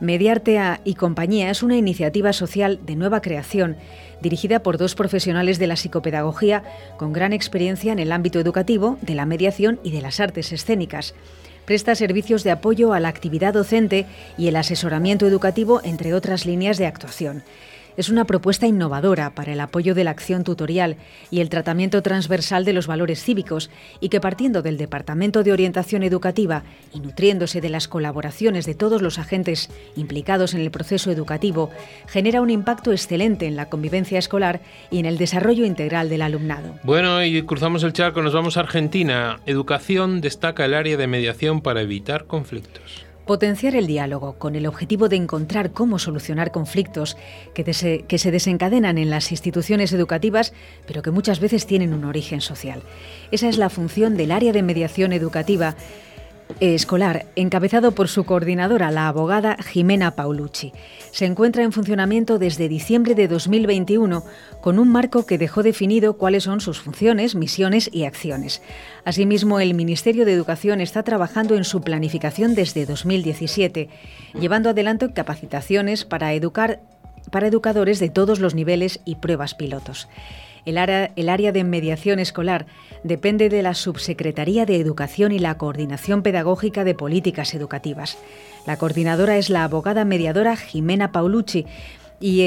Mediarte 0.00 0.58
y 0.84 0.94
compañía 0.94 1.50
es 1.50 1.62
una 1.62 1.76
iniciativa 1.76 2.32
social 2.32 2.80
de 2.84 2.96
nueva 2.96 3.20
creación 3.20 3.76
dirigida 4.20 4.62
por 4.62 4.76
dos 4.76 4.94
profesionales 4.94 5.58
de 5.58 5.66
la 5.66 5.76
psicopedagogía 5.76 6.64
con 6.96 7.12
gran 7.12 7.32
experiencia 7.32 7.92
en 7.92 7.98
el 7.98 8.12
ámbito 8.12 8.40
educativo, 8.40 8.98
de 9.02 9.14
la 9.14 9.26
mediación 9.26 9.78
y 9.84 9.90
de 9.92 10.02
las 10.02 10.18
artes 10.18 10.52
escénicas. 10.52 11.14
Presta 11.64 11.94
servicios 11.94 12.42
de 12.42 12.50
apoyo 12.50 12.92
a 12.92 13.00
la 13.00 13.08
actividad 13.08 13.54
docente 13.54 14.06
y 14.36 14.48
el 14.48 14.56
asesoramiento 14.56 15.26
educativo, 15.26 15.80
entre 15.84 16.14
otras 16.14 16.46
líneas 16.46 16.78
de 16.78 16.86
actuación 16.86 17.44
es 17.96 18.08
una 18.08 18.24
propuesta 18.24 18.66
innovadora 18.66 19.34
para 19.34 19.52
el 19.52 19.60
apoyo 19.60 19.94
de 19.94 20.04
la 20.04 20.10
acción 20.10 20.44
tutorial 20.44 20.96
y 21.30 21.40
el 21.40 21.48
tratamiento 21.48 22.02
transversal 22.02 22.64
de 22.64 22.72
los 22.72 22.86
valores 22.86 23.22
cívicos 23.22 23.70
y 24.00 24.08
que 24.08 24.20
partiendo 24.20 24.62
del 24.62 24.78
Departamento 24.78 25.42
de 25.42 25.52
Orientación 25.52 26.02
Educativa 26.02 26.62
y 26.94 27.00
nutriéndose 27.00 27.60
de 27.60 27.68
las 27.68 27.88
colaboraciones 27.88 28.66
de 28.66 28.74
todos 28.74 29.02
los 29.02 29.18
agentes 29.18 29.70
implicados 29.96 30.54
en 30.54 30.60
el 30.60 30.70
proceso 30.70 31.10
educativo, 31.10 31.70
genera 32.06 32.40
un 32.40 32.50
impacto 32.50 32.92
excelente 32.92 33.46
en 33.46 33.56
la 33.56 33.68
convivencia 33.68 34.18
escolar 34.18 34.60
y 34.90 34.98
en 34.98 35.06
el 35.06 35.18
desarrollo 35.18 35.64
integral 35.64 36.08
del 36.08 36.22
alumnado. 36.22 36.74
Bueno, 36.84 37.24
y 37.24 37.42
cruzamos 37.42 37.82
el 37.82 37.92
charco, 37.92 38.22
nos 38.22 38.32
vamos 38.32 38.56
a 38.56 38.60
Argentina. 38.60 39.40
Educación 39.46 40.20
destaca 40.20 40.64
el 40.64 40.74
área 40.74 40.96
de 40.96 41.06
mediación 41.06 41.60
para 41.60 41.82
evitar 41.82 42.26
conflictos. 42.26 43.11
Potenciar 43.26 43.76
el 43.76 43.86
diálogo 43.86 44.34
con 44.34 44.56
el 44.56 44.66
objetivo 44.66 45.08
de 45.08 45.16
encontrar 45.16 45.70
cómo 45.70 46.00
solucionar 46.00 46.50
conflictos 46.50 47.16
que, 47.54 47.72
se 47.72 48.30
desencadenan 48.30 48.98
en 48.98 49.10
las 49.10 49.30
instituciones 49.30 49.92
educativas, 49.92 50.52
pero 50.86 51.02
que 51.02 51.12
muchas 51.12 51.38
veces 51.38 51.66
tienen 51.66 51.94
un 51.94 52.04
origen 52.04 52.40
social. 52.40 52.82
Esa 53.30 53.48
es 53.48 53.58
la 53.58 53.70
función 53.70 54.16
del 54.16 54.32
área 54.32 54.52
de 54.52 54.62
mediación 54.62 55.12
educativa 55.12 55.76
escolar, 56.60 57.26
encabezado 57.36 57.92
por 57.92 58.08
su 58.08 58.24
coordinadora, 58.24 58.90
la 58.90 59.08
abogada 59.08 59.56
Jimena 59.62 60.14
Paulucci. 60.14 60.72
Se 61.10 61.26
encuentra 61.26 61.62
en 61.62 61.72
funcionamiento 61.72 62.38
desde 62.38 62.68
diciembre 62.68 63.14
de 63.14 63.28
2021 63.28 64.24
con 64.60 64.78
un 64.78 64.88
marco 64.88 65.26
que 65.26 65.38
dejó 65.38 65.62
definido 65.62 66.16
cuáles 66.16 66.44
son 66.44 66.60
sus 66.60 66.80
funciones, 66.80 67.34
misiones 67.34 67.90
y 67.92 68.04
acciones. 68.04 68.62
Asimismo, 69.04 69.60
el 69.60 69.74
Ministerio 69.74 70.24
de 70.24 70.32
Educación 70.32 70.80
está 70.80 71.02
trabajando 71.02 71.56
en 71.56 71.64
su 71.64 71.80
planificación 71.80 72.54
desde 72.54 72.86
2017, 72.86 73.88
llevando 74.38 74.70
adelante 74.70 75.12
capacitaciones 75.12 76.04
para 76.04 76.32
para 77.30 77.46
educadores 77.46 77.98
de 77.98 78.10
todos 78.10 78.40
los 78.40 78.54
niveles 78.54 79.00
y 79.04 79.16
pruebas 79.16 79.54
pilotos. 79.54 80.08
El 80.64 80.78
área, 80.78 81.52
de 81.52 81.64
mediación 81.64 82.18
escolar 82.18 82.66
depende 83.02 83.48
de 83.48 83.62
la 83.62 83.74
Subsecretaría 83.74 84.64
de 84.64 84.76
Educación 84.76 85.32
y 85.32 85.38
la 85.38 85.58
Coordinación 85.58 86.22
Pedagógica 86.22 86.84
de 86.84 86.94
Políticas 86.94 87.54
Educativas. 87.54 88.16
La 88.66 88.76
coordinadora 88.76 89.38
es 89.38 89.50
la 89.50 89.64
abogada 89.64 90.04
mediadora 90.04 90.56
Jimena 90.56 91.10
Paulucci, 91.10 91.66
y 92.22 92.42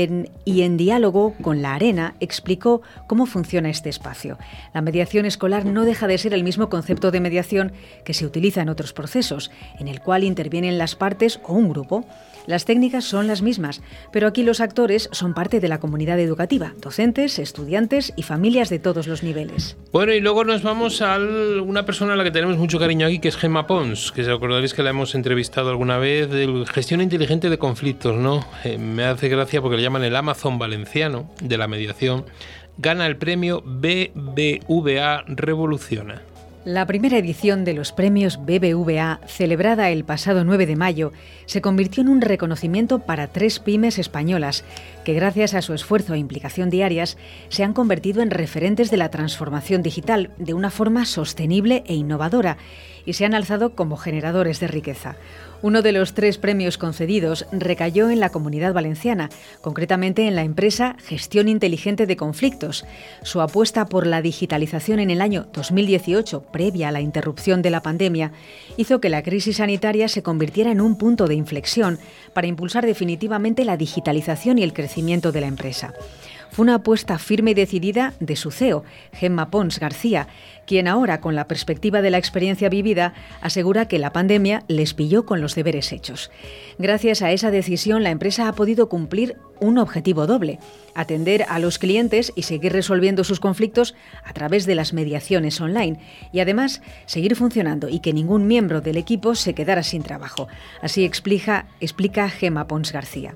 en, 0.62 0.78
diálogo 0.78 1.36
con 1.42 1.62
la 1.62 1.76
arena 1.76 2.16
explicó 2.22 2.82
cómo 3.08 3.26
funciona 3.26 3.70
este 3.70 3.90
espacio. 3.90 4.38
La 4.74 4.82
mediación 4.82 5.26
escolar 5.26 5.66
no 5.66 5.84
deja 5.84 6.08
de 6.08 6.18
ser 6.18 6.34
el 6.34 6.46
mismo 6.46 6.70
concepto 6.70 7.12
de 7.12 7.20
mediación 7.20 7.74
que 8.06 8.14
se 8.14 8.26
utiliza 8.26 8.62
en 8.62 8.70
otros 8.70 8.94
procesos, 8.94 9.52
en 9.78 9.90
el 9.90 10.00
cual 10.00 10.24
intervienen 10.24 10.78
las 10.78 10.96
partes 10.96 11.42
o 11.44 11.54
un 11.54 11.70
grupo. 11.70 12.06
Las 12.48 12.66
técnicas 12.66 13.06
son 13.06 13.28
las 13.28 13.42
mismas, 13.42 13.82
pero 14.12 14.28
aquí 14.28 14.44
los 14.44 14.60
actores 14.60 15.10
son 15.12 15.34
parte 15.34 15.60
de 15.60 15.68
la 15.68 15.80
comunidad 15.80 16.20
educativa, 16.20 16.74
docentes, 16.82 17.40
estudiantes 17.40 18.14
y 18.16 18.24
familias 18.24 18.70
de 18.70 18.80
todos 18.80 19.08
los 19.08 19.24
niveles. 19.24 19.78
Bueno, 19.92 20.14
y 20.14 20.20
luego 20.20 20.44
nos 20.44 20.64
vamos 20.64 21.02
a 21.02 21.18
una 21.18 21.86
persona 21.86 22.14
a 22.14 22.16
la 22.16 22.24
que 22.24 22.32
tenemos 22.32 22.58
mucho 22.58 22.80
cariño 22.80 23.08
aquí, 23.08 23.20
que 23.20 23.30
es 23.30 23.38
Gemma 23.38 23.68
Pons, 23.68 24.12
que 24.12 24.24
se 24.24 24.32
acordaréis 24.32 24.74
que 24.74 24.84
la 24.84 24.92
hemos 24.92 25.16
entrevistado 25.16 25.70
alguna 25.70 25.98
vez, 25.98 26.30
de 26.30 26.66
gestión 26.72 27.02
inteligente 27.02 27.50
de 27.50 27.58
conflictos, 27.58 28.16
¿no? 28.16 28.46
Eh, 28.64 28.78
me 28.78 29.06
hace 29.06 29.30
gracia 29.30 29.62
porque 29.62 29.78
le 29.78 29.84
llaman 29.84 30.04
el 30.04 30.16
Amazon 30.16 30.60
valenciano 30.60 31.30
de 31.42 31.58
la 31.58 31.68
mediación. 31.68 32.26
Gana 32.78 33.06
el 33.08 33.18
premio 33.18 33.64
BBVA 33.66 35.24
Revoluciona. 35.28 36.22
La 36.66 36.88
primera 36.88 37.20
edición 37.20 37.64
de 37.64 37.76
los 37.76 37.92
premios 37.92 38.40
BBVA, 38.44 39.20
celebrada 39.28 39.92
el 39.92 40.04
pasado 40.04 40.44
9 40.44 40.66
de 40.66 40.76
mayo, 40.76 41.14
se 41.46 41.62
convirtió 41.62 42.02
en 42.02 42.10
un 42.10 42.22
reconocimiento 42.22 42.98
para 42.98 43.28
tres 43.28 43.60
pymes 43.60 44.00
españolas 44.00 44.64
que 45.04 45.14
gracias 45.14 45.54
a 45.54 45.62
su 45.62 45.76
esfuerzo 45.76 46.16
e 46.16 46.18
implicación 46.18 46.72
diarias 46.72 47.20
se 47.50 47.64
han 47.64 47.74
convertido 47.74 48.24
en 48.24 48.32
referentes 48.32 48.90
de 48.90 48.98
la 48.98 49.12
transformación 49.12 49.84
digital 49.84 50.32
de 50.40 50.56
una 50.56 50.72
forma 50.72 51.06
sostenible 51.06 51.84
e 51.86 51.94
innovadora 51.94 52.58
y 53.06 53.14
se 53.14 53.26
han 53.26 53.36
alzado 53.36 53.76
como 53.76 53.96
generadores 53.96 54.60
de 54.60 54.66
riqueza. 54.66 55.18
Uno 55.66 55.82
de 55.82 55.94
los 55.94 56.14
tres 56.14 56.38
premios 56.38 56.78
concedidos 56.78 57.48
recayó 57.52 58.12
en 58.12 58.20
la 58.20 58.30
comunidad 58.30 58.72
valenciana, 58.72 59.32
concretamente 59.62 60.28
en 60.28 60.36
la 60.36 60.44
empresa 60.44 60.96
Gestión 61.04 61.48
Inteligente 61.48 62.06
de 62.06 62.16
Conflictos. 62.16 62.86
Su 63.24 63.42
apuesta 63.42 63.88
por 63.88 64.06
la 64.06 64.22
digitalización 64.22 65.00
en 65.00 65.10
el 65.10 65.22
año 65.22 65.48
2018, 65.54 66.44
previa 66.52 66.90
a 66.90 66.92
la 66.92 67.02
interrupción 67.02 67.64
de 67.64 67.72
la 67.72 67.82
pandemia, 67.82 68.32
hizo 68.78 69.02
que 69.02 69.10
la 69.10 69.24
crisis 69.24 69.58
sanitaria 69.58 70.08
se 70.08 70.22
convirtiera 70.22 70.72
en 70.72 70.82
un 70.82 71.00
punto 71.00 71.26
de 71.26 71.34
inflexión 71.34 71.98
para 72.34 72.46
impulsar 72.46 72.86
definitivamente 72.86 73.66
la 73.66 73.76
digitalización 73.76 74.60
y 74.60 74.64
el 74.64 74.72
crecimiento 74.72 75.32
de 75.32 75.42
la 75.42 75.48
empresa. 75.48 75.96
Fue 76.56 76.64
una 76.64 76.76
apuesta 76.76 77.18
firme 77.18 77.52
y 77.52 77.54
decidida 77.54 78.14
de 78.22 78.38
su 78.38 78.50
CEO, 78.50 78.86
Gemma 79.12 79.50
Pons 79.50 79.78
García, 79.78 80.30
quien 80.66 80.88
ahora, 80.88 81.22
con 81.22 81.36
la 81.36 81.48
perspectiva 81.48 82.02
de 82.02 82.12
la 82.12 82.18
experiencia 82.18 82.70
vivida, 82.70 83.14
asegura 83.42 83.88
que 83.88 84.00
la 84.00 84.12
pandemia 84.12 84.64
les 84.68 84.94
pilló 84.94 85.26
con 85.26 85.42
los 85.42 85.56
deberes 85.56 85.92
hechos. 85.92 86.32
Gracias 86.78 87.22
a 87.22 87.32
esa 87.32 87.52
decisión, 87.52 88.04
la 88.04 88.12
empresa 88.12 88.48
ha 88.48 88.54
podido 88.54 88.90
cumplir 88.90 89.38
un 89.60 89.78
objetivo 89.78 90.28
doble, 90.28 90.60
atender 90.96 91.46
a 91.50 91.60
los 91.60 91.78
clientes 91.78 92.32
y 92.36 92.44
seguir 92.44 92.74
resolviendo 92.74 93.24
sus 93.24 93.40
conflictos 93.40 93.96
a 94.24 94.34
través 94.34 94.66
de 94.66 94.76
las 94.76 94.94
mediaciones 94.94 95.60
online 95.62 96.00
y 96.32 96.40
además 96.40 96.82
seguir 97.06 97.36
funcionando 97.36 97.90
y 97.90 98.00
que 98.00 98.14
ningún 98.14 98.48
miembro 98.48 98.82
del 98.82 98.98
equipo 98.98 99.36
se 99.36 99.54
quedara 99.54 99.84
sin 99.84 100.04
trabajo. 100.04 100.48
Así 100.82 101.04
explica, 101.04 101.68
explica 101.80 102.30
Gema 102.30 102.68
Pons 102.68 102.92
García. 102.92 103.36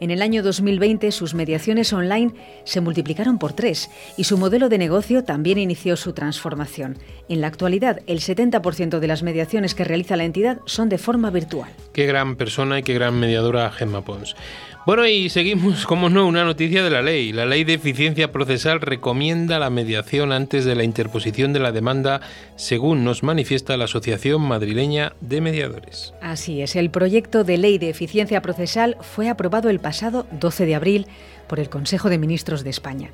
En 0.00 0.10
el 0.10 0.22
año 0.22 0.42
2020 0.42 1.10
sus 1.12 1.34
mediaciones 1.34 1.92
online 1.92 2.32
se 2.64 2.80
multiplicaron 2.80 3.38
por 3.38 3.52
tres 3.52 3.90
y 4.16 4.24
su 4.24 4.38
modelo 4.38 4.68
de 4.68 4.78
negocio 4.78 5.24
también 5.24 5.58
inició 5.58 5.96
su 5.96 6.12
transformación. 6.12 6.98
En 7.28 7.40
la 7.40 7.46
actualidad, 7.46 8.00
el 8.06 8.20
70% 8.20 8.98
de 8.98 9.06
las 9.06 9.22
mediaciones 9.22 9.74
que 9.74 9.84
realiza 9.84 10.16
la 10.16 10.24
entidad 10.24 10.60
son 10.66 10.88
de 10.88 10.98
forma 10.98 11.30
virtual. 11.30 11.70
Qué 11.92 12.06
gran 12.06 12.36
persona 12.36 12.78
y 12.78 12.82
qué 12.82 12.94
gran 12.94 13.18
mediadora 13.18 13.70
Gemma 13.70 14.04
Pons. 14.04 14.36
Bueno, 14.88 15.06
y 15.06 15.28
seguimos, 15.28 15.84
como 15.84 16.08
no, 16.08 16.26
una 16.26 16.44
noticia 16.44 16.82
de 16.82 16.88
la 16.88 17.02
ley. 17.02 17.30
La 17.30 17.44
ley 17.44 17.62
de 17.62 17.74
eficiencia 17.74 18.32
procesal 18.32 18.80
recomienda 18.80 19.58
la 19.58 19.68
mediación 19.68 20.32
antes 20.32 20.64
de 20.64 20.74
la 20.74 20.82
interposición 20.82 21.52
de 21.52 21.60
la 21.60 21.72
demanda, 21.72 22.22
según 22.56 23.04
nos 23.04 23.22
manifiesta 23.22 23.76
la 23.76 23.84
Asociación 23.84 24.40
Madrileña 24.40 25.12
de 25.20 25.42
Mediadores. 25.42 26.14
Así 26.22 26.62
es, 26.62 26.74
el 26.74 26.88
proyecto 26.88 27.44
de 27.44 27.58
ley 27.58 27.76
de 27.76 27.90
eficiencia 27.90 28.40
procesal 28.40 28.96
fue 29.02 29.28
aprobado 29.28 29.68
el 29.68 29.78
pasado 29.78 30.26
12 30.30 30.64
de 30.64 30.74
abril 30.74 31.06
por 31.48 31.60
el 31.60 31.68
Consejo 31.68 32.08
de 32.08 32.16
Ministros 32.16 32.64
de 32.64 32.70
España. 32.70 33.10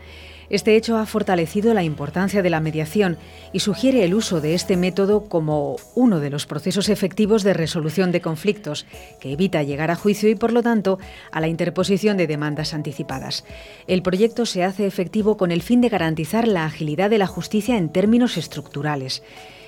Este 0.50 0.76
hecho 0.76 0.96
ha 0.96 1.06
fortalecido 1.06 1.74
la 1.74 1.82
importancia 1.82 2.42
de 2.42 2.50
la 2.50 2.60
mediación 2.60 3.16
y 3.52 3.60
sugiere 3.60 4.04
el 4.04 4.14
uso 4.14 4.40
de 4.40 4.54
este 4.54 4.76
método 4.76 5.28
como 5.28 5.76
uno 5.94 6.20
de 6.20 6.30
los 6.30 6.46
procesos 6.46 6.88
efectivos 6.88 7.42
de 7.42 7.54
resolución 7.54 8.12
de 8.12 8.20
conflictos, 8.20 8.86
que 9.20 9.32
evita 9.32 9.62
llegar 9.62 9.90
a 9.90 9.96
juicio 9.96 10.28
y, 10.28 10.34
por 10.34 10.52
lo 10.52 10.62
tanto, 10.62 10.98
a 11.32 11.40
la 11.40 11.48
interposición 11.48 12.16
de 12.16 12.26
demandas 12.26 12.74
anticipadas. 12.74 13.44
El 13.86 14.02
proyecto 14.02 14.46
se 14.46 14.64
hace 14.64 14.86
efectivo 14.86 15.36
con 15.36 15.50
el 15.50 15.62
fin 15.62 15.80
de 15.80 15.88
garantizar 15.88 16.46
la 16.46 16.66
agilidad 16.66 17.10
de 17.10 17.18
la 17.18 17.26
justicia 17.26 17.78
en 17.78 17.88
términos 17.88 18.36
estructurales. 18.36 19.22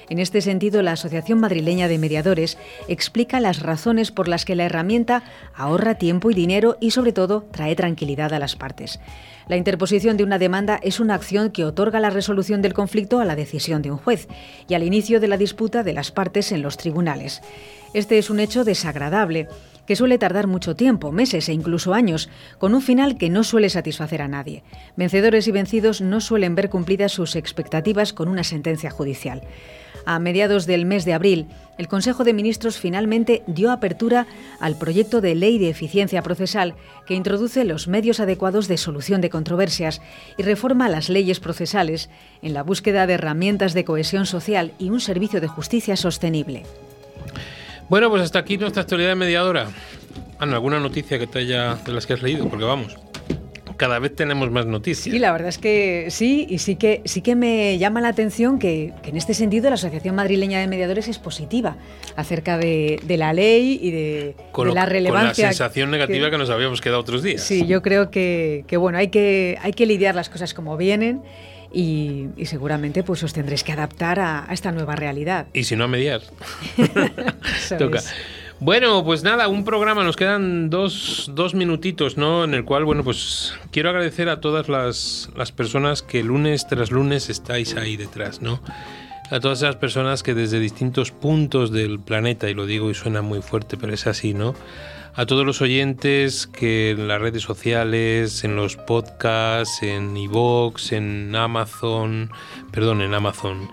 En 0.09 0.21
este 0.21 0.41
sentido, 0.41 0.83
la 0.83 0.93
Asociación 0.93 1.41
Madrileña 1.41 1.89
de 1.89 1.99
Mediadores 1.99 2.59
explica 2.87 3.41
las 3.41 3.61
razones 3.61 4.13
por 4.13 4.29
las 4.29 4.45
que 4.45 4.55
la 4.55 4.65
herramienta 4.65 5.25
ahorra 5.55 5.97
tiempo 5.97 6.31
y 6.31 6.35
dinero 6.35 6.77
y, 6.81 6.93
sobre 6.93 7.13
todo, 7.13 7.45
trae 7.51 7.75
tranquilidad 7.75 8.33
a 8.33 8.39
las 8.39 8.55
partes. 8.55 9.01
La 9.49 9.57
interposición 9.57 10.17
de 10.17 10.25
una 10.25 10.41
demanda 10.41 10.81
es 10.83 10.99
una 10.99 11.15
acción 11.15 11.51
que 11.51 11.65
otorga 11.65 12.01
la 12.01 12.11
resolución 12.11 12.63
del 12.63 12.75
conflicto 12.75 13.21
a 13.21 13.25
la 13.25 13.37
decisión 13.37 13.81
de 13.81 13.93
un 13.93 13.99
juez 13.99 14.27
y 14.69 14.75
al 14.75 14.83
inicio 14.83 15.21
de 15.21 15.29
la 15.29 15.37
disputa 15.37 15.85
de 15.85 15.93
las 15.93 16.11
partes 16.11 16.51
en 16.51 16.63
los 16.63 16.77
tribunales. 16.77 17.43
Este 17.95 18.19
es 18.19 18.29
un 18.29 18.41
hecho 18.41 18.65
desagradable 18.65 19.47
que 19.87 19.95
suele 19.95 20.19
tardar 20.19 20.49
mucho 20.49 20.75
tiempo, 20.75 21.13
meses 21.13 21.49
e 21.49 21.53
incluso 21.53 21.95
años, 21.95 22.29
con 22.59 22.75
un 22.75 22.83
final 22.83 23.17
que 23.17 23.31
no 23.31 23.45
suele 23.45 23.71
satisfacer 23.71 24.21
a 24.21 24.27
nadie. 24.27 24.65
Vencedores 24.97 25.47
y 25.47 25.53
vencidos 25.53 26.01
no 26.01 26.21
suelen 26.21 26.57
ver 26.57 26.69
cumplidas 26.69 27.13
sus 27.13 27.37
expectativas 27.37 28.13
con 28.13 28.27
una 28.27 28.43
sentencia 28.43 28.91
judicial. 28.91 29.43
A 30.07 30.21
mediados 30.21 30.67
del 30.67 30.87
mes 30.87 31.05
de 31.05 31.15
abril, 31.15 31.47
el 31.79 31.89
Consejo 31.89 32.23
de 32.23 32.33
Ministros 32.33 32.79
finalmente 32.79 33.43
dio 33.49 33.73
apertura 33.73 34.29
al 34.61 34.79
proyecto 34.79 35.21
de 35.21 35.35
ley 35.35 35.59
de 35.59 35.69
eficiencia 35.69 36.23
procesal 36.23 36.75
que 37.07 37.15
introduce 37.15 37.65
los 37.65 37.89
medios 37.89 38.21
adecuados 38.21 38.69
de 38.69 38.79
solución 38.79 39.21
de 39.21 39.31
controversias 39.31 40.01
y 40.39 40.45
reforma 40.45 40.89
las 40.89 41.09
leyes 41.09 41.41
procesales 41.41 42.09
en 42.41 42.55
la 42.55 42.63
búsqueda 42.63 43.09
de 43.09 43.15
herramientas 43.15 43.75
de 43.75 43.85
cohesión 43.85 44.27
social 44.27 44.73
y 44.79 44.91
un 44.91 45.01
servicio 45.01 45.41
de 45.41 45.49
justicia 45.49 45.97
sostenible. 45.97 46.63
Bueno, 47.89 48.09
pues 48.09 48.23
hasta 48.23 48.39
aquí 48.39 48.57
nuestra 48.59 48.83
actualidad 48.83 49.17
mediadora. 49.17 49.67
Ana, 50.39 50.55
¿alguna 50.55 50.79
noticia 50.79 51.19
que 51.19 51.27
te 51.27 51.41
haya 51.41 51.75
de 51.75 51.93
las 51.93 52.07
que 52.07 52.13
has 52.13 52.23
leído? 52.23 52.49
Porque 52.49 52.65
vamos, 52.65 52.97
cada 53.77 53.99
vez 53.99 54.15
tenemos 54.15 54.51
más 54.51 54.67
noticias. 54.67 55.13
Sí, 55.13 55.19
la 55.19 55.33
verdad 55.33 55.49
es 55.49 55.59
que 55.59 56.07
sí, 56.11 56.47
y 56.49 56.59
sí 56.59 56.77
que 56.77 57.03
sí 57.05 57.21
que 57.21 57.35
me 57.37 57.79
llama 57.79 58.01
la 58.01 58.09
atención 58.09 58.59
que, 58.59 58.93
en 59.05 59.17
este 59.17 59.35
sentido 59.35 59.69
la 59.69 59.75
Asociación 59.75 60.15
Madrileña 60.15 60.61
de 60.61 60.67
Mediadores 60.67 61.09
es 61.09 61.19
positiva 61.19 61.77
acerca 62.17 62.59
de, 62.59 63.01
la 63.09 63.33
ley 63.33 63.79
y 63.81 63.91
de, 63.91 64.35
la 64.75 64.87
relevancia. 64.87 65.35
Con 65.35 65.43
la 65.43 65.53
sensación 65.53 65.91
negativa 65.91 66.31
que, 66.31 66.39
nos 66.39 66.51
habíamos 66.51 66.81
quedado 66.81 67.01
otros 67.01 67.23
días. 67.23 67.43
Sí, 67.43 67.67
yo 67.67 67.83
creo 67.83 68.11
que, 68.11 68.65
bueno, 68.79 68.99
hay 68.99 69.09
que, 69.09 69.59
hay 69.63 69.73
que 69.73 69.87
lidiar 69.87 70.15
las 70.15 70.29
cosas 70.29 70.55
como 70.55 70.77
vienen. 70.77 71.23
Y, 71.73 72.29
seguramente 72.45 73.03
pues 73.03 73.23
os 73.23 73.35
tendréis 73.35 73.63
que 73.63 73.73
adaptar 73.73 74.19
a, 74.19 74.47
esta 74.51 74.73
nueva 74.73 74.97
realidad. 74.97 75.47
Y 75.53 75.65
si 75.65 75.77
no 75.77 75.85
a 75.85 75.89
mediar. 75.89 76.23
Toca. 77.79 78.01
Bueno, 78.59 79.05
pues 79.05 79.23
nada, 79.23 79.49
un 79.49 79.65
programa, 79.65 80.03
nos 80.03 80.17
quedan 80.17 80.71
dos, 80.71 81.31
dos, 81.35 81.55
minutitos, 81.55 82.17
¿no? 82.17 82.45
En 82.45 82.55
el 82.55 82.65
cual, 82.65 82.87
bueno, 82.87 83.05
pues 83.05 83.53
quiero 83.71 83.91
agradecer 83.91 84.31
a 84.31 84.41
todas 84.41 84.71
las, 84.71 85.29
las 85.37 85.53
personas 85.53 86.03
que 86.03 86.23
lunes 86.23 86.67
tras 86.67 86.91
lunes 86.91 87.29
estáis 87.29 87.77
ahí 87.77 87.99
detrás, 87.99 88.41
¿no? 88.41 88.63
A 89.31 89.41
todas 89.41 89.59
esas 89.59 89.77
personas 89.77 90.23
que 90.23 90.33
desde 90.33 90.59
distintos 90.59 91.11
puntos 91.11 91.71
del 91.71 92.01
planeta, 92.01 92.49
y 92.49 92.55
lo 92.55 92.65
digo 92.65 92.91
y 92.91 92.95
suena 92.95 93.21
muy 93.21 93.43
fuerte, 93.43 93.77
pero 93.77 93.93
es 93.93 94.07
así, 94.07 94.33
¿no? 94.33 94.55
A 95.17 95.25
todos 95.25 95.47
los 95.47 95.63
oyentes 95.63 96.47
que 96.47 96.91
en 96.91 97.09
las 97.09 97.19
redes 97.19 97.43
sociales, 97.43 98.45
en 98.45 98.55
los 98.55 98.77
podcasts, 98.77 99.83
en 99.83 100.15
iVoox, 100.15 100.93
en 100.93 101.35
Amazon, 101.35 102.31
perdón, 102.71 103.01
en 103.01 103.15
Amazon, 103.15 103.71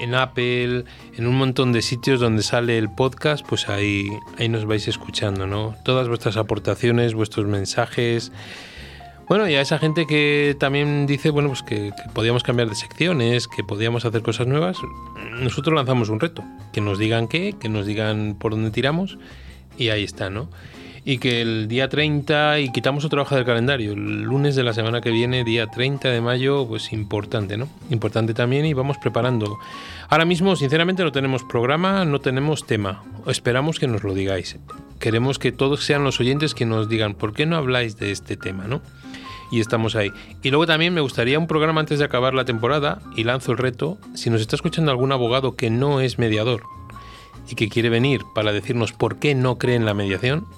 en 0.00 0.14
Apple, 0.14 0.84
en 1.14 1.26
un 1.26 1.36
montón 1.36 1.72
de 1.72 1.82
sitios 1.82 2.18
donde 2.18 2.42
sale 2.42 2.78
el 2.78 2.88
podcast, 2.88 3.46
pues 3.46 3.68
ahí, 3.68 4.08
ahí 4.38 4.48
nos 4.48 4.64
vais 4.64 4.88
escuchando, 4.88 5.46
¿no? 5.46 5.76
Todas 5.84 6.08
vuestras 6.08 6.38
aportaciones, 6.38 7.12
vuestros 7.12 7.44
mensajes. 7.44 8.32
Bueno, 9.28 9.46
y 9.50 9.54
a 9.54 9.60
esa 9.60 9.78
gente 9.78 10.06
que 10.06 10.56
también 10.58 11.06
dice, 11.06 11.28
bueno, 11.28 11.50
pues 11.50 11.62
que, 11.62 11.92
que 11.94 12.10
podíamos 12.14 12.42
cambiar 12.42 12.70
de 12.70 12.74
secciones, 12.74 13.48
que 13.48 13.62
podíamos 13.62 14.06
hacer 14.06 14.22
cosas 14.22 14.46
nuevas, 14.46 14.78
nosotros 15.40 15.74
lanzamos 15.74 16.08
un 16.08 16.20
reto. 16.20 16.42
Que 16.72 16.80
nos 16.80 16.98
digan 16.98 17.28
qué, 17.28 17.54
que 17.60 17.68
nos 17.68 17.84
digan 17.84 18.34
por 18.38 18.52
dónde 18.52 18.70
tiramos, 18.70 19.18
y 19.76 19.90
ahí 19.90 20.02
está, 20.02 20.30
¿no? 20.30 20.48
Y 21.08 21.18
que 21.18 21.40
el 21.40 21.68
día 21.68 21.88
30, 21.88 22.58
y 22.58 22.72
quitamos 22.72 23.04
otra 23.04 23.22
hoja 23.22 23.36
del 23.36 23.44
calendario, 23.44 23.92
el 23.92 24.22
lunes 24.22 24.56
de 24.56 24.64
la 24.64 24.72
semana 24.72 25.00
que 25.00 25.12
viene, 25.12 25.44
día 25.44 25.68
30 25.68 26.08
de 26.08 26.20
mayo, 26.20 26.66
pues 26.66 26.92
importante, 26.92 27.56
¿no? 27.56 27.68
Importante 27.90 28.34
también 28.34 28.66
y 28.66 28.74
vamos 28.74 28.98
preparando. 28.98 29.56
Ahora 30.08 30.24
mismo, 30.24 30.56
sinceramente, 30.56 31.04
no 31.04 31.12
tenemos 31.12 31.44
programa, 31.44 32.04
no 32.04 32.18
tenemos 32.18 32.66
tema. 32.66 33.04
Esperamos 33.28 33.78
que 33.78 33.86
nos 33.86 34.02
lo 34.02 34.14
digáis. 34.14 34.58
Queremos 34.98 35.38
que 35.38 35.52
todos 35.52 35.84
sean 35.84 36.02
los 36.02 36.18
oyentes 36.18 36.56
que 36.56 36.66
nos 36.66 36.88
digan, 36.88 37.14
¿por 37.14 37.34
qué 37.34 37.46
no 37.46 37.56
habláis 37.56 37.96
de 37.98 38.10
este 38.10 38.36
tema, 38.36 38.64
no? 38.64 38.82
y 39.52 39.60
estamos 39.60 39.94
ahí. 39.94 40.10
Y 40.42 40.50
luego 40.50 40.66
también 40.66 40.92
me 40.92 41.00
gustaría 41.00 41.38
un 41.38 41.46
programa 41.46 41.80
antes 41.80 42.00
de 42.00 42.04
acabar 42.04 42.34
la 42.34 42.44
temporada 42.44 42.98
y 43.14 43.22
lanzo 43.22 43.52
el 43.52 43.58
reto, 43.58 43.96
si 44.14 44.28
nos 44.28 44.40
está 44.40 44.56
escuchando 44.56 44.90
algún 44.90 45.12
abogado 45.12 45.54
que 45.54 45.70
no 45.70 46.00
es 46.00 46.18
mediador 46.18 46.64
y 47.48 47.54
que 47.54 47.68
quiere 47.68 47.90
venir 47.90 48.22
para 48.34 48.50
decirnos 48.50 48.92
por 48.92 49.20
qué 49.20 49.36
no 49.36 49.56
cree 49.56 49.76
en 49.76 49.86
la 49.86 49.94
mediación, 49.94 50.48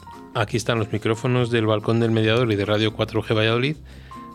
aquí 0.40 0.56
están 0.56 0.78
los 0.78 0.92
micrófonos 0.92 1.50
del 1.50 1.66
balcón 1.66 2.00
del 2.00 2.10
mediador 2.10 2.50
y 2.52 2.56
de 2.56 2.64
Radio 2.64 2.96
4G 2.96 3.36
Valladolid 3.36 3.76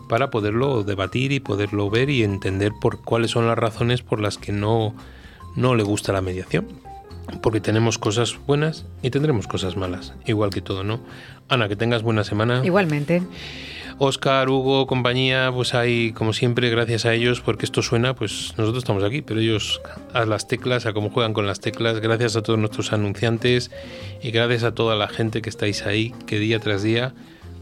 para 0.08 0.30
poderlo 0.30 0.82
debatir 0.82 1.32
y 1.32 1.40
poderlo 1.40 1.88
ver 1.88 2.10
y 2.10 2.22
entender 2.22 2.72
por 2.80 3.00
cuáles 3.00 3.30
son 3.30 3.46
las 3.46 3.56
razones 3.56 4.02
por 4.02 4.20
las 4.20 4.36
que 4.36 4.52
no, 4.52 4.94
no 5.56 5.74
le 5.74 5.82
gusta 5.82 6.12
la 6.12 6.20
mediación. 6.20 6.66
Porque 7.42 7.60
tenemos 7.60 7.98
cosas 7.98 8.38
buenas 8.46 8.84
y 9.02 9.08
tendremos 9.08 9.46
cosas 9.46 9.78
malas, 9.78 10.12
igual 10.26 10.50
que 10.50 10.60
todo, 10.60 10.84
¿no? 10.84 11.00
Ana, 11.48 11.68
que 11.68 11.76
tengas 11.76 12.02
buena 12.02 12.22
semana. 12.22 12.60
Igualmente. 12.64 13.22
Oscar, 13.98 14.48
Hugo, 14.48 14.86
compañía, 14.86 15.50
pues 15.54 15.74
hay, 15.74 16.12
como 16.12 16.32
siempre, 16.32 16.70
gracias 16.70 17.04
a 17.06 17.14
ellos, 17.14 17.40
porque 17.40 17.64
esto 17.64 17.82
suena, 17.82 18.14
pues 18.14 18.54
nosotros 18.56 18.82
estamos 18.82 19.04
aquí, 19.04 19.22
pero 19.22 19.40
ellos 19.40 19.80
a 20.12 20.24
las 20.24 20.48
teclas, 20.48 20.86
a 20.86 20.92
cómo 20.92 21.10
juegan 21.10 21.32
con 21.32 21.46
las 21.46 21.60
teclas, 21.60 22.00
gracias 22.00 22.36
a 22.36 22.42
todos 22.42 22.58
nuestros 22.58 22.92
anunciantes 22.92 23.70
y 24.22 24.30
gracias 24.30 24.64
a 24.64 24.74
toda 24.74 24.96
la 24.96 25.08
gente 25.08 25.42
que 25.42 25.50
estáis 25.50 25.86
ahí, 25.86 26.12
que 26.26 26.38
día 26.38 26.58
tras 26.58 26.82
día 26.82 27.14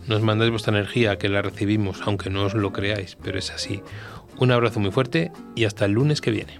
nos 0.06 0.20
mandáis 0.22 0.50
vuestra 0.50 0.76
energía, 0.76 1.18
que 1.18 1.28
la 1.28 1.42
recibimos, 1.42 2.00
aunque 2.04 2.30
no 2.30 2.44
os 2.44 2.54
lo 2.54 2.72
creáis, 2.72 3.16
pero 3.22 3.38
es 3.38 3.50
así. 3.50 3.82
Un 4.38 4.50
abrazo 4.50 4.80
muy 4.80 4.90
fuerte 4.90 5.30
y 5.54 5.64
hasta 5.64 5.84
el 5.84 5.92
lunes 5.92 6.20
que 6.20 6.30
viene. 6.30 6.58